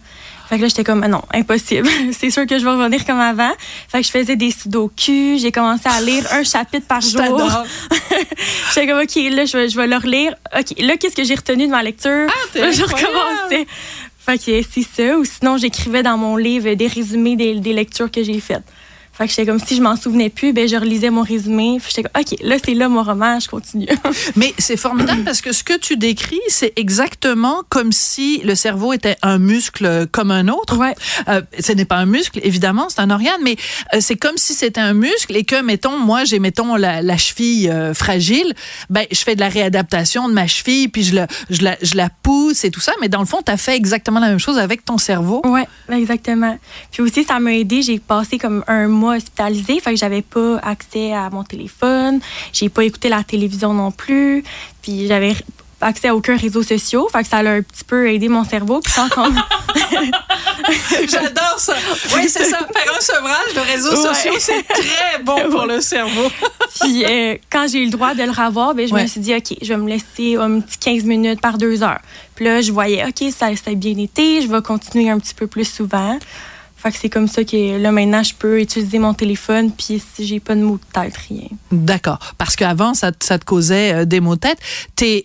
Fait 0.48 0.59
que 0.59 0.62
là, 0.62 0.68
j'étais 0.68 0.85
comme, 0.85 1.07
non, 1.07 1.22
impossible. 1.33 1.88
c'est 2.12 2.31
sûr 2.31 2.46
que 2.46 2.59
je 2.59 2.64
vais 2.64 2.70
revenir 2.70 3.05
comme 3.07 3.18
avant. 3.18 3.53
Fait 3.88 4.01
que 4.01 4.07
je 4.07 4.11
faisais 4.11 4.37
des 4.37 4.51
sudoku. 4.51 5.38
J'ai 5.38 5.51
commencé 5.51 5.85
à 5.87 6.01
lire 6.01 6.25
un 6.33 6.44
chapitre 6.44 6.87
par 6.87 7.01
jour. 7.01 7.22
j'étais 8.75 8.87
comme, 8.87 9.01
OK, 9.01 9.14
là, 9.35 9.44
je 9.44 9.57
vais, 9.57 9.68
je 9.68 9.77
vais 9.77 9.87
le 9.87 9.96
relire. 9.96 10.35
OK, 10.57 10.79
là, 10.79 10.96
qu'est-ce 10.98 11.16
que 11.16 11.25
j'ai 11.25 11.35
retenu 11.37 11.66
de 11.66 11.70
ma 11.70 11.83
lecture? 11.83 12.29
Ah, 12.29 12.70
je 12.70 12.83
recommençais. 12.83 13.66
Fait 14.24 14.38
que 14.38 14.62
c'est 14.62 14.82
ça. 14.82 15.18
Ou 15.18 15.24
sinon, 15.24 15.56
j'écrivais 15.56 16.04
dans 16.04 16.16
mon 16.16 16.37
livre 16.37 16.72
des 16.74 16.87
résumés 16.87 17.35
des, 17.35 17.72
lectures 17.72 18.11
que 18.11 18.22
j'ai 18.22 18.38
faites. 18.38 18.62
Fait 19.12 19.25
que 19.25 19.31
j'étais 19.31 19.46
comme 19.46 19.59
si 19.59 19.77
je 19.77 19.83
m'en 19.83 19.96
souvenais 19.96 20.31
plus, 20.31 20.53
ben 20.53 20.66
je 20.68 20.77
relisais 20.77 21.11
mon 21.11 21.22
résumé. 21.22 21.79
J'étais 21.87 22.03
comme 22.03 22.22
OK, 22.22 22.38
là 22.42 22.57
c'est 22.64 22.75
là 22.75 22.88
mon 22.88 23.03
roman, 23.03 23.38
je 23.40 23.48
continue. 23.48 23.87
Mais 24.37 24.55
c'est 24.59 24.77
formidable 24.77 25.22
parce 25.25 25.40
que 25.40 25.53
ce 25.53 25.62
que 25.62 25.77
tu 25.79 25.96
décris, 25.96 26.40
c'est 26.48 26.72
exactement 26.77 27.62
comme 27.68 27.92
si 27.92 28.40
le 28.44 28.55
cerveau 28.55 28.92
était 28.92 29.16
un 29.22 29.38
muscle 29.38 30.07
comme 30.12 30.31
un 30.31 30.48
autre. 30.48 30.79
Ouais. 30.79 30.94
Euh, 31.29 31.42
ce 31.59 31.72
n'est 31.72 31.85
pas 31.85 31.96
un 31.96 32.07
muscle, 32.07 32.40
évidemment, 32.42 32.88
c'est 32.88 33.00
un 33.00 33.10
organe, 33.10 33.40
mais 33.42 33.56
euh, 33.94 33.98
c'est 34.00 34.17
comme 34.17 34.37
si 34.37 34.54
c'était 34.54 34.81
un 34.81 34.94
muscle 34.94 35.37
et 35.37 35.44
que, 35.44 35.60
mettons, 35.63 35.98
moi, 35.98 36.25
j'ai, 36.25 36.38
mettons, 36.38 36.77
la, 36.77 37.02
la 37.02 37.17
cheville 37.17 37.71
euh, 37.71 37.94
fragile, 37.94 38.54
ben, 38.90 39.06
je 39.10 39.19
fais 39.19 39.35
de 39.35 39.40
la 39.40 39.48
réadaptation 39.48 40.29
de 40.29 40.35
ma 40.35 40.46
cheville, 40.46 40.88
puis 40.88 41.02
je 41.02 41.15
la, 41.15 41.27
je 41.50 41.63
la, 41.63 41.77
je 41.83 41.96
la 41.96 42.08
pousse 42.23 42.65
et 42.65 42.71
tout 42.71 42.81
ça, 42.81 42.92
mais 43.00 43.08
dans 43.08 43.21
le 43.21 43.27
fond, 43.27 43.42
tu 43.44 43.52
as 43.52 43.56
fait 43.56 43.77
exactement 43.77 44.21
la 44.21 44.29
même 44.29 44.38
chose 44.38 44.58
avec 44.58 44.85
ton 44.85 44.98
cerveau. 44.98 45.42
Ouais, 45.44 45.67
exactement. 45.90 46.58
Puis 46.90 47.02
aussi, 47.02 47.25
ça 47.25 47.38
m'a 47.40 47.54
aidé. 47.54 47.83
J'ai 47.83 47.98
passé 47.98 48.38
comme 48.38 48.65
un 48.67 48.88
mois 48.88 49.02
hospitalisé, 49.11 49.81
fait 49.81 49.90
que 49.90 49.96
j'avais 49.96 50.23
pas 50.23 50.59
accès 50.59 51.13
à 51.13 51.31
mon 51.31 51.44
téléphone, 51.44 52.21
j'ai 52.53 52.69
pas 52.69 52.85
écouté 52.85 53.09
la 53.09 53.23
télévision 53.23 53.75
non 53.75 53.90
plus, 53.90 54.44
puis 54.83 55.07
j'avais 55.07 55.35
accès 55.83 56.09
à 56.09 56.15
aucun 56.15 56.37
réseau 56.37 56.63
social. 56.63 57.03
Fait 57.11 57.23
que 57.23 57.29
ça 57.29 57.38
a 57.38 57.48
un 57.48 57.63
petit 57.63 57.85
peu 57.85 58.11
aidé 58.11 58.29
mon 58.29 58.44
cerveau. 58.44 58.81
Puis 58.81 58.92
J'adore 61.09 61.59
ça. 61.59 61.75
Oui, 62.15 62.29
c'est 62.29 62.44
ça. 62.44 62.59
Faire 62.59 62.96
un 62.96 63.00
sevrage 63.00 63.55
de 63.55 63.61
réseaux 63.61 63.96
sociaux, 63.96 64.35
c'est 64.38 64.63
très 64.63 65.19
bon 65.23 65.50
pour 65.50 65.67
le 65.67 65.81
cerveau. 65.81 66.31
Puis 66.81 67.05
euh, 67.05 67.37
quand 67.50 67.67
j'ai 67.71 67.81
eu 67.81 67.87
le 67.87 67.90
droit 67.90 68.15
de 68.15 68.23
le 68.23 68.31
revoir, 68.31 68.75
ben, 68.75 68.87
je 68.87 68.94
me 68.94 69.07
suis 69.07 69.21
dit, 69.21 69.35
OK, 69.35 69.57
je 69.61 69.69
vais 69.69 69.77
me 69.77 69.88
laisser 69.88 70.37
un 70.37 70.61
petit 70.61 70.79
15 70.79 71.05
minutes 71.05 71.40
par 71.40 71.59
deux 71.59 71.83
heures. 71.83 72.00
Puis 72.35 72.44
là, 72.44 72.61
je 72.61 72.73
voyais, 72.73 73.05
OK, 73.05 73.31
ça, 73.31 73.55
ça 73.57 73.71
a 73.71 73.75
bien 73.75 73.96
été. 73.98 74.42
Je 74.42 74.48
vais 74.48 74.63
continuer 74.63 75.11
un 75.11 75.19
petit 75.19 75.35
peu 75.35 75.46
plus 75.46 75.71
souvent. 75.71 76.19
Fait 76.83 76.90
que 76.90 76.98
c'est 76.98 77.08
comme 77.08 77.28
ça 77.28 77.44
que 77.44 77.78
là, 77.80 77.92
maintenant, 77.92 78.24
je 78.24 78.35
peux 78.35 78.60
utiliser 78.60 78.98
mon 78.98 79.14
téléphone, 79.14 79.70
puis 79.70 80.02
si 80.14 80.26
j'ai 80.26 80.40
pas 80.40 80.56
de 80.56 80.62
mots 80.62 80.78
de 80.78 81.00
tête, 81.00 81.16
rien. 81.28 81.46
D'accord. 81.70 82.18
Parce 82.38 82.56
qu'avant, 82.56 82.94
ça, 82.94 83.12
ça, 83.20 83.38
te 83.38 83.44
causait 83.44 83.94
euh, 83.94 84.04
des 84.04 84.18
maux 84.18 84.35
de 84.35 84.40
tête. 84.40 84.58
T'es, 84.96 85.22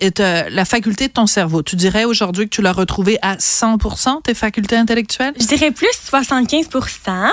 la 0.51 0.65
faculté 0.65 1.07
de 1.07 1.13
ton 1.13 1.25
cerveau, 1.25 1.63
tu 1.63 1.75
dirais 1.75 2.05
aujourd'hui 2.05 2.45
que 2.45 2.55
tu 2.55 2.61
l'as 2.61 2.73
retrouvé 2.73 3.17
à 3.23 3.37
100% 3.37 4.21
tes 4.21 4.35
facultés 4.35 4.75
intellectuelles? 4.75 5.33
Je 5.39 5.47
dirais 5.47 5.71
plus 5.71 5.87
75% 6.11 6.67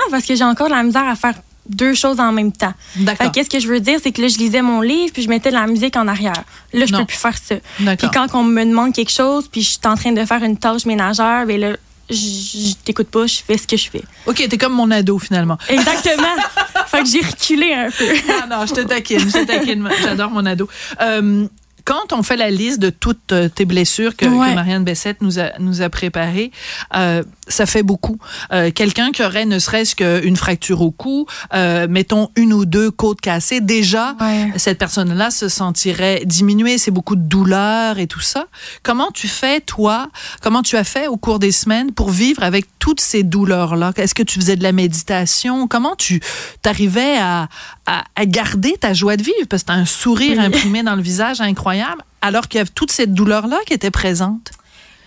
parce 0.09 0.25
que 0.25 0.35
j'ai 0.35 0.43
encore 0.43 0.69
de 0.69 0.73
la 0.73 0.81
misère 0.81 1.07
à 1.07 1.15
faire 1.15 1.35
deux 1.69 1.93
choses 1.93 2.19
en 2.19 2.31
même 2.31 2.51
temps. 2.51 2.73
D'accord. 2.95 3.31
Qu'est-ce 3.31 3.49
que 3.49 3.59
je 3.59 3.67
veux 3.67 3.79
dire, 3.79 3.99
c'est 4.01 4.11
que 4.11 4.23
là, 4.23 4.27
je 4.27 4.37
lisais 4.37 4.63
mon 4.63 4.81
livre, 4.81 5.11
puis 5.13 5.21
je 5.21 5.29
mettais 5.29 5.49
de 5.49 5.55
la 5.55 5.67
musique 5.67 5.95
en 5.97 6.07
arrière. 6.07 6.43
Là, 6.73 6.85
je 6.87 6.93
ne 6.93 6.99
peux 6.99 7.05
plus 7.05 7.17
faire 7.17 7.37
ça. 7.37 7.55
Puis 7.77 8.07
quand 8.11 8.27
on 8.33 8.43
me 8.43 8.63
demande 8.65 8.93
quelque 8.93 9.11
chose, 9.11 9.47
puis 9.51 9.61
je 9.61 9.69
suis 9.69 9.79
en 9.85 9.95
train 9.95 10.11
de 10.11 10.25
faire 10.25 10.43
une 10.43 10.57
tâche 10.57 10.85
ménagère, 10.85 11.45
bien 11.45 11.57
là, 11.57 11.77
je 12.09 12.73
t'écoute 12.83 13.07
pas, 13.07 13.25
je 13.27 13.41
fais 13.45 13.57
ce 13.57 13.67
que 13.67 13.77
je 13.77 13.89
fais. 13.89 14.03
OK, 14.25 14.47
t'es 14.47 14.57
comme 14.57 14.73
mon 14.73 14.91
ado 14.91 15.17
finalement. 15.19 15.57
Exactement. 15.69 16.35
fait 16.87 17.03
que 17.03 17.09
j'ai 17.09 17.21
reculé 17.21 17.73
un 17.73 17.89
peu. 17.89 18.05
non, 18.27 18.57
non, 18.57 18.65
je 18.65 18.73
te 18.73 18.81
taquine, 18.81 19.19
je 19.19 19.39
te 19.39 19.45
taquine. 19.45 19.89
J'adore 20.01 20.29
mon 20.29 20.45
ado. 20.45 20.69
Euh, 21.01 21.47
quand 21.85 22.13
on 22.13 22.23
fait 22.23 22.35
la 22.35 22.49
liste 22.49 22.79
de 22.79 22.89
toutes 22.89 23.31
euh, 23.31 23.47
tes 23.47 23.65
blessures 23.65 24.15
que, 24.15 24.25
Marianne 24.25 24.83
Bessette 24.83 25.21
nous 25.21 25.39
a, 25.39 25.51
nous 25.59 25.81
a 25.81 25.89
préparées, 25.89 26.51
euh, 26.95 27.23
ça 27.47 27.67
fait 27.67 27.83
beaucoup. 27.83 28.17
Euh, 28.51 28.71
Quelqu'un 28.71 29.11
qui 29.11 29.23
aurait 29.23 29.45
ne 29.45 29.59
serait-ce 29.59 29.95
qu'une 29.95 30.35
fracture 30.35 30.81
au 30.81 30.89
cou, 30.89 31.27
euh, 31.53 31.87
mettons 31.87 32.29
une 32.35 32.53
ou 32.53 32.65
deux 32.65 32.89
côtes 32.89 33.21
cassées, 33.21 33.61
déjà, 33.61 34.15
cette 34.57 34.79
personne-là 34.79 35.29
se 35.29 35.47
sentirait 35.47 36.23
diminuée. 36.25 36.77
C'est 36.79 36.91
beaucoup 36.91 37.15
de 37.15 37.21
douleur 37.21 37.99
et 37.99 38.07
tout 38.07 38.19
ça. 38.19 38.47
Comment 38.81 39.11
tu 39.11 39.27
fais, 39.27 39.61
toi, 39.61 40.09
comment 40.41 40.63
tu 40.63 40.77
as 40.77 40.83
fait 40.83 41.07
au 41.07 41.17
cours 41.17 41.37
des 41.37 41.51
semaines 41.51 41.91
pour 41.91 42.09
vivre 42.09 42.41
avec 42.43 42.65
toutes 42.79 42.99
ces 43.01 43.21
douleurs-là? 43.21 43.93
Est-ce 43.95 44.15
que 44.15 44.23
tu 44.23 44.39
faisais 44.39 44.55
de 44.55 44.63
la 44.63 44.71
méditation? 44.71 45.67
Comment 45.67 45.95
tu 45.95 46.19
t'arrivais 46.63 47.17
à, 47.19 47.47
à, 47.85 48.03
à, 48.15 48.25
garder 48.25 48.73
ta 48.79 48.93
joie 48.93 49.17
de 49.17 49.23
vivre? 49.23 49.47
Parce 49.49 49.63
que 49.63 49.67
tu 49.67 49.73
as 49.73 49.77
un 49.77 49.85
sourire 49.85 50.39
imprimé 50.39 50.83
dans 50.83 50.95
le 50.95 51.01
visage 51.01 51.41
incroyable, 51.41 52.03
alors 52.21 52.47
qu'il 52.47 52.57
y 52.57 52.61
avait 52.61 52.69
toute 52.73 52.91
cette 52.91 53.13
douleur-là 53.13 53.57
qui 53.65 53.73
était 53.73 53.91
présente. 53.91 54.51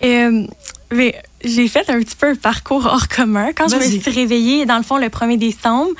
Euh, 0.03 0.45
mais 0.91 1.15
j'ai 1.43 1.67
fait 1.67 1.89
un 1.89 1.99
petit 1.99 2.15
peu 2.15 2.29
un 2.29 2.35
parcours 2.35 2.85
hors 2.85 3.07
commun. 3.07 3.51
Quand 3.53 3.67
je 3.67 3.75
me 3.75 3.81
suis 3.81 4.11
réveillée, 4.11 4.65
dans 4.65 4.77
le 4.77 4.83
fond, 4.83 4.97
le 4.97 5.07
1er 5.07 5.37
décembre, 5.37 5.91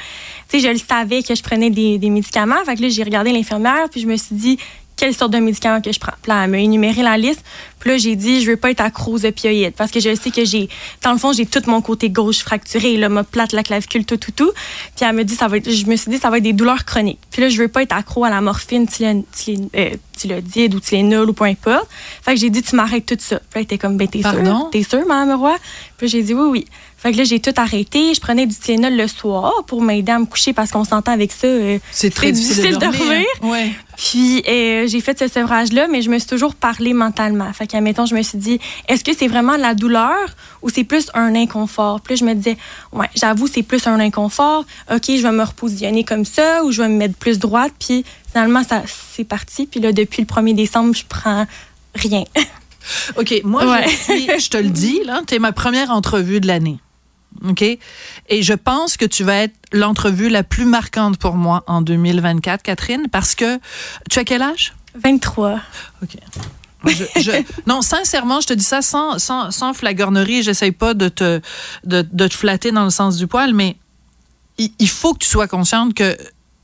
je 0.52 0.68
le 0.68 0.78
savais 0.80 1.22
que 1.22 1.36
je 1.36 1.44
prenais 1.44 1.70
des, 1.70 1.98
des 1.98 2.10
médicaments. 2.10 2.64
Fait 2.66 2.76
que 2.76 2.82
là, 2.82 2.90
j'ai 2.90 3.04
regardé 3.04 3.32
l'infirmière, 3.32 3.90
puis 3.92 4.02
je 4.02 4.08
me 4.08 4.16
suis 4.16 4.36
dit, 4.36 4.58
quelle 5.00 5.16
sorte 5.16 5.32
de 5.32 5.38
médicaments 5.38 5.80
que 5.80 5.93
je 5.93 6.00
prends. 6.00 6.12
Puis 6.22 6.30
là, 6.30 6.43
elle 6.43 6.52
m'a 6.52 6.58
énuméré 6.58 7.02
la 7.02 7.18
liste. 7.18 7.43
Puis 7.80 7.89
là, 7.89 7.97
j'ai 7.97 8.18
dit, 8.18 8.43
je 8.43 8.52
veux 8.52 8.58
pas 8.58 8.72
être 8.72 8.82
accro 8.82 9.14
aux 9.14 9.26
opioïdes 9.26 9.74
parce 9.78 9.91
que 9.91 10.02
je 10.02 10.14
sais 10.14 10.30
que 10.30 10.43
j'ai, 10.43 10.68
dans 11.02 11.14
le 11.14 11.18
fond, 11.18 11.32
j'ai 11.32 11.45
tout 11.45 11.62
mon 11.68 11.82
côté 11.82 12.10
gauche 12.10 12.39
fracturé, 12.39 12.97
là, 12.97 13.08
ma 13.08 13.24
plate, 13.24 13.54
la 13.54 13.64
clavicule, 13.64 14.04
tout, 14.04 14.18
tout, 14.18 14.34
tout. 14.34 14.52
Puis 14.97 15.06
elle 15.08 15.16
me 15.16 15.24
dit, 15.24 15.36
ça 15.36 15.47
va 15.47 15.58
être, 15.58 15.72
je 15.72 15.86
me 15.86 15.95
suis 15.95 16.12
dit, 16.12 16.18
ça 16.18 16.30
va 16.30 16.38
être 16.38 16.43
des 16.43 16.52
douleurs 16.52 16.84
chroniques. 16.84 17.20
Puis 17.32 17.41
là, 17.41 17.47
je 17.47 17.58
veux 17.62 17.70
pas 17.70 17.84
être 17.84 17.93
accro 17.93 18.26
à 18.26 18.30
la 18.30 18.41
morphine, 18.41 18.86
euh, 19.02 19.89
Tylodide 20.18 20.76
ou 20.76 20.82
Tylenol 20.82 21.30
ou 21.30 21.34
peu 21.34 21.45
importe. 21.45 21.88
Fait 22.22 22.34
que 22.34 22.39
j'ai 22.41 22.50
dit, 22.50 22.62
tu 22.62 22.76
m'arrêtes 22.76 23.06
tout 23.06 23.16
ça. 23.20 23.38
Puis 23.38 23.45
là, 23.45 23.52
elle 23.56 23.62
était 23.64 23.78
comme, 23.78 23.95
ben, 23.95 24.08
t'es 24.10 24.22
sûre? 24.22 24.70
T'es 24.72 24.84
sûre, 24.84 25.06
Mme 25.08 25.39
Roy? 25.39 25.56
Puis 25.97 26.10
j'ai 26.10 26.24
dit, 26.24 26.34
oui, 26.34 26.50
oui. 26.50 26.66
Fait 27.00 27.14
que 27.14 27.18
là, 27.18 27.24
j'ai 27.24 27.39
tout 27.39 27.54
arrêté. 27.56 28.14
Je 28.14 28.20
prenais 28.20 28.45
du 28.45 28.54
Tylenol 28.54 28.97
le 28.97 29.08
soir 29.08 29.54
pour 29.68 29.82
m'aider 29.82 30.12
à 30.12 30.20
me 30.20 30.26
coucher 30.26 30.52
parce 30.52 30.72
qu'on 30.72 30.84
s'entend 30.84 31.14
avec 31.14 31.32
ça. 31.32 31.47
Euh, 31.47 31.80
c'est 31.91 32.14
très 32.14 32.34
difficile, 32.34 32.74
de 32.74 32.80
dormir. 32.80 33.26
Ouais. 33.41 33.72
Puis 33.95 34.43
euh, 34.45 34.86
j'ai 34.86 35.00
fait 35.00 35.18
ce 35.18 35.30
sevrage-là, 35.30 35.88
mais 35.88 36.02
je 36.02 36.10
me 36.10 36.20
suis 36.20 36.28
toujours 36.28 36.56
parlé 36.56 36.93
mentalement. 36.93 37.52
Fait 37.54 37.68
qu'à 37.68 37.80
je 37.80 38.16
me 38.16 38.22
suis 38.22 38.38
dit, 38.38 38.60
est-ce 38.89 39.06
que 39.06 39.12
c'est 39.18 39.28
vraiment 39.28 39.56
la 39.56 39.76
douleur 39.76 40.18
ou 40.62 40.70
c'est 40.70 40.84
plus 40.84 41.10
un 41.14 41.36
inconfort? 41.36 42.02
Puis 42.02 42.16
là, 42.16 42.20
je 42.20 42.26
me 42.26 42.34
disais, 42.34 42.58
ouais, 42.91 43.10
j'avoue, 43.16 43.47
c'est 43.47 43.64
plus 43.64 43.88
un 43.88 44.00
inconfort. 44.02 44.66
OK, 44.93 45.06
je 45.08 45.22
vais 45.22 45.32
me 45.32 45.43
repositionner 45.43 46.04
comme 46.04 46.26
ça 46.26 46.66
ou 46.66 46.72
je 46.74 46.82
vais 46.82 46.89
me 46.89 46.97
mettre 46.97 47.16
plus 47.16 47.39
droite. 47.39 47.72
Puis 47.80 48.04
finalement, 48.30 48.64
ça 48.64 48.84
c'est 49.14 49.24
parti. 49.24 49.68
Puis 49.68 49.80
là, 49.80 49.93
depuis 49.93 50.22
le 50.22 50.28
1er 50.28 50.54
décembre, 50.54 50.93
je 50.93 51.04
prends 51.08 51.47
rien. 51.95 52.26
OK, 53.18 53.41
moi, 53.45 53.82
je, 53.84 53.89
suis, 53.89 54.30
je 54.39 54.50
te 54.50 54.58
le 54.58 54.70
dis, 54.70 55.02
là, 55.06 55.22
tu 55.26 55.36
es 55.36 55.39
ma 55.39 55.52
première 55.54 55.91
entrevue 55.91 56.41
de 56.41 56.47
l'année. 56.47 56.80
OK? 57.48 57.62
Et 57.62 57.80
je 58.42 58.54
pense 58.54 58.98
que 58.98 59.06
tu 59.06 59.24
vas 59.24 59.44
être 59.44 59.56
l'entrevue 59.72 60.30
la 60.30 60.44
plus 60.44 60.66
marquante 60.66 61.18
pour 61.18 61.36
moi 61.36 61.64
en 61.68 61.82
2024, 61.82 62.62
Catherine, 62.62 63.08
parce 63.12 63.36
que 63.36 63.60
tu 64.10 64.20
as 64.20 64.24
quel 64.24 64.42
âge? 64.42 64.74
23. 64.96 65.60
OK. 66.04 66.18
non, 67.68 67.82
sincèrement, 67.82 68.42
je 68.42 68.48
te 68.48 68.54
dis 68.54 68.64
ça 68.64 68.82
sans, 68.82 69.20
sans, 69.20 69.52
sans 69.52 69.74
flagornerie. 69.74 70.44
J'essaye 70.44 70.72
pas 70.72 70.94
de 70.94 71.10
te, 71.10 71.42
de, 71.84 72.08
de, 72.10 72.28
te 72.28 72.34
flatter 72.34 72.72
dans 72.72 72.86
le 72.86 72.90
sens 72.90 73.18
du 73.18 73.28
poil, 73.28 73.54
mais 73.54 73.76
il, 74.58 74.72
il 74.80 74.90
faut 74.90 75.14
que 75.14 75.20
tu 75.20 75.30
sois 75.30 75.48
consciente 75.48 75.94
que 75.94 76.18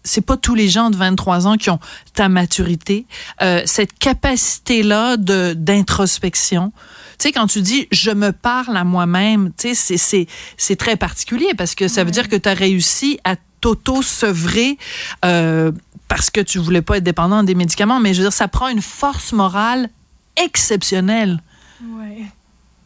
c'est 0.06 0.22
pas 0.22 0.38
tous 0.38 0.56
les 0.56 0.70
gens 0.70 0.90
de 0.90 0.96
23 0.96 1.48
ans 1.48 1.58
qui 1.58 1.70
ont 1.70 1.80
ta 2.14 2.30
maturité, 2.30 3.06
euh, 3.42 3.64
cette 3.66 3.98
capacité-là 3.98 5.18
d'introspection. 5.18 6.72
Tu 7.18 7.28
sais, 7.28 7.32
quand 7.32 7.48
tu 7.48 7.62
dis 7.62 7.88
je 7.92 8.12
me 8.12 8.32
parle 8.32 8.78
à 8.78 8.84
moi-même, 8.84 9.52
tu 9.58 9.76
sais, 9.76 9.98
c'est 9.98 10.28
c'est 10.58 10.76
très 10.76 10.96
particulier 10.96 11.54
parce 11.58 11.76
que 11.76 11.88
ça 11.88 12.04
veut 12.04 12.12
dire 12.12 12.30
que 12.30 12.36
tu 12.36 12.50
as 12.50 12.54
réussi 12.54 13.20
à 13.24 13.36
t'auto-sevrer 13.62 14.78
euh, 15.24 15.72
parce 16.08 16.30
que 16.30 16.42
tu 16.42 16.60
voulais 16.60 16.82
pas 16.82 16.98
être 16.98 17.04
dépendant 17.04 17.44
des 17.44 17.56
médicaments, 17.56 18.00
mais 18.00 18.14
je 18.14 18.22
veux 18.22 18.28
dire, 18.28 18.34
ça 18.34 18.48
prend 18.48 18.68
une 18.68 18.82
force 18.82 19.32
morale 19.32 19.90
exceptionnelle. 20.38 21.42
Ouais. 21.82 22.26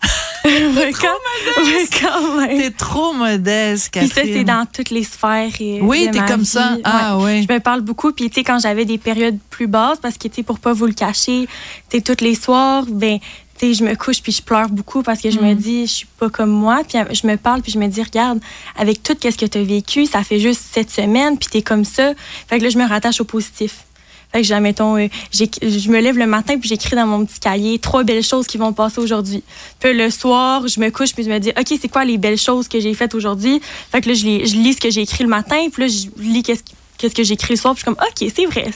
mais 0.46 0.94
quand, 0.94 2.38
même. 2.38 2.58
T'es 2.58 2.72
trop 2.72 3.14
modeste, 3.14 3.90
Catherine. 3.90 4.10
Puis 4.10 4.28
ça, 4.28 4.38
c'est 4.38 4.44
dans 4.46 4.66
toutes 4.66 4.90
les 4.90 5.04
sphères. 5.04 5.52
Et 5.60 5.82
oui, 5.82 6.08
t'es 6.12 6.24
comme 6.26 6.46
ça. 6.46 6.78
Ah, 6.84 7.18
oui. 7.20 7.44
Je 7.44 7.54
me 7.54 7.60
parle 7.60 7.82
beaucoup. 7.82 8.14
Puis, 8.14 8.30
tu 8.30 8.36
sais, 8.36 8.44
quand 8.44 8.60
j'avais 8.60 8.86
des 8.86 8.98
périodes 8.98 9.38
plus 9.50 9.68
basses, 9.68 10.00
parce 10.02 10.18
que, 10.18 10.28
tu 10.28 10.36
sais, 10.36 10.44
pour 10.44 10.60
pas 10.60 10.72
vous 10.72 10.86
le 10.86 10.94
cacher, 10.94 11.48
tu 11.90 11.98
sais, 11.98 12.02
tous 12.02 12.24
les 12.24 12.36
soirs, 12.36 12.86
ben, 12.88 13.20
tu 13.60 13.74
je 13.74 13.84
me 13.84 13.96
couche 13.96 14.22
puis 14.22 14.32
je 14.32 14.42
pleure 14.42 14.70
beaucoup 14.70 15.04
parce 15.04 15.22
que 15.22 15.30
je 15.30 15.40
me 15.40 15.54
mm. 15.54 15.58
dis, 15.58 15.88
je 15.88 15.92
suis 15.92 16.08
pas 16.18 16.30
comme 16.30 16.50
moi. 16.50 16.82
Puis 16.88 16.98
je 17.12 17.28
me 17.28 17.36
parle 17.36 17.62
puis 17.62 17.72
je 17.72 17.80
me 17.80 17.88
dis, 17.88 18.02
regarde, 18.02 18.40
avec 18.78 19.04
tout 19.04 19.16
ce 19.22 19.36
que 19.36 19.46
tu 19.46 19.58
as 19.58 19.64
vécu, 19.64 20.06
ça 20.06 20.24
fait 20.24 20.40
juste 20.40 20.62
cette 20.72 20.90
semaine 20.90 21.38
puis 21.38 21.50
t'es 21.50 21.62
comme 21.62 21.86
ça. 21.86 22.14
Fait 22.48 22.58
que 22.58 22.64
là, 22.64 22.70
je 22.70 22.78
me 22.78 22.88
rattache 22.88 23.20
au 23.22 23.26
positif. 23.26 23.84
Fait 24.32 24.42
que 24.42 24.48
j'ai, 24.48 24.60
mettons, 24.60 24.96
euh, 24.96 25.08
je 25.32 25.90
me 25.90 26.00
lève 26.00 26.18
le 26.18 26.28
matin 26.28 26.60
puis 26.60 26.70
j'écris 26.70 26.96
dans 26.96 27.08
mon 27.08 27.26
petit 27.26 27.40
cahier 27.40 27.80
trois 27.80 28.04
belles 28.04 28.24
choses 28.24 28.46
qui 28.46 28.58
vont 28.58 28.74
passer 28.74 29.00
aujourd'hui. 29.00 29.44
Puis 29.80 29.94
le 29.94 30.10
soir, 30.12 30.68
je 30.68 30.80
me 30.80 30.92
couche 30.92 31.14
puis 31.14 31.24
je 31.24 31.30
me 31.30 31.40
dis, 31.40 31.50
OK, 31.50 31.78
c'est 31.82 31.90
quoi 31.90 32.06
les 32.06 32.20
belles 32.20 32.38
choses 32.38 32.68
que 32.68 32.80
j'ai 32.80 32.94
faites 32.94 33.16
aujourd'hui? 33.16 33.60
Fait 33.92 34.02
que 34.02 34.10
là, 34.10 34.14
je, 34.14 34.26
lis, 34.26 34.46
je 34.46 34.56
lis 34.56 34.74
ce 34.74 34.82
que 34.82 34.92
j'ai 34.92 35.02
écrit 35.02 35.24
le 35.24 35.30
matin 35.30 35.68
puis 35.72 35.84
là, 35.84 35.88
je 35.88 36.22
lis 36.22 36.44
qu'est-ce, 36.44 36.62
qu'est-ce 37.00 37.16
que 37.16 37.24
j'ai 37.24 37.34
écrit 37.34 37.56
le 37.56 37.60
soir 37.60 37.74
puis 37.74 37.84
je 37.84 37.90
suis 37.90 37.96
comme, 37.96 38.06
OK, 38.08 38.32
c'est 38.36 38.46
vrai. 38.46 38.72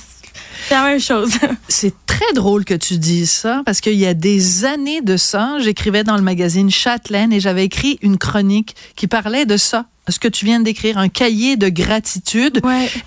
C'est 0.67 0.75
la 0.75 0.83
même 0.83 0.99
chose. 0.99 1.33
C'est 1.67 1.93
très 2.05 2.33
drôle 2.33 2.65
que 2.65 2.73
tu 2.73 2.97
dises 2.97 3.31
ça 3.31 3.61
parce 3.65 3.81
qu'il 3.81 3.95
y 3.95 4.05
a 4.05 4.13
des 4.13 4.65
années 4.65 5.01
de 5.01 5.17
ça, 5.17 5.57
j'écrivais 5.59 6.03
dans 6.03 6.15
le 6.15 6.21
magazine 6.21 6.69
Châtelaine 6.69 7.33
et 7.33 7.39
j'avais 7.39 7.65
écrit 7.65 7.99
une 8.01 8.17
chronique 8.17 8.75
qui 8.95 9.07
parlait 9.07 9.45
de 9.45 9.57
ça 9.57 9.85
ce 10.11 10.19
que 10.19 10.27
tu 10.27 10.45
viens 10.45 10.59
de 10.59 10.65
décrire, 10.65 10.97
un 10.97 11.07
cahier 11.07 11.55
de 11.55 11.69
gratitude. 11.69 12.61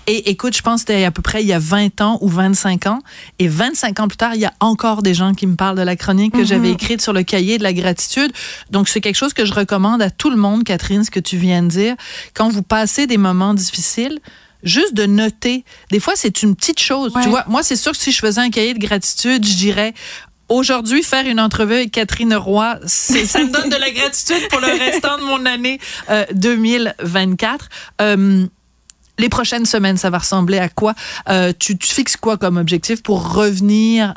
Et 0.07 0.31
écoute, 0.31 0.55
je 0.55 0.61
pense 0.61 0.83
que 0.83 0.93
c'était 0.93 1.03
à 1.03 1.11
peu 1.11 1.21
près 1.21 1.43
il 1.43 1.47
y 1.47 1.53
a 1.53 1.59
20 1.59 2.01
ans 2.01 2.17
ou 2.21 2.27
25 2.27 2.87
ans. 2.87 2.99
Et 3.39 3.47
25 3.47 3.99
ans 3.99 4.07
plus 4.07 4.17
tard, 4.17 4.33
il 4.33 4.41
y 4.41 4.45
a 4.45 4.53
encore 4.59 5.03
des 5.03 5.13
gens 5.13 5.33
qui 5.33 5.45
me 5.45 5.55
parlent 5.55 5.77
de 5.77 5.83
la 5.83 5.95
chronique 5.95 6.33
que 6.33 6.43
j'avais 6.43 6.69
mhm. 6.69 6.73
écrite 6.73 7.01
sur 7.01 7.13
le 7.13 7.23
cahier 7.23 7.57
de 7.57 7.63
la 7.63 7.73
gratitude. 7.73 8.31
Donc, 8.71 8.89
c'est 8.89 9.01
quelque 9.01 9.15
chose 9.15 9.33
que 9.33 9.45
je 9.45 9.53
recommande 9.53 10.01
à 10.01 10.09
tout 10.09 10.31
le 10.31 10.37
monde, 10.37 10.63
Catherine, 10.63 11.03
ce 11.03 11.11
que 11.11 11.19
tu 11.19 11.37
viens 11.37 11.61
de 11.61 11.67
dire. 11.67 11.95
Quand 12.33 12.49
vous 12.49 12.63
passez 12.63 13.05
des 13.05 13.17
moments 13.17 13.53
difficiles, 13.53 14.19
juste 14.63 14.93
de 14.93 15.05
noter. 15.05 15.63
Des 15.91 15.99
fois, 15.99 16.13
c'est 16.15 16.43
une 16.43 16.55
petite 16.55 16.79
chose. 16.79 17.13
Tu 17.21 17.29
vois, 17.29 17.43
moi, 17.47 17.63
c'est 17.63 17.75
sûr 17.75 17.91
que 17.91 17.97
si 17.97 18.11
je 18.11 18.19
faisais 18.19 18.41
un 18.41 18.49
cahier 18.49 18.73
de 18.73 18.79
gratitude, 18.79 19.45
je 19.45 19.55
dirais, 19.55 19.93
Aujourd'hui, 20.49 21.03
faire 21.03 21.25
une 21.25 21.41
entrevue 21.41 21.73
avec 21.73 21.91
Catherine 21.91 22.33
Roy, 22.33 22.79
ça 22.85 23.43
me 23.43 23.51
donne 23.51 23.69
de 23.69 23.75
la 23.75 23.91
gratitude 23.91 24.47
pour 24.49 24.61
le 24.61 24.67
restant 24.67 25.17
de 25.17 25.23
mon 25.23 25.45
année 25.45 25.77
2024. 26.33 27.69
Euh, 27.99 28.15
euh, 28.17 28.45
les 29.19 29.29
prochaines 29.29 29.65
semaines, 29.65 29.97
ça 29.97 30.09
va 30.09 30.19
ressembler 30.19 30.59
à 30.59 30.69
quoi? 30.69 30.93
Euh, 31.27 31.51
tu, 31.57 31.75
fixes 31.81 32.15
quoi 32.15 32.37
comme 32.37 32.55
objectif 32.57 33.03
pour 33.03 33.33
revenir 33.33 34.13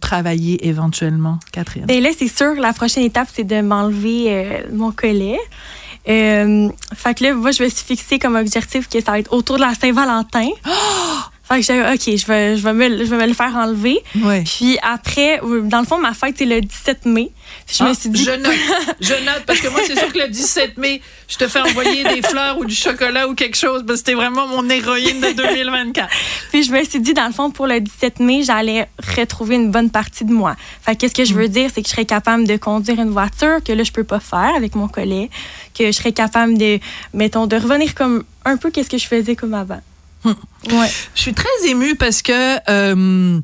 travailler 0.00 0.66
éventuellement, 0.66 1.38
Catherine? 1.52 1.84
Et 1.84 1.86
ben 1.86 2.02
là, 2.02 2.10
c'est 2.18 2.28
sûr, 2.28 2.54
la 2.54 2.74
prochaine 2.74 3.04
étape, 3.04 3.28
c'est 3.32 3.44
de 3.44 3.62
m'enlever 3.62 4.64
mon 4.72 4.90
collet. 4.90 5.38
Fait 6.04 7.14
que 7.14 7.24
là, 7.24 7.34
moi, 7.34 7.50
je 7.52 7.62
me 7.62 7.68
suis 7.68 7.84
fixé 7.84 8.18
comme 8.18 8.36
objectif 8.36 8.88
que 8.88 9.00
ça 9.00 9.12
va 9.12 9.18
être 9.18 9.32
autour 9.32 9.56
de 9.56 9.62
la 9.62 9.74
Saint-Valentin. 9.74 10.48
Oh! 10.66 11.31
Fait 11.52 11.60
que 11.60 11.66
j'ai 11.66 11.82
OK, 11.82 12.16
je 12.16 12.26
vais, 12.26 12.56
je, 12.56 12.62
vais 12.62 12.72
me, 12.72 13.04
je 13.04 13.10
vais 13.10 13.18
me 13.18 13.26
le 13.26 13.34
faire 13.34 13.54
enlever. 13.54 14.02
Puis 14.44 14.78
après, 14.82 15.38
dans 15.64 15.80
le 15.80 15.86
fond, 15.86 15.98
ma 15.98 16.14
fête, 16.14 16.36
c'est 16.38 16.46
le 16.46 16.62
17 16.62 17.04
mai. 17.04 17.30
Puis 17.66 17.76
je 17.78 17.84
me 17.84 17.90
ah, 17.90 17.94
suis 17.94 18.08
dit. 18.08 18.24
Je 18.24 18.30
note, 18.30 18.52
je 19.00 19.12
note, 19.12 19.42
parce 19.46 19.60
que 19.60 19.68
moi, 19.68 19.80
c'est 19.86 19.98
sûr 19.98 20.10
que 20.10 20.18
le 20.18 20.28
17 20.28 20.78
mai, 20.78 21.02
je 21.28 21.36
te 21.36 21.46
fais 21.48 21.60
envoyer 21.60 22.04
des 22.04 22.22
fleurs 22.22 22.56
ou 22.58 22.64
du 22.64 22.74
chocolat 22.74 23.28
ou 23.28 23.34
quelque 23.34 23.56
chose, 23.56 23.84
parce 23.86 24.00
que 24.00 24.06
c'était 24.06 24.14
vraiment 24.14 24.46
mon 24.46 24.66
héroïne 24.68 25.20
de 25.20 25.32
2024. 25.32 26.08
Puis 26.52 26.62
je 26.62 26.72
me 26.72 26.82
suis 26.84 27.00
dit, 27.00 27.12
dans 27.12 27.26
le 27.26 27.32
fond, 27.32 27.50
pour 27.50 27.66
le 27.66 27.80
17 27.80 28.20
mai, 28.20 28.42
j'allais 28.44 28.88
retrouver 29.16 29.56
une 29.56 29.70
bonne 29.70 29.90
partie 29.90 30.24
de 30.24 30.32
moi. 30.32 30.56
Fait 30.80 30.96
qu'est-ce 30.96 31.14
que 31.14 31.26
je 31.26 31.34
veux 31.34 31.48
mm. 31.48 31.52
dire, 31.52 31.70
c'est 31.74 31.82
que 31.82 31.88
je 31.88 31.92
serais 31.92 32.06
capable 32.06 32.46
de 32.46 32.56
conduire 32.56 32.98
une 32.98 33.10
voiture 33.10 33.62
que 33.62 33.72
là, 33.72 33.82
je 33.82 33.92
peux 33.92 34.04
pas 34.04 34.20
faire 34.20 34.52
avec 34.56 34.74
mon 34.74 34.88
collet, 34.88 35.28
que 35.78 35.86
je 35.86 35.92
serais 35.92 36.12
capable 36.12 36.56
de, 36.56 36.78
mettons, 37.12 37.46
de 37.46 37.56
revenir 37.56 37.94
comme 37.94 38.24
un 38.46 38.56
peu 38.56 38.70
qu'est-ce 38.70 38.88
que 38.88 38.98
je 38.98 39.06
faisais 39.06 39.36
comme 39.36 39.52
avant. 39.52 39.80
Ouais. 40.70 40.90
Je 41.14 41.20
suis 41.20 41.34
très 41.34 41.68
émue 41.68 41.96
parce 41.96 42.22
que 42.22 42.58
euh, 42.70 43.40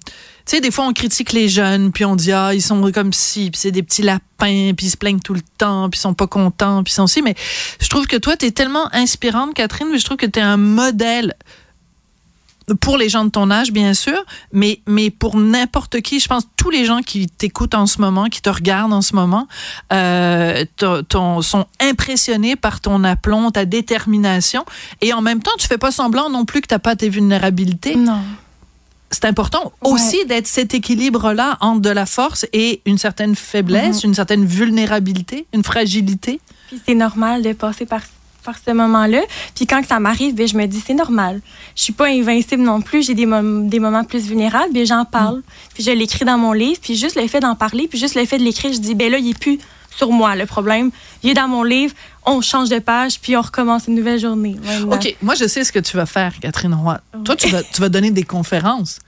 tu 0.49 0.57
sais, 0.57 0.63
des 0.63 0.71
fois, 0.71 0.87
on 0.87 0.95
critique 0.95 1.33
les 1.35 1.47
jeunes, 1.51 1.93
puis 1.93 2.07
on 2.07 2.17
dit, 2.17 2.33
ah, 2.33 2.55
ils 2.55 2.63
sont 2.63 2.91
comme 2.91 3.13
si, 3.13 3.51
puis 3.51 3.61
c'est 3.61 3.71
des 3.71 3.83
petits 3.83 4.01
lapins, 4.01 4.73
puis 4.75 4.87
ils 4.87 4.91
se 4.91 4.97
plaignent 4.97 5.21
tout 5.21 5.35
le 5.35 5.43
temps, 5.59 5.91
puis 5.91 5.99
ils 5.99 6.01
sont 6.01 6.15
pas 6.15 6.27
contents, 6.27 6.83
puis 6.83 6.91
ils 6.91 6.95
sont 6.95 7.07
si. 7.07 7.21
Mais 7.21 7.35
je 7.79 7.87
trouve 7.89 8.07
que 8.07 8.17
toi, 8.17 8.35
tu 8.35 8.47
es 8.47 8.51
tellement 8.51 8.89
inspirante, 8.95 9.53
Catherine, 9.53 9.89
mais 9.93 9.99
je 9.99 10.07
trouve 10.07 10.17
que 10.17 10.25
tu 10.25 10.39
es 10.39 10.43
un 10.43 10.57
modèle 10.57 11.35
pour 12.75 12.97
les 12.97 13.09
gens 13.09 13.25
de 13.25 13.31
ton 13.31 13.51
âge, 13.51 13.73
bien 13.73 13.95
sûr, 13.95 14.19
mais, 14.53 14.81
mais 14.87 15.11
pour 15.11 15.37
n'importe 15.37 16.01
qui, 16.01 16.21
je 16.21 16.29
pense 16.29 16.45
tous 16.57 16.71
les 16.71 16.85
gens 16.85 17.01
qui 17.01 17.27
t'écoutent 17.27 17.75
en 17.75 17.87
ce 17.87 18.01
moment, 18.01 18.27
qui 18.27 18.43
te 18.43 18.51
regardent 18.51 18.93
en 18.93 19.03
ce 19.03 19.15
moment, 19.15 19.49
euh, 19.93 20.65
ton, 21.09 21.43
sont 21.43 21.67
impressionnés 21.81 22.57
par 22.57 22.81
ton 22.81 23.05
aplomb, 23.05 23.51
ta 23.51 23.65
détermination, 23.65 24.65
et 25.01 25.13
en 25.13 25.23
même 25.23 25.43
temps, 25.43 25.53
tu 25.59 25.67
fais 25.67 25.79
pas 25.79 25.91
semblant 25.91 26.31
non 26.31 26.45
plus 26.45 26.61
que 26.61 26.67
t'as 26.67 26.79
pas 26.79 26.97
tes 26.97 27.09
vulnérabilités. 27.09 27.97
Non. 27.97 28.21
C'est 29.11 29.25
important 29.25 29.73
aussi 29.83 30.27
d'être 30.27 30.47
cet 30.47 30.75
équilibre-là 30.75 31.57
entre 31.61 31.81
de 31.81 31.89
la 31.89 32.05
force 32.05 32.47
et 32.53 32.83
une 32.85 32.99
certaine 32.99 33.35
faiblesse, 33.35 34.03
mhm. 34.03 34.11
une 34.11 34.15
certaine 34.15 34.45
vulnérabilité, 34.45 35.47
une 35.55 35.65
fragilité. 35.65 36.41
Puis 36.67 36.81
c'est 36.87 36.95
normal 36.95 37.43
de 37.43 37.55
passer 37.55 37.87
par 37.87 38.03
par 38.49 38.57
ce 38.67 38.73
moment-là. 38.73 39.21
Puis 39.55 39.67
quand 39.67 39.83
ça 39.87 40.01
m'arrive, 40.01 40.35
ben, 40.35 40.49
je 40.49 40.57
me 40.57 40.65
dis, 40.65 40.83
c'est 40.85 40.95
normal. 40.95 41.43
Je 41.77 41.83
suis 41.83 41.93
pas 41.93 42.07
invincible 42.07 42.63
non 42.63 42.81
plus. 42.81 43.07
J'ai 43.07 43.15
des, 43.15 43.27
des 43.27 43.79
moments 43.79 44.05
plus 44.05 44.27
vulnérables, 44.27 44.75
et 44.75 44.87
j'en 44.87 45.05
parle. 45.05 45.43
Puis 45.75 45.83
je 45.85 45.91
l'écris 45.91 46.25
dans 46.25 46.39
mon 46.39 46.55
livre. 46.55 46.79
Puis 46.81 46.97
juste 46.97 47.17
le 47.17 47.27
fait 47.29 47.41
d'en 47.41 47.55
parler, 47.55 47.89
puis 47.89 47.99
juste 47.99 48.15
le 48.15 48.25
fait 48.25 48.39
de 48.39 48.45
l'écrire, 48.45 48.73
je 48.73 48.79
dis, 48.79 48.95
ben 48.95 49.13
là, 49.13 49.19
il 49.19 49.29
est 49.29 49.39
plus 49.39 49.59
sur 49.95 50.11
moi 50.11 50.35
le 50.35 50.47
problème. 50.47 50.91
Il 51.23 51.29
est 51.29 51.35
dans 51.35 51.49
mon 51.49 51.63
livre. 51.63 51.93
On 52.25 52.41
change 52.41 52.71
de 52.71 52.79
page, 52.79 53.21
puis 53.21 53.37
on 53.37 53.43
recommence 53.43 53.87
une 53.87 53.97
nouvelle 53.97 54.19
journée. 54.19 54.57
OK. 54.91 55.15
Moi, 55.21 55.35
je 55.35 55.47
sais 55.47 55.63
ce 55.63 55.73
que 55.73 55.79
tu 55.79 55.99
vas 55.99 56.07
faire, 56.07 56.33
Catherine 56.41 56.73
Roy. 56.73 56.99
Toi, 57.25 57.37
tu 57.37 57.49
vas, 57.49 57.63
tu 57.63 57.83
vas 57.83 57.91
donner 57.91 58.11
des 58.11 58.23
conférences. 58.23 59.01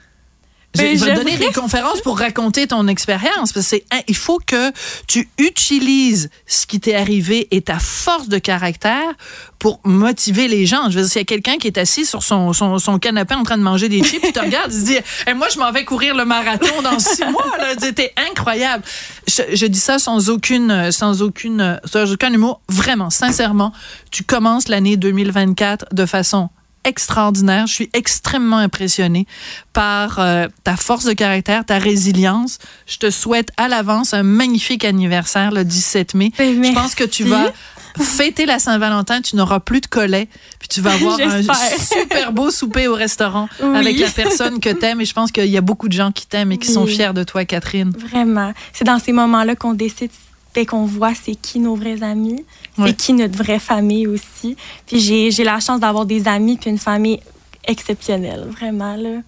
Je 0.74 1.04
vais 1.04 1.14
donner 1.14 1.36
des 1.36 1.52
conférences 1.52 2.00
pour 2.00 2.18
raconter 2.18 2.66
ton 2.66 2.86
expérience. 2.86 3.52
Parce 3.52 3.70
que 3.70 3.76
il 4.06 4.16
faut 4.16 4.38
que 4.44 4.72
tu 5.06 5.28
utilises 5.38 6.30
ce 6.46 6.66
qui 6.66 6.80
t'est 6.80 6.94
arrivé 6.94 7.48
et 7.50 7.60
ta 7.60 7.78
force 7.78 8.28
de 8.28 8.38
caractère 8.38 9.14
pour 9.58 9.80
motiver 9.84 10.48
les 10.48 10.66
gens. 10.66 10.88
Je 10.90 10.98
veux 10.98 11.02
dire, 11.02 11.10
s'il 11.10 11.20
y 11.20 11.22
a 11.22 11.24
quelqu'un 11.24 11.58
qui 11.58 11.66
est 11.66 11.78
assis 11.78 12.06
sur 12.06 12.22
son, 12.22 12.52
son, 12.52 12.78
son, 12.78 12.98
canapé 12.98 13.34
en 13.34 13.42
train 13.42 13.58
de 13.58 13.62
manger 13.62 13.88
des 13.88 14.02
chips, 14.02 14.22
tu 14.22 14.32
te 14.32 14.40
regarde, 14.44 14.72
il 14.72 14.80
se 14.80 14.84
dit, 14.86 14.98
et 15.26 15.34
moi, 15.34 15.48
je 15.52 15.58
m'en 15.58 15.70
vais 15.72 15.84
courir 15.84 16.14
le 16.14 16.24
marathon 16.24 16.82
dans 16.82 16.98
six 16.98 17.24
mois. 17.24 17.44
C'était 17.78 18.12
incroyable. 18.30 18.84
Je, 19.26 19.42
je, 19.52 19.66
dis 19.66 19.80
ça 19.80 19.98
sans 19.98 20.30
aucune, 20.30 20.92
sans 20.92 21.20
aucune, 21.22 21.80
sans 21.84 22.12
aucun 22.12 22.32
humour. 22.32 22.60
Vraiment, 22.68 23.10
sincèrement, 23.10 23.72
tu 24.10 24.24
commences 24.24 24.68
l'année 24.68 24.96
2024 24.96 25.86
de 25.92 26.06
façon 26.06 26.48
extraordinaire. 26.84 27.66
Je 27.66 27.74
suis 27.74 27.90
extrêmement 27.92 28.58
impressionnée 28.58 29.26
par 29.72 30.18
euh, 30.18 30.48
ta 30.64 30.76
force 30.76 31.04
de 31.04 31.12
caractère, 31.12 31.64
ta 31.64 31.78
résilience. 31.78 32.58
Je 32.86 32.98
te 32.98 33.10
souhaite 33.10 33.50
à 33.56 33.68
l'avance 33.68 34.14
un 34.14 34.22
magnifique 34.22 34.84
anniversaire 34.84 35.52
le 35.52 35.64
17 35.64 36.14
mai. 36.14 36.32
Ben, 36.38 36.64
Je 36.64 36.72
pense 36.72 36.94
que 36.94 37.04
tu 37.04 37.24
vas 37.24 37.52
fêter 37.98 38.46
la 38.46 38.58
Saint-Valentin, 38.58 39.20
tu 39.20 39.36
n'auras 39.36 39.60
plus 39.60 39.80
de 39.80 39.86
collet, 39.86 40.28
puis 40.58 40.68
tu 40.68 40.80
vas 40.80 40.92
avoir 40.92 41.18
un 41.20 41.42
super 41.42 42.32
beau 42.32 42.50
souper 42.50 42.88
au 42.88 42.94
restaurant 42.94 43.48
avec 43.74 43.98
la 43.98 44.08
personne 44.08 44.60
que 44.60 44.70
t'aimes. 44.70 45.00
Et 45.00 45.04
je 45.04 45.12
pense 45.12 45.32
qu'il 45.32 45.46
y 45.46 45.56
a 45.56 45.60
beaucoup 45.60 45.88
de 45.88 45.92
gens 45.92 46.12
qui 46.12 46.26
t'aiment 46.26 46.52
et 46.52 46.58
qui 46.58 46.72
sont 46.72 46.86
fiers 46.86 47.12
de 47.12 47.24
toi, 47.24 47.44
Catherine. 47.44 47.90
Vraiment. 47.90 48.52
C'est 48.72 48.84
dans 48.84 48.98
ces 48.98 49.12
moments-là 49.12 49.56
qu'on 49.56 49.74
décide 49.74 50.10
et 50.56 50.66
qu'on 50.66 50.84
voit 50.84 51.14
c'est 51.14 51.36
qui 51.36 51.58
nos 51.58 51.74
vrais 51.74 52.02
amis, 52.02 52.44
c'est 52.76 52.96
qui 52.96 53.12
notre 53.12 53.36
vraie 53.36 53.58
famille 53.58 54.06
aussi. 54.06 54.56
Puis 54.86 55.00
j'ai 55.00 55.44
la 55.44 55.60
chance 55.60 55.80
d'avoir 55.80 56.06
des 56.06 56.28
amis 56.28 56.56
puis 56.56 56.70
une 56.70 56.78
famille 56.78 57.20
exceptionnelle, 57.66 58.46
vraiment. 58.50 58.96
Là. 58.96 59.20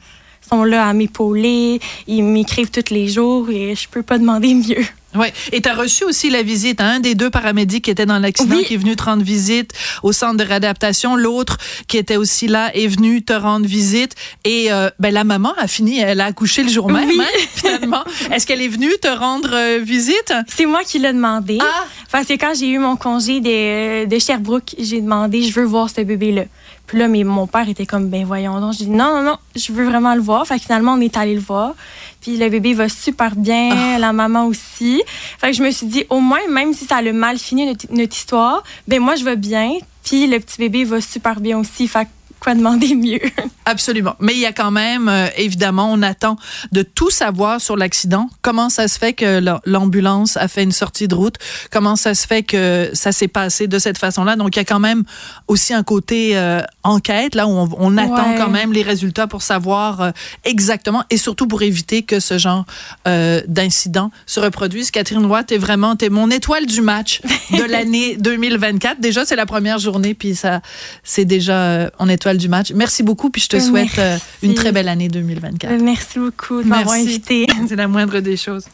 Ils 0.44 0.48
sont 0.48 0.64
là 0.64 0.86
à 0.88 0.92
m'épauler, 0.92 1.80
ils 2.06 2.22
m'écrivent 2.22 2.70
tous 2.70 2.92
les 2.92 3.08
jours 3.08 3.48
et 3.50 3.74
je 3.74 3.88
peux 3.88 4.02
pas 4.02 4.18
demander 4.18 4.54
mieux. 4.54 4.84
Oui. 5.14 5.26
Et 5.52 5.60
tu 5.60 5.68
as 5.68 5.74
reçu 5.74 6.04
aussi 6.04 6.30
la 6.30 6.42
visite. 6.42 6.80
un 6.80 7.00
des 7.00 7.14
deux 7.14 7.30
paramédics 7.30 7.84
qui 7.84 7.90
était 7.90 8.06
dans 8.06 8.18
l'accident 8.18 8.58
qui 8.64 8.74
est 8.74 8.78
venu 8.78 8.96
te 8.96 9.02
rendre 9.02 9.22
visite 9.22 9.72
au 10.02 10.12
centre 10.12 10.36
de 10.36 10.44
réadaptation. 10.44 11.16
L'autre 11.16 11.58
qui 11.86 11.98
était 11.98 12.16
aussi 12.16 12.48
là 12.48 12.74
est 12.74 12.86
venu 12.86 13.22
te 13.22 13.32
rendre 13.32 13.66
visite. 13.66 14.14
Et 14.44 14.72
euh, 14.72 14.90
ben, 14.98 15.12
la 15.12 15.24
maman 15.24 15.52
a 15.58 15.66
fini, 15.66 16.00
elle 16.00 16.20
a 16.20 16.26
accouché 16.26 16.62
le 16.62 16.70
jour 16.70 16.90
même, 16.90 17.10
hein, 17.10 17.24
finalement. 17.54 18.04
Est-ce 18.32 18.46
qu'elle 18.46 18.62
est 18.62 18.68
venue 18.68 18.92
te 19.00 19.08
rendre 19.08 19.50
euh, 19.52 19.80
visite? 19.82 20.32
C'est 20.48 20.66
moi 20.66 20.82
qui 20.84 20.98
l'ai 20.98 21.12
demandé. 21.12 21.58
Ah! 21.60 21.84
Enfin, 22.06 22.24
c'est 22.26 22.38
quand 22.38 22.54
j'ai 22.54 22.68
eu 22.68 22.78
mon 22.78 22.96
congé 22.96 23.40
de, 23.40 24.06
de 24.06 24.18
Sherbrooke, 24.18 24.74
j'ai 24.78 25.00
demandé, 25.00 25.42
je 25.42 25.52
veux 25.52 25.66
voir 25.66 25.90
ce 25.90 26.00
bébé-là. 26.00 26.44
Puis 26.86 26.98
là, 26.98 27.08
mais 27.08 27.24
mon 27.24 27.46
père 27.46 27.68
était 27.68 27.86
comme, 27.86 28.08
ben 28.08 28.24
voyons 28.24 28.60
donc. 28.60 28.74
J'ai 28.74 28.84
dit, 28.84 28.90
non, 28.90 29.16
non, 29.16 29.22
non, 29.22 29.38
je 29.56 29.72
veux 29.72 29.84
vraiment 29.84 30.14
le 30.14 30.20
voir. 30.20 30.46
Fait 30.46 30.56
que 30.56 30.62
finalement, 30.62 30.94
on 30.94 31.00
est 31.00 31.16
allé 31.16 31.34
le 31.34 31.40
voir. 31.40 31.74
Puis 32.20 32.36
le 32.36 32.48
bébé 32.48 32.74
va 32.74 32.88
super 32.88 33.34
bien, 33.34 33.70
ah. 33.72 33.98
la 33.98 34.12
maman 34.12 34.46
aussi. 34.46 35.02
Fait 35.38 35.50
que 35.50 35.56
je 35.56 35.62
me 35.62 35.70
suis 35.70 35.86
dit, 35.86 36.04
au 36.10 36.20
moins, 36.20 36.46
même 36.48 36.72
si 36.74 36.84
ça 36.84 36.96
a 36.96 37.02
le 37.02 37.12
mal 37.12 37.38
fini 37.38 37.66
notre, 37.66 37.86
notre 37.90 38.14
histoire, 38.14 38.62
ben 38.86 39.00
moi, 39.00 39.16
je 39.16 39.24
vais 39.24 39.36
bien. 39.36 39.72
Puis 40.04 40.26
le 40.26 40.38
petit 40.38 40.58
bébé 40.58 40.84
va 40.84 41.00
super 41.00 41.40
bien 41.40 41.58
aussi. 41.58 41.88
Fait 41.88 42.08
quoi 42.42 42.54
demander 42.54 42.94
mieux? 42.96 43.20
Absolument. 43.64 44.16
Mais 44.18 44.32
il 44.32 44.40
y 44.40 44.46
a 44.46 44.52
quand 44.52 44.72
même, 44.72 45.08
euh, 45.08 45.28
évidemment, 45.36 45.92
on 45.92 46.02
attend 46.02 46.36
de 46.72 46.82
tout 46.82 47.10
savoir 47.10 47.60
sur 47.60 47.76
l'accident. 47.76 48.28
Comment 48.42 48.68
ça 48.68 48.88
se 48.88 48.98
fait 48.98 49.12
que 49.12 49.40
l'ambulance 49.64 50.36
a 50.36 50.48
fait 50.48 50.64
une 50.64 50.72
sortie 50.72 51.06
de 51.06 51.14
route? 51.14 51.36
Comment 51.70 51.94
ça 51.94 52.14
se 52.14 52.26
fait 52.26 52.42
que 52.42 52.90
ça 52.92 53.12
s'est 53.12 53.28
passé 53.28 53.68
de 53.68 53.78
cette 53.78 53.98
façon-là? 53.98 54.34
Donc, 54.34 54.56
il 54.56 54.58
y 54.58 54.62
a 54.62 54.64
quand 54.64 54.80
même 54.80 55.04
aussi 55.46 55.72
un 55.72 55.84
côté 55.84 56.36
euh, 56.36 56.60
enquête, 56.82 57.36
là, 57.36 57.46
où 57.46 57.68
on, 57.78 57.96
attend 57.96 58.34
quand 58.36 58.48
même 58.48 58.72
les 58.72 58.82
résultats 58.82 59.28
pour 59.28 59.42
savoir 59.42 60.00
euh, 60.00 60.10
exactement 60.44 61.04
et 61.10 61.16
surtout 61.16 61.46
pour 61.46 61.62
éviter 61.62 62.02
que 62.02 62.18
ce 62.18 62.38
genre 62.38 62.64
d'incident 63.04 64.10
se 64.26 64.40
reproduise. 64.40 64.90
Catherine 64.90 65.26
Roy, 65.26 65.44
t'es 65.44 65.58
vraiment, 65.58 65.94
t'es 65.94 66.08
mon 66.08 66.30
étoile 66.30 66.66
du 66.66 66.80
match 66.80 67.20
de 67.50 67.62
l'année 67.70 68.16
2024. 68.16 69.00
Déjà, 69.00 69.24
c'est 69.24 69.36
la 69.36 69.46
première 69.46 69.78
journée, 69.78 70.14
puis 70.14 70.34
ça, 70.34 70.60
c'est 71.04 71.24
déjà, 71.24 71.90
on 71.98 72.08
étoile 72.08 72.31
du 72.38 72.48
match. 72.48 72.72
Merci 72.74 73.02
beaucoup, 73.02 73.30
puis 73.30 73.42
je 73.42 73.48
te 73.48 73.60
souhaite 73.60 73.98
euh, 73.98 74.18
une 74.42 74.54
très 74.54 74.72
belle 74.72 74.88
année 74.88 75.08
2024. 75.08 75.82
Merci 75.82 76.18
beaucoup 76.18 76.62
de 76.62 76.68
m'avoir 76.68 76.96
invité. 76.96 77.46
C'est 77.68 77.76
la 77.76 77.88
moindre 77.88 78.20
des 78.20 78.36
choses. 78.36 78.64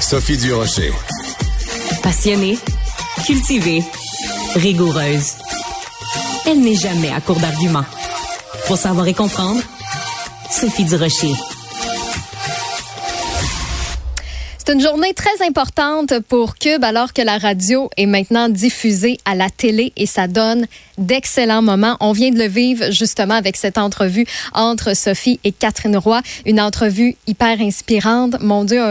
Sophie 0.00 0.36
Durocher. 0.36 0.92
Passionnée, 2.02 2.58
cultivée, 3.24 3.82
rigoureuse. 4.56 5.32
Elle 6.46 6.60
n'est 6.60 6.74
jamais 6.74 7.10
à 7.10 7.20
court 7.20 7.38
d'arguments. 7.38 7.84
Pour 8.66 8.76
savoir 8.76 9.06
et 9.06 9.14
comprendre, 9.14 9.62
Sophie 10.50 10.84
Durocher. 10.84 11.32
C'est 14.64 14.74
une 14.74 14.80
journée 14.80 15.12
très 15.12 15.44
importante 15.44 16.20
pour 16.28 16.54
Cube 16.54 16.84
alors 16.84 17.12
que 17.12 17.22
la 17.22 17.38
radio 17.38 17.90
est 17.96 18.06
maintenant 18.06 18.48
diffusée 18.48 19.18
à 19.24 19.34
la 19.34 19.50
télé 19.50 19.92
et 19.96 20.06
ça 20.06 20.28
donne 20.28 20.66
d'excellents 21.02 21.62
moments. 21.62 21.96
On 22.00 22.12
vient 22.12 22.30
de 22.30 22.38
le 22.38 22.46
vivre 22.46 22.90
justement 22.90 23.34
avec 23.34 23.56
cette 23.56 23.78
entrevue 23.78 24.26
entre 24.52 24.94
Sophie 24.96 25.40
et 25.44 25.52
Catherine 25.52 25.96
Roy, 25.96 26.20
une 26.46 26.60
entrevue 26.60 27.16
hyper 27.26 27.60
inspirante. 27.60 28.40
Mon 28.40 28.64
Dieu, 28.64 28.82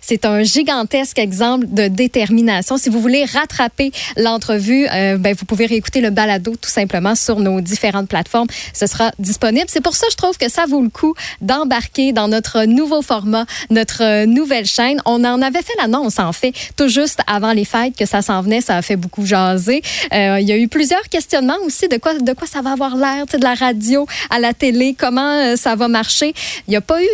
c'est 0.00 0.24
un 0.24 0.42
gigantesque 0.42 1.18
exemple 1.18 1.66
de 1.68 1.88
détermination. 1.88 2.76
Si 2.76 2.88
vous 2.88 3.00
voulez 3.00 3.24
rattraper 3.24 3.92
l'entrevue, 4.16 4.86
euh, 4.92 5.16
ben, 5.16 5.34
vous 5.34 5.44
pouvez 5.44 5.66
réécouter 5.66 6.00
le 6.00 6.10
balado 6.10 6.54
tout 6.60 6.70
simplement 6.70 7.14
sur 7.14 7.40
nos 7.40 7.60
différentes 7.60 8.08
plateformes. 8.08 8.48
Ce 8.72 8.86
sera 8.86 9.12
disponible. 9.18 9.66
C'est 9.68 9.82
pour 9.82 9.94
ça 9.94 10.06
que 10.06 10.12
je 10.12 10.16
trouve 10.16 10.38
que 10.38 10.50
ça 10.50 10.66
vaut 10.66 10.82
le 10.82 10.88
coup 10.88 11.14
d'embarquer 11.40 12.12
dans 12.12 12.28
notre 12.28 12.64
nouveau 12.64 13.02
format, 13.02 13.46
notre 13.70 14.24
nouvelle 14.24 14.66
chaîne 14.66 14.84
on 15.04 15.24
en 15.24 15.42
avait 15.42 15.62
fait 15.62 15.74
l'annonce, 15.78 16.18
en 16.18 16.32
fait, 16.32 16.52
tout 16.76 16.88
juste 16.88 17.20
avant 17.26 17.52
les 17.52 17.64
fêtes 17.64 17.96
que 17.96 18.06
ça 18.06 18.22
s'en 18.22 18.42
venait. 18.42 18.60
Ça 18.60 18.76
a 18.76 18.82
fait 18.82 18.96
beaucoup 18.96 19.24
jaser. 19.24 19.82
Euh, 20.12 20.38
il 20.40 20.48
y 20.48 20.52
a 20.52 20.56
eu 20.56 20.68
plusieurs 20.68 21.08
questionnements 21.24 21.56
aussi 21.64 21.88
de 21.88 21.96
quoi, 21.96 22.18
de 22.18 22.32
quoi 22.34 22.46
ça 22.46 22.60
va 22.60 22.72
avoir 22.72 22.96
l'air, 22.96 23.24
de 23.26 23.38
la 23.38 23.54
radio 23.54 24.06
à 24.28 24.38
la 24.38 24.52
télé, 24.52 24.94
comment 24.98 25.32
euh, 25.40 25.56
ça 25.56 25.74
va 25.74 25.88
marcher. 25.88 26.34
Il 26.68 26.70
n'y 26.70 26.76
a 26.76 26.82
pas 26.82 27.02
eu 27.02 27.08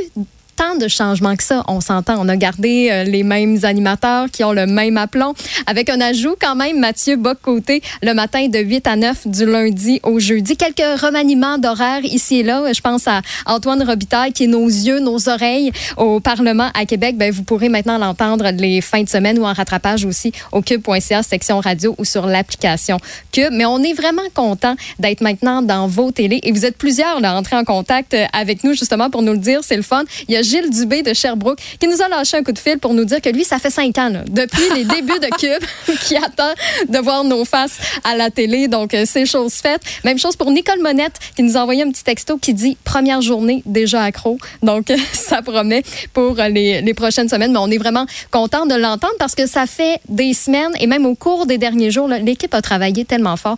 tant 0.61 0.77
de 0.77 0.89
changements 0.89 1.37
que 1.37 1.43
ça. 1.43 1.65
On 1.69 1.81
s'entend. 1.81 2.17
On 2.19 2.29
a 2.29 2.37
gardé 2.37 2.91
euh, 2.91 3.05
les 3.05 3.23
mêmes 3.23 3.61
animateurs 3.63 4.27
qui 4.31 4.45
ont 4.45 4.53
le 4.53 4.67
même 4.67 4.99
aplomb, 4.99 5.33
avec 5.67 5.89
un 5.89 6.03
ajout 6.03 6.37
quand 6.39 6.55
même, 6.55 6.79
Mathieu 6.79 7.17
Boc-Côté, 7.17 7.83
le 8.03 8.13
matin 8.13 8.47
de 8.49 8.59
8 8.59 8.87
à 8.87 8.97
9 8.97 9.27
du 9.29 9.47
lundi 9.47 10.01
au 10.03 10.21
jeudi. 10.21 10.59
Quelques 10.59 11.01
remaniements 11.01 11.57
d'horaire 11.57 12.05
ici 12.05 12.41
et 12.41 12.43
là. 12.43 12.71
Je 12.75 12.81
pense 12.83 13.09
à 13.09 13.23
Antoine 13.47 13.83
Robitaille, 13.83 14.35
qui 14.35 14.45
est 14.45 14.49
nos 14.49 14.67
yeux, 14.67 14.99
nos 14.99 15.31
oreilles 15.31 15.73
au 15.97 16.21
Parlement 16.21 16.69
à 16.75 16.85
Québec. 16.85 17.17
Ben, 17.17 17.33
vous 17.33 17.43
pourrez 17.43 17.71
maintenant 17.71 17.97
l'entendre 17.97 18.51
les 18.51 18.83
fins 18.83 19.03
de 19.03 19.09
semaine 19.09 19.39
ou 19.39 19.47
en 19.47 19.55
rattrapage 19.55 20.05
aussi 20.05 20.31
au 20.53 20.61
cube.ca, 20.61 21.23
section 21.23 21.61
radio 21.61 21.95
ou 21.97 22.05
sur 22.05 22.27
l'application 22.27 22.99
Cube. 23.33 23.53
Mais 23.53 23.65
on 23.65 23.83
est 23.83 23.95
vraiment 23.95 24.29
content 24.35 24.77
d'être 24.99 25.23
maintenant 25.23 25.63
dans 25.63 25.87
vos 25.87 26.11
télés 26.11 26.41
et 26.43 26.53
vous 26.53 26.67
êtes 26.67 26.77
plusieurs 26.77 27.25
à 27.25 27.35
entrer 27.35 27.57
en 27.57 27.65
contact 27.65 28.15
avec 28.35 28.63
nous 28.63 28.75
justement 28.75 29.09
pour 29.09 29.23
nous 29.23 29.33
le 29.33 29.39
dire. 29.39 29.61
C'est 29.63 29.77
le 29.77 29.83
fun. 29.83 30.05
Il 30.29 30.35
y 30.35 30.37
a 30.37 30.50
Gilles 30.51 30.71
Dubé 30.71 31.03
de 31.03 31.15
Sherbrooke 31.15 31.61
qui 31.79 31.87
nous 31.87 32.03
a 32.03 32.09
lâché 32.09 32.37
un 32.37 32.43
coup 32.43 32.51
de 32.51 32.59
fil 32.59 32.79
pour 32.79 32.93
nous 32.93 33.05
dire 33.05 33.21
que 33.21 33.29
lui, 33.29 33.45
ça 33.45 33.59
fait 33.59 33.71
cinq 33.71 33.97
ans, 33.99 34.11
depuis 34.29 34.69
les 34.75 34.85
débuts 34.97 35.21
de 35.21 35.29
Cube, 35.39 35.97
qui 36.03 36.17
attend 36.17 36.53
de 36.89 36.99
voir 36.99 37.23
nos 37.23 37.45
faces 37.45 37.79
à 38.03 38.17
la 38.17 38.31
télé. 38.31 38.67
Donc, 38.67 38.93
euh, 38.95 39.05
c'est 39.07 39.27
chose 39.27 39.55
faite. 39.55 39.83
Même 40.05 40.19
chose 40.19 40.35
pour 40.35 40.51
Nicole 40.51 40.81
Monette 40.81 41.19
qui 41.37 41.45
nous 41.45 41.57
a 41.57 41.61
envoyé 41.61 41.85
un 41.85 41.91
petit 41.91 42.03
texto 42.03 42.37
qui 42.37 42.53
dit 42.53 42.77
première 42.83 43.21
journée 43.21 43.63
déjà 43.65 44.03
accro. 44.03 44.39
Donc, 44.63 44.93
ça 45.13 45.41
promet 45.43 45.85
pour 46.13 46.35
les, 46.35 46.83
les 46.83 46.95
prochaines 46.95 47.29
semaines. 47.29 47.53
Mais 47.53 47.59
on 47.59 47.71
est 47.71 47.79
vraiment 47.79 48.07
content 48.33 48.67
de 48.67 48.75
l'entendre 48.75 49.15
parce 49.19 49.37
que 49.37 49.47
ça 49.47 49.67
fait 49.67 50.01
des 50.09 50.35
semaines 50.35 50.73
et 50.81 50.89
même 50.89 51.07
au 51.07 51.15
cours 51.15 51.47
des 51.47 51.59
derniers 51.59 51.93
jours, 51.93 52.09
l'équipe 52.09 52.55
a 52.55 52.63
travaillé 52.63 53.05
tellement 53.05 53.37
fort 53.37 53.57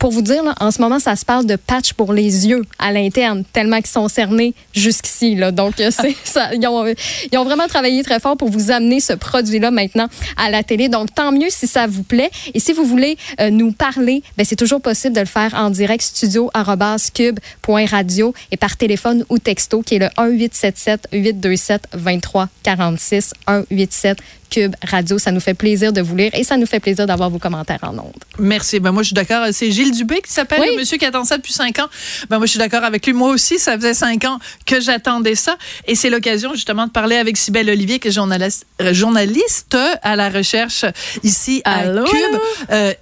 pour 0.00 0.10
vous 0.10 0.22
dire, 0.22 0.42
en 0.58 0.70
ce 0.70 0.80
moment, 0.80 0.98
ça 0.98 1.14
se 1.14 1.26
parle 1.26 1.44
de 1.44 1.56
patch 1.56 1.92
pour 1.92 2.14
les 2.14 2.48
yeux 2.48 2.62
à 2.78 2.90
l'interne, 2.90 3.44
tellement 3.52 3.76
qu'ils 3.76 3.88
sont 3.88 4.08
cernés 4.08 4.54
jusqu'ici. 4.72 5.36
Donc, 5.52 5.78
euh, 5.78 5.90
c'est 5.90 6.16
ça, 6.24 6.54
ils, 6.54 6.66
ont, 6.66 6.86
ils 7.30 7.38
ont 7.38 7.44
vraiment 7.44 7.68
travaillé 7.68 8.02
très 8.02 8.18
fort 8.18 8.38
pour 8.38 8.48
vous 8.48 8.70
amener 8.70 9.00
ce 9.00 9.12
produit-là 9.12 9.70
maintenant 9.70 10.08
à 10.38 10.50
la 10.50 10.62
télé. 10.62 10.88
Donc, 10.88 11.14
tant 11.14 11.32
mieux 11.32 11.50
si 11.50 11.66
ça 11.66 11.86
vous 11.86 12.02
plaît. 12.02 12.30
Et 12.54 12.60
si 12.60 12.72
vous 12.72 12.84
voulez 12.84 13.18
euh, 13.40 13.50
nous 13.50 13.72
parler, 13.72 14.22
ben, 14.38 14.44
c'est 14.44 14.56
toujours 14.56 14.80
possible 14.80 15.14
de 15.14 15.20
le 15.20 15.26
faire 15.26 15.52
en 15.54 15.68
direct 15.68 16.02
studio.cube.radio 16.02 18.34
et 18.50 18.56
par 18.56 18.78
téléphone 18.78 19.26
ou 19.28 19.38
texto 19.38 19.82
qui 19.82 19.96
est 19.96 19.98
le 19.98 20.08
1877 20.18 21.08
827 21.12 21.88
2346 21.92 23.34
187 23.46 24.16
Cube 24.50 24.74
Radio. 24.86 25.18
Ça 25.18 25.30
nous 25.32 25.40
fait 25.40 25.54
plaisir 25.54 25.92
de 25.92 26.00
vous 26.00 26.16
lire 26.16 26.30
et 26.34 26.44
ça 26.44 26.56
nous 26.56 26.66
fait 26.66 26.80
plaisir 26.80 27.06
d'avoir 27.06 27.30
vos 27.30 27.38
commentaires 27.38 27.78
en 27.82 27.96
ondes. 27.98 28.12
Merci. 28.38 28.80
Ben 28.80 28.92
moi, 28.92 29.02
je 29.02 29.08
suis 29.08 29.14
d'accord. 29.14 29.46
C'est 29.52 29.70
Gilles 29.70 29.92
Dubé 29.92 30.20
qui 30.20 30.32
s'appelle, 30.32 30.60
le 30.70 30.76
monsieur 30.76 30.98
qui 30.98 31.04
attend 31.04 31.24
ça 31.24 31.36
depuis 31.36 31.52
cinq 31.52 31.78
ans. 31.78 31.88
Ben 32.28 32.38
moi, 32.38 32.46
je 32.46 32.50
suis 32.50 32.58
d'accord 32.58 32.84
avec 32.84 33.06
lui. 33.06 33.12
Moi 33.12 33.30
aussi, 33.30 33.58
ça 33.58 33.76
faisait 33.76 33.94
cinq 33.94 34.24
ans 34.24 34.38
que 34.66 34.80
j'attendais 34.80 35.34
ça. 35.34 35.56
Et 35.86 35.94
c'est 35.94 36.10
l'occasion, 36.10 36.54
justement, 36.54 36.86
de 36.86 36.90
parler 36.90 37.16
avec 37.16 37.36
Sybelle 37.36 37.70
Olivier, 37.70 37.98
qui 37.98 38.08
est 38.08 38.12
journaliste, 38.12 38.66
euh, 38.80 38.92
journaliste 38.92 39.76
à 40.02 40.16
la 40.16 40.28
recherche 40.28 40.84
ici 41.22 41.62
à 41.64 41.84
Cube. 41.84 42.40
Euh, 42.70 42.92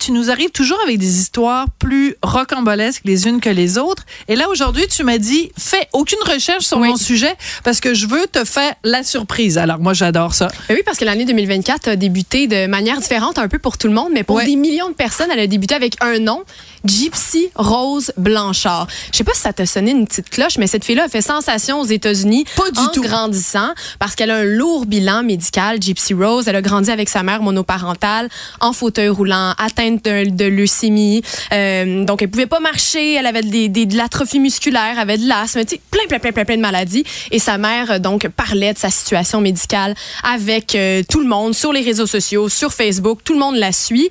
tu 0.00 0.12
nous 0.12 0.30
arrives 0.30 0.50
toujours 0.50 0.78
avec 0.82 0.98
des 0.98 1.18
histoires 1.20 1.66
plus 1.78 2.14
rocambolesques 2.22 3.02
les 3.04 3.26
unes 3.26 3.40
que 3.40 3.50
les 3.50 3.78
autres. 3.78 4.04
Et 4.28 4.36
là, 4.36 4.48
aujourd'hui, 4.48 4.86
tu 4.88 5.04
m'as 5.04 5.18
dit, 5.18 5.50
fais 5.58 5.88
aucune 5.92 6.18
recherche 6.26 6.64
sur 6.64 6.78
mon 6.78 6.96
sujet 6.96 7.34
parce 7.64 7.80
que 7.80 7.94
je 7.94 8.06
veux 8.06 8.26
te 8.26 8.44
faire 8.44 8.74
la 8.84 9.02
surprise. 9.02 9.58
Alors, 9.58 9.78
moi, 9.78 9.92
j'adore 9.92 10.34
ça. 10.34 10.48
Ben 10.68 10.77
oui, 10.78 10.84
parce 10.84 10.96
que 10.96 11.04
l'année 11.04 11.24
2024 11.24 11.88
a 11.88 11.96
débuté 11.96 12.46
de 12.46 12.68
manière 12.68 13.00
différente 13.00 13.36
un 13.38 13.48
peu 13.48 13.58
pour 13.58 13.78
tout 13.78 13.88
le 13.88 13.94
monde, 13.94 14.10
mais 14.12 14.22
pour 14.22 14.40
des 14.40 14.54
millions 14.54 14.88
de 14.88 14.94
personnes, 14.94 15.26
elle 15.32 15.40
a 15.40 15.46
débuté 15.48 15.74
avec 15.74 15.96
un 16.00 16.20
nom, 16.20 16.44
Gypsy 16.84 17.50
Rose 17.54 18.12
Blanchard. 18.16 18.86
Je 19.12 19.18
sais 19.18 19.24
pas 19.24 19.34
si 19.34 19.40
ça 19.40 19.52
t'a 19.52 19.66
sonné 19.66 19.90
une 19.90 20.06
petite 20.06 20.30
cloche, 20.30 20.58
mais 20.58 20.66
cette 20.66 20.84
fille-là 20.84 21.04
a 21.04 21.08
fait 21.08 21.22
sensation 21.22 21.80
aux 21.80 21.86
États-unis 21.86 22.44
pas 22.56 22.70
du 22.70 22.78
en 22.78 22.88
tout. 22.88 23.02
grandissant 23.02 23.70
parce 23.98 24.14
qu'elle 24.14 24.30
a 24.30 24.36
un 24.36 24.44
lourd 24.44 24.86
bilan 24.86 25.22
médical, 25.22 25.82
Gypsy 25.82 26.14
Rose. 26.14 26.48
Elle 26.48 26.56
a 26.56 26.62
grandi 26.62 26.90
avec 26.90 27.08
sa 27.08 27.22
mère 27.22 27.42
monoparentale, 27.42 28.28
en 28.60 28.72
fauteuil 28.72 29.08
roulant, 29.08 29.54
atteinte 29.58 30.04
de, 30.04 30.44
leucémie. 30.44 31.22
Euh, 31.52 32.04
donc, 32.04 32.22
elle 32.22 32.30
pouvait 32.30 32.46
pas 32.46 32.60
marcher, 32.60 33.14
elle 33.14 33.26
avait 33.26 33.42
des, 33.42 33.68
de 33.68 33.96
l'atrophie 33.96 34.40
musculaire, 34.40 34.92
elle 34.92 34.98
avait 34.98 35.18
de 35.18 35.28
l'asthme, 35.28 35.62
plein, 35.90 36.06
plein, 36.08 36.18
plein, 36.18 36.32
plein, 36.32 36.44
plein 36.44 36.56
de 36.56 36.62
maladies. 36.62 37.04
Et 37.30 37.38
sa 37.38 37.58
mère, 37.58 38.00
donc, 38.00 38.28
parlait 38.28 38.72
de 38.72 38.78
sa 38.78 38.90
situation 38.90 39.40
médicale 39.40 39.94
avec 40.22 40.76
tout 41.08 41.20
le 41.20 41.26
monde 41.26 41.54
sur 41.54 41.72
les 41.72 41.82
réseaux 41.82 42.06
sociaux, 42.06 42.48
sur 42.48 42.72
Facebook. 42.72 43.20
Tout 43.24 43.34
le 43.34 43.40
monde 43.40 43.56
la 43.56 43.72
suit. 43.72 44.08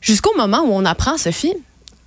Jusqu'au 0.00 0.36
moment 0.36 0.60
où 0.66 0.72
on 0.72 0.84
apprend, 0.84 1.16
Sophie, 1.16 1.54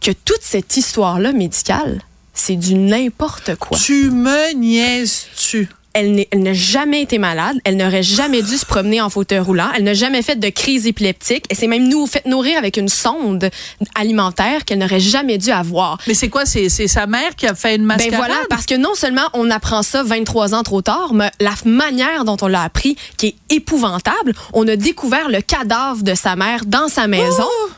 que 0.02 0.12
toute 0.12 0.42
cette 0.42 0.78
histoire-là 0.78 1.32
médicale, 1.32 2.02
c'est 2.34 2.56
du 2.56 2.76
n'importe 2.76 3.56
quoi. 3.56 3.78
Tu 3.78 4.10
me 4.12 4.54
niaises-tu? 4.54 5.70
Elle 6.00 6.28
n'a 6.36 6.54
jamais 6.54 7.02
été 7.02 7.18
malade. 7.18 7.58
Elle 7.64 7.76
n'aurait 7.76 8.04
jamais 8.04 8.44
dû 8.44 8.56
se 8.56 8.68
promener 8.68 9.02
en 9.02 9.10
fauteuil 9.10 9.40
roulant. 9.40 9.70
Elle 9.76 9.84
n'a 9.84 9.96
jamais 9.96 10.22
fait 10.22 10.36
de 10.36 10.50
crise 10.50 10.86
épileptique. 10.86 11.46
Elle 11.50 11.58
s'est 11.58 11.66
même 11.66 11.88
nous 11.88 12.06
fait 12.06 12.24
nourrir 12.28 12.60
avec 12.60 12.78
une 12.78 12.88
sonde 12.88 13.50
alimentaire 13.96 14.64
qu'elle 14.64 14.78
n'aurait 14.78 15.00
jamais 15.00 15.40
dû 15.40 15.50
avoir. 15.50 15.98
Mais 16.06 16.14
c'est 16.14 16.30
quoi? 16.30 16.46
C'est 16.46 16.70
sa 16.70 17.08
mère 17.08 17.36
qui 17.36 17.48
a 17.48 17.56
fait 17.56 17.78
une 17.78 17.84
mascarade? 17.84 18.12
Ben 18.12 18.18
voilà, 18.18 18.40
parce 18.48 18.68
que 18.68 18.76
non 18.76 18.94
seulement 18.94 19.28
on 19.34 19.50
apprend 19.50 19.82
ça 19.82 20.04
23 20.04 20.54
ans 20.54 20.62
trop 20.62 20.84
tard, 20.84 21.16
mais 21.16 21.32
la 21.40 21.56
manière 21.66 22.26
dont 22.26 22.38
on 22.44 22.48
l'a 22.48 22.62
appris, 22.62 22.96
qui 23.18 23.28
est 23.30 23.56
épouvantable, 23.56 24.36
on 24.54 24.68
a 24.68 24.76
découvert 24.76 25.30
le 25.30 25.42
cadavre 25.42 26.04
de 26.04 26.14
sa 26.14 26.36
mère 26.36 26.66
dans 26.68 26.90
sa 26.90 27.08
maison. 27.08 27.42
Oh! 27.42 27.70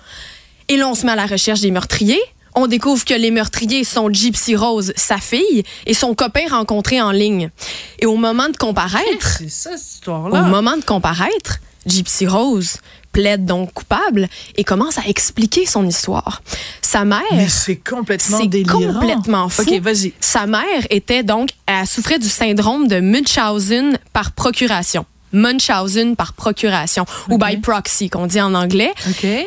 Et 0.69 0.77
là, 0.77 0.87
on 0.87 0.95
se 0.95 1.05
met 1.05 1.11
à 1.11 1.15
la 1.15 1.25
recherche 1.25 1.61
des 1.61 1.71
meurtriers 1.71 2.21
on 2.55 2.67
découvre 2.67 3.05
que 3.05 3.13
les 3.13 3.31
meurtriers 3.31 3.83
sont 3.83 4.11
Gypsy 4.11 4.55
Rose, 4.55 4.91
sa 4.95 5.17
fille, 5.17 5.63
et 5.85 5.93
son 5.93 6.13
copain 6.15 6.47
rencontré 6.49 7.01
en 7.01 7.11
ligne. 7.11 7.51
Et 7.99 8.05
au 8.05 8.15
moment 8.15 8.49
de 8.49 8.57
comparaître, 8.57 9.37
c'est 9.37 9.49
ça 9.49 9.77
cette 9.77 9.87
histoire-là. 9.95 10.41
Au 10.41 10.45
moment 10.45 10.75
de 10.75 10.83
comparaître, 10.83 11.59
Gypsy 11.85 12.27
Rose 12.27 12.77
plaide 13.11 13.45
donc 13.45 13.73
coupable 13.73 14.27
et 14.55 14.63
commence 14.63 14.97
à 14.97 15.03
expliquer 15.07 15.65
son 15.65 15.87
histoire. 15.87 16.41
Sa 16.81 17.05
mère, 17.05 17.21
c'est 17.47 17.77
complètement 17.77 18.43
délirant. 18.45 18.93
complètement 18.93 19.49
fou. 19.49 19.61
Ok, 19.61 19.79
vas-y. 19.81 20.13
Sa 20.19 20.45
mère 20.45 20.85
était 20.89 21.23
donc, 21.23 21.49
elle 21.65 21.87
souffrait 21.87 22.19
du 22.19 22.29
syndrome 22.29 22.87
de 22.87 22.99
Munchausen 22.99 23.97
par 24.13 24.31
procuration. 24.33 25.05
Munchausen 25.33 26.15
par 26.15 26.33
procuration 26.33 27.05
ou 27.29 27.37
by 27.37 27.57
proxy 27.57 28.09
qu'on 28.09 28.27
dit 28.27 28.41
en 28.41 28.53
anglais. 28.53 28.93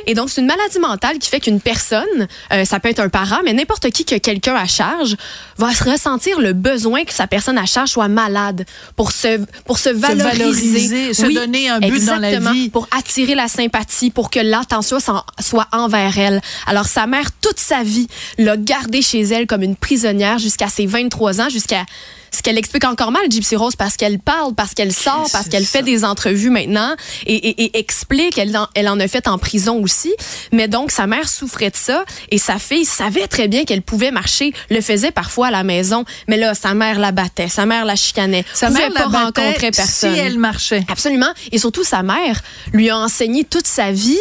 Et 0.06 0.14
donc 0.14 0.30
c'est 0.30 0.40
une 0.40 0.46
maladie 0.46 0.78
mentale 0.78 1.18
qui 1.18 1.28
fait 1.28 1.40
qu'une 1.40 1.60
personne, 1.60 2.28
euh, 2.52 2.64
ça 2.64 2.80
peut 2.80 2.88
être 2.88 3.00
un 3.00 3.08
parent, 3.08 3.40
mais 3.44 3.52
n'importe 3.52 3.90
qui 3.90 4.04
que 4.04 4.16
quelqu'un 4.16 4.54
à 4.54 4.66
charge 4.66 5.16
va 5.58 5.68
ressentir 5.68 6.40
le 6.40 6.52
besoin 6.52 7.04
que 7.04 7.12
sa 7.12 7.26
personne 7.26 7.58
à 7.58 7.66
charge 7.66 7.90
soit 7.90 8.08
malade 8.08 8.64
pour 8.96 9.12
se 9.12 9.40
pour 9.64 9.78
se 9.78 9.90
valoriser, 9.90 11.14
se, 11.14 11.32
donner 11.32 11.68
un 11.68 11.80
but 11.80 12.04
dans 12.04 12.16
la 12.16 12.38
vie, 12.38 12.68
pour 12.68 12.88
attirer 12.96 13.34
la 13.34 13.48
sympathie, 13.48 14.10
pour 14.10 14.30
que 14.30 14.40
l'attention 14.40 14.98
soit 15.00 15.68
envers 15.72 16.18
elle. 16.18 16.40
Alors 16.66 16.86
sa 16.86 17.06
mère 17.06 17.30
toute 17.40 17.58
sa 17.58 17.82
vie 17.82 18.08
l'a 18.38 18.56
gardée 18.56 19.02
chez 19.02 19.20
elle 19.20 19.46
comme 19.46 19.62
une 19.62 19.76
prisonnière 19.76 20.38
jusqu'à 20.38 20.68
ses 20.68 20.86
23 20.86 21.40
ans, 21.40 21.48
jusqu'à 21.48 21.84
ce 22.32 22.42
qu'elle 22.42 22.58
explique 22.58 22.84
encore 22.84 23.12
mal, 23.12 23.22
Gypsy 23.30 23.56
Rose, 23.56 23.76
parce 23.76 23.96
qu'elle 23.96 24.18
parle, 24.18 24.54
parce 24.54 24.74
qu'elle 24.74 24.92
sort, 24.92 25.28
parce 25.32 25.48
qu'elle 25.48 25.66
fait 25.66 25.82
des 25.82 26.04
entrevues 26.04 26.50
maintenant 26.50 26.94
et, 27.26 27.78
explique, 27.78 28.38
elle 28.38 28.56
en, 28.56 28.68
elle 28.74 28.88
en 28.88 28.98
a 28.98 29.06
fait 29.06 29.28
en 29.28 29.38
prison 29.38 29.82
aussi. 29.82 30.12
Mais 30.50 30.68
donc, 30.68 30.90
sa 30.90 31.06
mère 31.06 31.28
souffrait 31.28 31.70
de 31.70 31.76
ça 31.76 32.04
et 32.30 32.38
sa 32.38 32.58
fille 32.58 32.84
savait 32.84 33.26
très 33.26 33.48
bien 33.48 33.64
qu'elle 33.64 33.82
pouvait 33.82 34.10
marcher, 34.10 34.52
le 34.70 34.80
faisait 34.80 35.10
parfois 35.10 35.48
à 35.48 35.50
la 35.50 35.62
maison, 35.62 36.04
mais 36.26 36.36
là, 36.36 36.54
sa 36.54 36.74
mère 36.74 36.98
la 36.98 37.12
battait, 37.12 37.48
sa 37.48 37.66
mère 37.66 37.84
la 37.84 37.96
chicanait. 37.96 38.44
Sa 38.54 38.70
mère 38.70 38.92
pas 38.92 39.08
la 39.10 39.24
rencontrer 39.24 39.70
personne. 39.70 40.14
Si 40.14 40.20
elle 40.20 40.38
marchait. 40.38 40.84
Absolument. 40.88 41.32
Et 41.50 41.58
surtout, 41.58 41.84
sa 41.84 42.02
mère 42.02 42.40
lui 42.72 42.90
a 42.90 42.96
enseigné 42.96 43.44
toute 43.44 43.66
sa 43.66 43.92
vie 43.92 44.18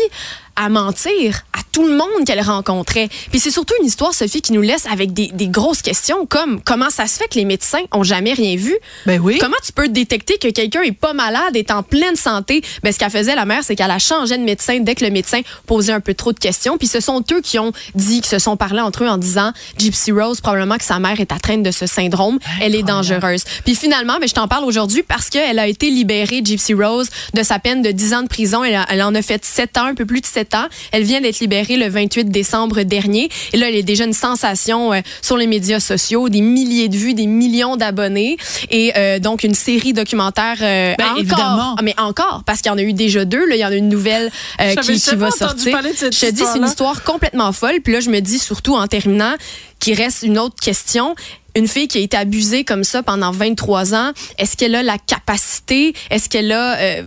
à 0.56 0.70
mentir 0.70 1.43
à 1.54 1.60
tout 1.72 1.86
le 1.86 1.95
monde 1.95 2.26
qu'elle 2.26 2.41
rencontrait. 2.41 3.10
Puis 3.30 3.39
c'est 3.39 3.52
surtout 3.52 3.74
une 3.80 3.86
histoire, 3.86 4.14
Sophie, 4.14 4.41
qui 4.41 4.54
nous 4.54 4.62
laisse 4.62 4.86
avec 4.88 5.14
des, 5.14 5.28
des, 5.28 5.47
grosses 5.47 5.82
questions 5.82 6.26
comme 6.26 6.62
comment 6.62 6.89
ça 6.89 7.08
se 7.08 7.18
fait 7.18 7.28
que 7.28 7.36
les 7.36 7.45
médecins 7.45 7.82
ont 7.91 8.04
jamais 8.04 8.34
rien 8.34 8.56
vu? 8.56 8.76
Ben 9.06 9.20
oui. 9.20 9.38
Comment 9.39 9.58
tu 9.66 9.72
peux 9.72 9.88
détecter 9.89 10.38
que 10.38 10.49
quelqu'un 10.49 10.82
est 10.82 10.91
pas 10.91 11.14
malade, 11.14 11.56
est 11.56 11.72
en 11.72 11.84
pleine 11.84 12.16
santé? 12.16 12.62
Ben, 12.84 12.91
ce 12.91 12.99
qu'elle 12.99 13.10
faisait, 13.10 13.36
la 13.36 13.45
mère, 13.45 13.64
c'est 13.64 13.76
qu'elle 13.76 13.91
a 13.91 13.99
changé 13.99 14.38
de 14.38 14.43
médecin 14.43 14.80
dès 14.80 14.95
que 14.95 15.06
le 15.06 15.12
médecin 15.12 15.41
posait 15.66 15.93
un 15.93 15.99
peu 15.99 16.14
trop 16.14 16.34
de 16.34 16.39
questions. 16.39 16.78
Puis 16.78 16.88
ce 16.88 16.99
sont 16.99 17.24
eux 17.32 17.41
qui 17.41 17.60
ont 17.60 17.72
dit, 17.95 18.22
qui 18.22 18.30
se 18.30 18.39
sont 18.39 18.58
parlé 18.58 18.82
entre 18.82 19.04
eux 19.04 19.08
en 19.08 19.18
disant, 19.18 19.52
Gypsy 19.78 20.12
Rose, 20.12 20.41
probablement 20.41 20.78
que 20.78 20.84
sa 20.84 20.99
mère 20.99 21.20
est 21.20 21.32
atteinte 21.32 21.64
de 21.64 21.72
ce 21.72 21.86
syndrome. 21.86 22.39
Elle 22.62 22.76
est 22.76 22.84
dangereuse. 22.84 23.43
Puis 23.66 23.76
finalement, 23.76 24.18
ben, 24.20 24.28
je 24.28 24.34
t'en 24.34 24.47
parle 24.47 24.66
aujourd'hui 24.66 25.04
parce 25.04 25.30
qu'elle 25.30 25.60
a 25.60 25.68
été 25.68 25.89
libérée, 25.89 26.41
Gypsy 26.43 26.74
Rose, 26.74 27.10
de 27.34 27.43
sa 27.43 27.60
peine 27.60 27.82
de 27.82 27.91
10 27.91 28.14
ans 28.14 28.24
de 28.24 28.28
prison. 28.28 28.64
Elle, 28.64 28.80
elle 28.89 29.04
en 29.04 29.16
a 29.16 29.22
fait 29.22 29.43
7 29.43 29.78
ans, 29.78 29.86
un 29.86 29.95
peu 29.95 30.06
plus 30.06 30.22
de 30.22 30.26
7 30.26 30.40
ans. 30.55 30.67
Elle 30.91 31.03
vient 31.03 31.21
d'être 31.21 31.39
libérée 31.39 31.77
le 31.77 31.87
28 31.87 32.29
décembre 32.29 32.83
dernier. 32.83 33.29
Et 33.53 33.57
là, 33.57 33.69
elle 33.69 33.75
est 33.75 33.83
déjà 33.83 34.05
une 34.05 34.13
sensation 34.13 34.93
euh, 34.93 35.01
sur 35.21 35.37
les 35.37 35.47
médias 35.47 35.79
sociaux, 35.79 36.29
des 36.29 36.41
milliers 36.41 36.89
de 36.89 36.97
vues, 36.97 37.13
des 37.13 37.27
millions 37.27 37.77
d'abonnés. 37.77 38.37
Et 38.69 38.93
euh, 38.95 39.19
donc, 39.19 39.43
une 39.43 39.53
série 39.53 39.93
documentaire 39.93 40.57
euh, 40.61 40.95
ben, 40.97 41.05
encore. 41.05 41.19
Évidemment. 41.19 41.75
Ah, 41.77 41.81
mais 41.83 41.95
encore, 41.97 42.43
parce 42.45 42.61
qu'il 42.61 42.71
y 42.71 42.73
en 42.73 42.77
a 42.77 42.83
eu 42.83 42.93
déjà 42.93 43.25
deux. 43.25 43.47
Là, 43.47 43.55
il 43.55 43.59
y 43.59 43.65
en 43.65 43.71
a 43.71 43.75
une 43.75 43.89
nouvelle 43.89 44.31
euh, 44.59 44.75
qui, 44.75 44.99
qui 44.99 45.15
va 45.15 45.31
sortir. 45.31 45.77
je 45.81 46.07
te 46.07 46.31
dis, 46.31 46.43
c'est 46.45 46.57
une 46.57 46.65
histoire 46.65 47.03
complètement 47.03 47.51
folle. 47.51 47.81
Puis 47.83 47.93
là, 47.93 47.99
je 47.99 48.09
me 48.09 48.19
dis 48.19 48.39
surtout 48.39 48.75
en 48.75 48.87
terminant 48.87 49.33
qu'il 49.79 49.95
reste 49.95 50.23
une 50.23 50.37
autre 50.37 50.55
question 50.61 51.15
une 51.55 51.67
fille 51.67 51.87
qui 51.87 51.97
a 51.97 52.01
été 52.01 52.17
abusée 52.17 52.63
comme 52.63 52.83
ça 52.83 53.03
pendant 53.03 53.31
23 53.31 53.93
ans, 53.93 54.11
est-ce 54.37 54.55
qu'elle 54.55 54.75
a 54.75 54.83
la 54.83 54.97
capacité, 54.97 55.93
est-ce 56.09 56.29
qu'elle 56.29 56.51
a 56.51 56.77
euh, 56.77 57.03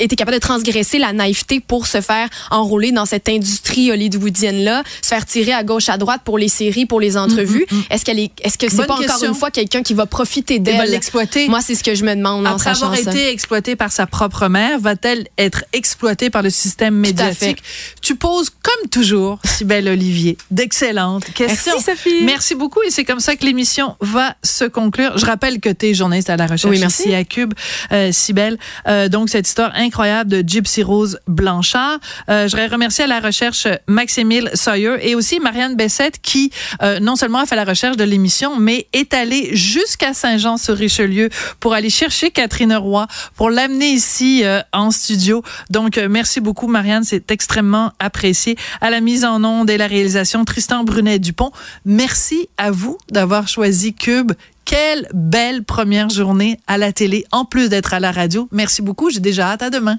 été 0.00 0.16
capable 0.16 0.36
de 0.36 0.40
transgresser 0.40 0.98
la 0.98 1.12
naïveté 1.12 1.60
pour 1.60 1.86
se 1.86 2.00
faire 2.00 2.28
enrôler 2.50 2.92
dans 2.92 3.06
cette 3.06 3.28
industrie 3.28 3.90
hollywoodienne-là, 3.90 4.82
se 5.02 5.08
faire 5.08 5.26
tirer 5.26 5.52
à 5.52 5.64
gauche, 5.64 5.88
à 5.88 5.96
droite 5.96 6.22
pour 6.24 6.38
les 6.38 6.48
séries, 6.48 6.86
pour 6.86 7.00
les 7.00 7.16
entrevues. 7.16 7.66
Mm, 7.70 7.74
mm, 7.74 7.78
mm. 7.78 7.84
Est-ce 7.90 8.04
qu'elle 8.04 8.18
est, 8.18 8.32
est-ce 8.42 8.58
que 8.58 8.70
c'est 8.70 8.86
pas 8.86 8.94
encore 8.94 9.24
une 9.24 9.34
fois 9.34 9.50
quelqu'un 9.50 9.82
qui 9.82 9.94
va 9.94 10.06
profiter 10.06 10.58
d'elle? 10.58 10.76
va 10.76 10.86
l'exploiter. 10.86 11.48
Moi, 11.48 11.60
c'est 11.60 11.74
ce 11.74 11.84
que 11.84 11.94
je 11.94 12.04
me 12.04 12.14
demande 12.14 12.46
Après 12.46 12.70
en 12.70 12.74
avoir 12.74 12.94
été 12.94 13.28
exploitée 13.28 13.76
par 13.76 13.92
sa 13.92 14.06
propre 14.06 14.48
mère, 14.48 14.78
va-t-elle 14.80 15.26
être 15.38 15.64
exploitée 15.72 16.30
par 16.30 16.42
le 16.42 16.50
système 16.50 16.94
médiatique? 16.94 17.62
Tu 18.00 18.16
poses, 18.16 18.50
comme 18.50 18.88
toujours, 18.90 19.38
Sibelle 19.44 19.88
Olivier, 19.88 20.36
d'excellentes 20.50 21.24
questions. 21.34 21.72
Merci, 21.74 21.90
Sophie. 21.90 22.24
Merci 22.24 22.54
beaucoup 22.54 22.82
et 22.82 22.90
c'est 22.90 23.04
comme 23.04 23.20
ça 23.20 23.36
que 23.36 23.44
l'émission 23.44 23.96
va 24.00 24.36
se 24.42 24.64
conclure. 24.64 25.16
Je 25.18 25.26
rappelle 25.26 25.60
que 25.60 25.70
tu 25.70 25.86
es 25.86 25.94
journaliste 25.94 26.30
à 26.30 26.36
la 26.36 26.46
recherche 26.46 26.72
Oui, 26.72 26.80
merci. 26.80 27.02
ici 27.02 27.14
à 27.14 27.24
Cube, 27.24 27.54
euh, 27.92 28.12
Sibelle. 28.12 28.58
Euh, 28.88 29.08
donc, 29.08 29.28
cette 29.28 29.46
histoire 29.46 29.72
incroyable 29.82 30.30
de 30.30 30.48
Gypsy 30.48 30.82
Rose 30.82 31.18
Blanchard. 31.26 31.98
Euh, 32.28 32.46
je 32.46 32.52
voudrais 32.52 32.68
remercier 32.68 33.04
à 33.04 33.06
la 33.06 33.20
recherche 33.20 33.66
Maximile 33.86 34.50
Sawyer 34.54 34.96
et 35.02 35.14
aussi 35.14 35.40
Marianne 35.40 35.76
Bessette 35.76 36.20
qui 36.20 36.50
euh, 36.82 37.00
non 37.00 37.16
seulement 37.16 37.38
a 37.38 37.46
fait 37.46 37.56
la 37.56 37.64
recherche 37.64 37.96
de 37.96 38.04
l'émission, 38.04 38.58
mais 38.58 38.86
est 38.92 39.14
allée 39.14 39.54
jusqu'à 39.54 40.14
Saint-Jean-sur-Richelieu 40.14 41.28
pour 41.60 41.74
aller 41.74 41.90
chercher 41.90 42.30
Catherine 42.30 42.74
Roy, 42.74 43.06
pour 43.36 43.50
l'amener 43.50 43.90
ici 43.90 44.42
euh, 44.44 44.60
en 44.72 44.90
studio. 44.90 45.42
Donc, 45.70 45.98
merci 46.10 46.40
beaucoup 46.40 46.68
Marianne, 46.68 47.04
c'est 47.04 47.30
extrêmement 47.30 47.92
apprécié. 47.98 48.56
À 48.80 48.90
la 48.90 49.00
mise 49.00 49.24
en 49.24 49.42
onde 49.44 49.70
et 49.70 49.78
la 49.78 49.86
réalisation, 49.86 50.44
Tristan 50.44 50.84
Brunet-Dupont. 50.84 51.50
Merci 51.84 52.48
à 52.56 52.70
vous 52.70 52.98
d'avoir 53.10 53.48
choisi 53.48 53.94
Cube. 53.94 54.32
Quelle 54.64 55.08
belle 55.12 55.64
première 55.64 56.08
journée 56.08 56.58
à 56.66 56.78
la 56.78 56.92
télé, 56.92 57.24
en 57.32 57.44
plus 57.44 57.68
d'être 57.68 57.94
à 57.94 58.00
la 58.00 58.12
radio. 58.12 58.48
Merci 58.52 58.82
beaucoup, 58.82 59.10
j'ai 59.10 59.20
déjà 59.20 59.48
hâte 59.48 59.62
à 59.62 59.70
demain. 59.70 59.98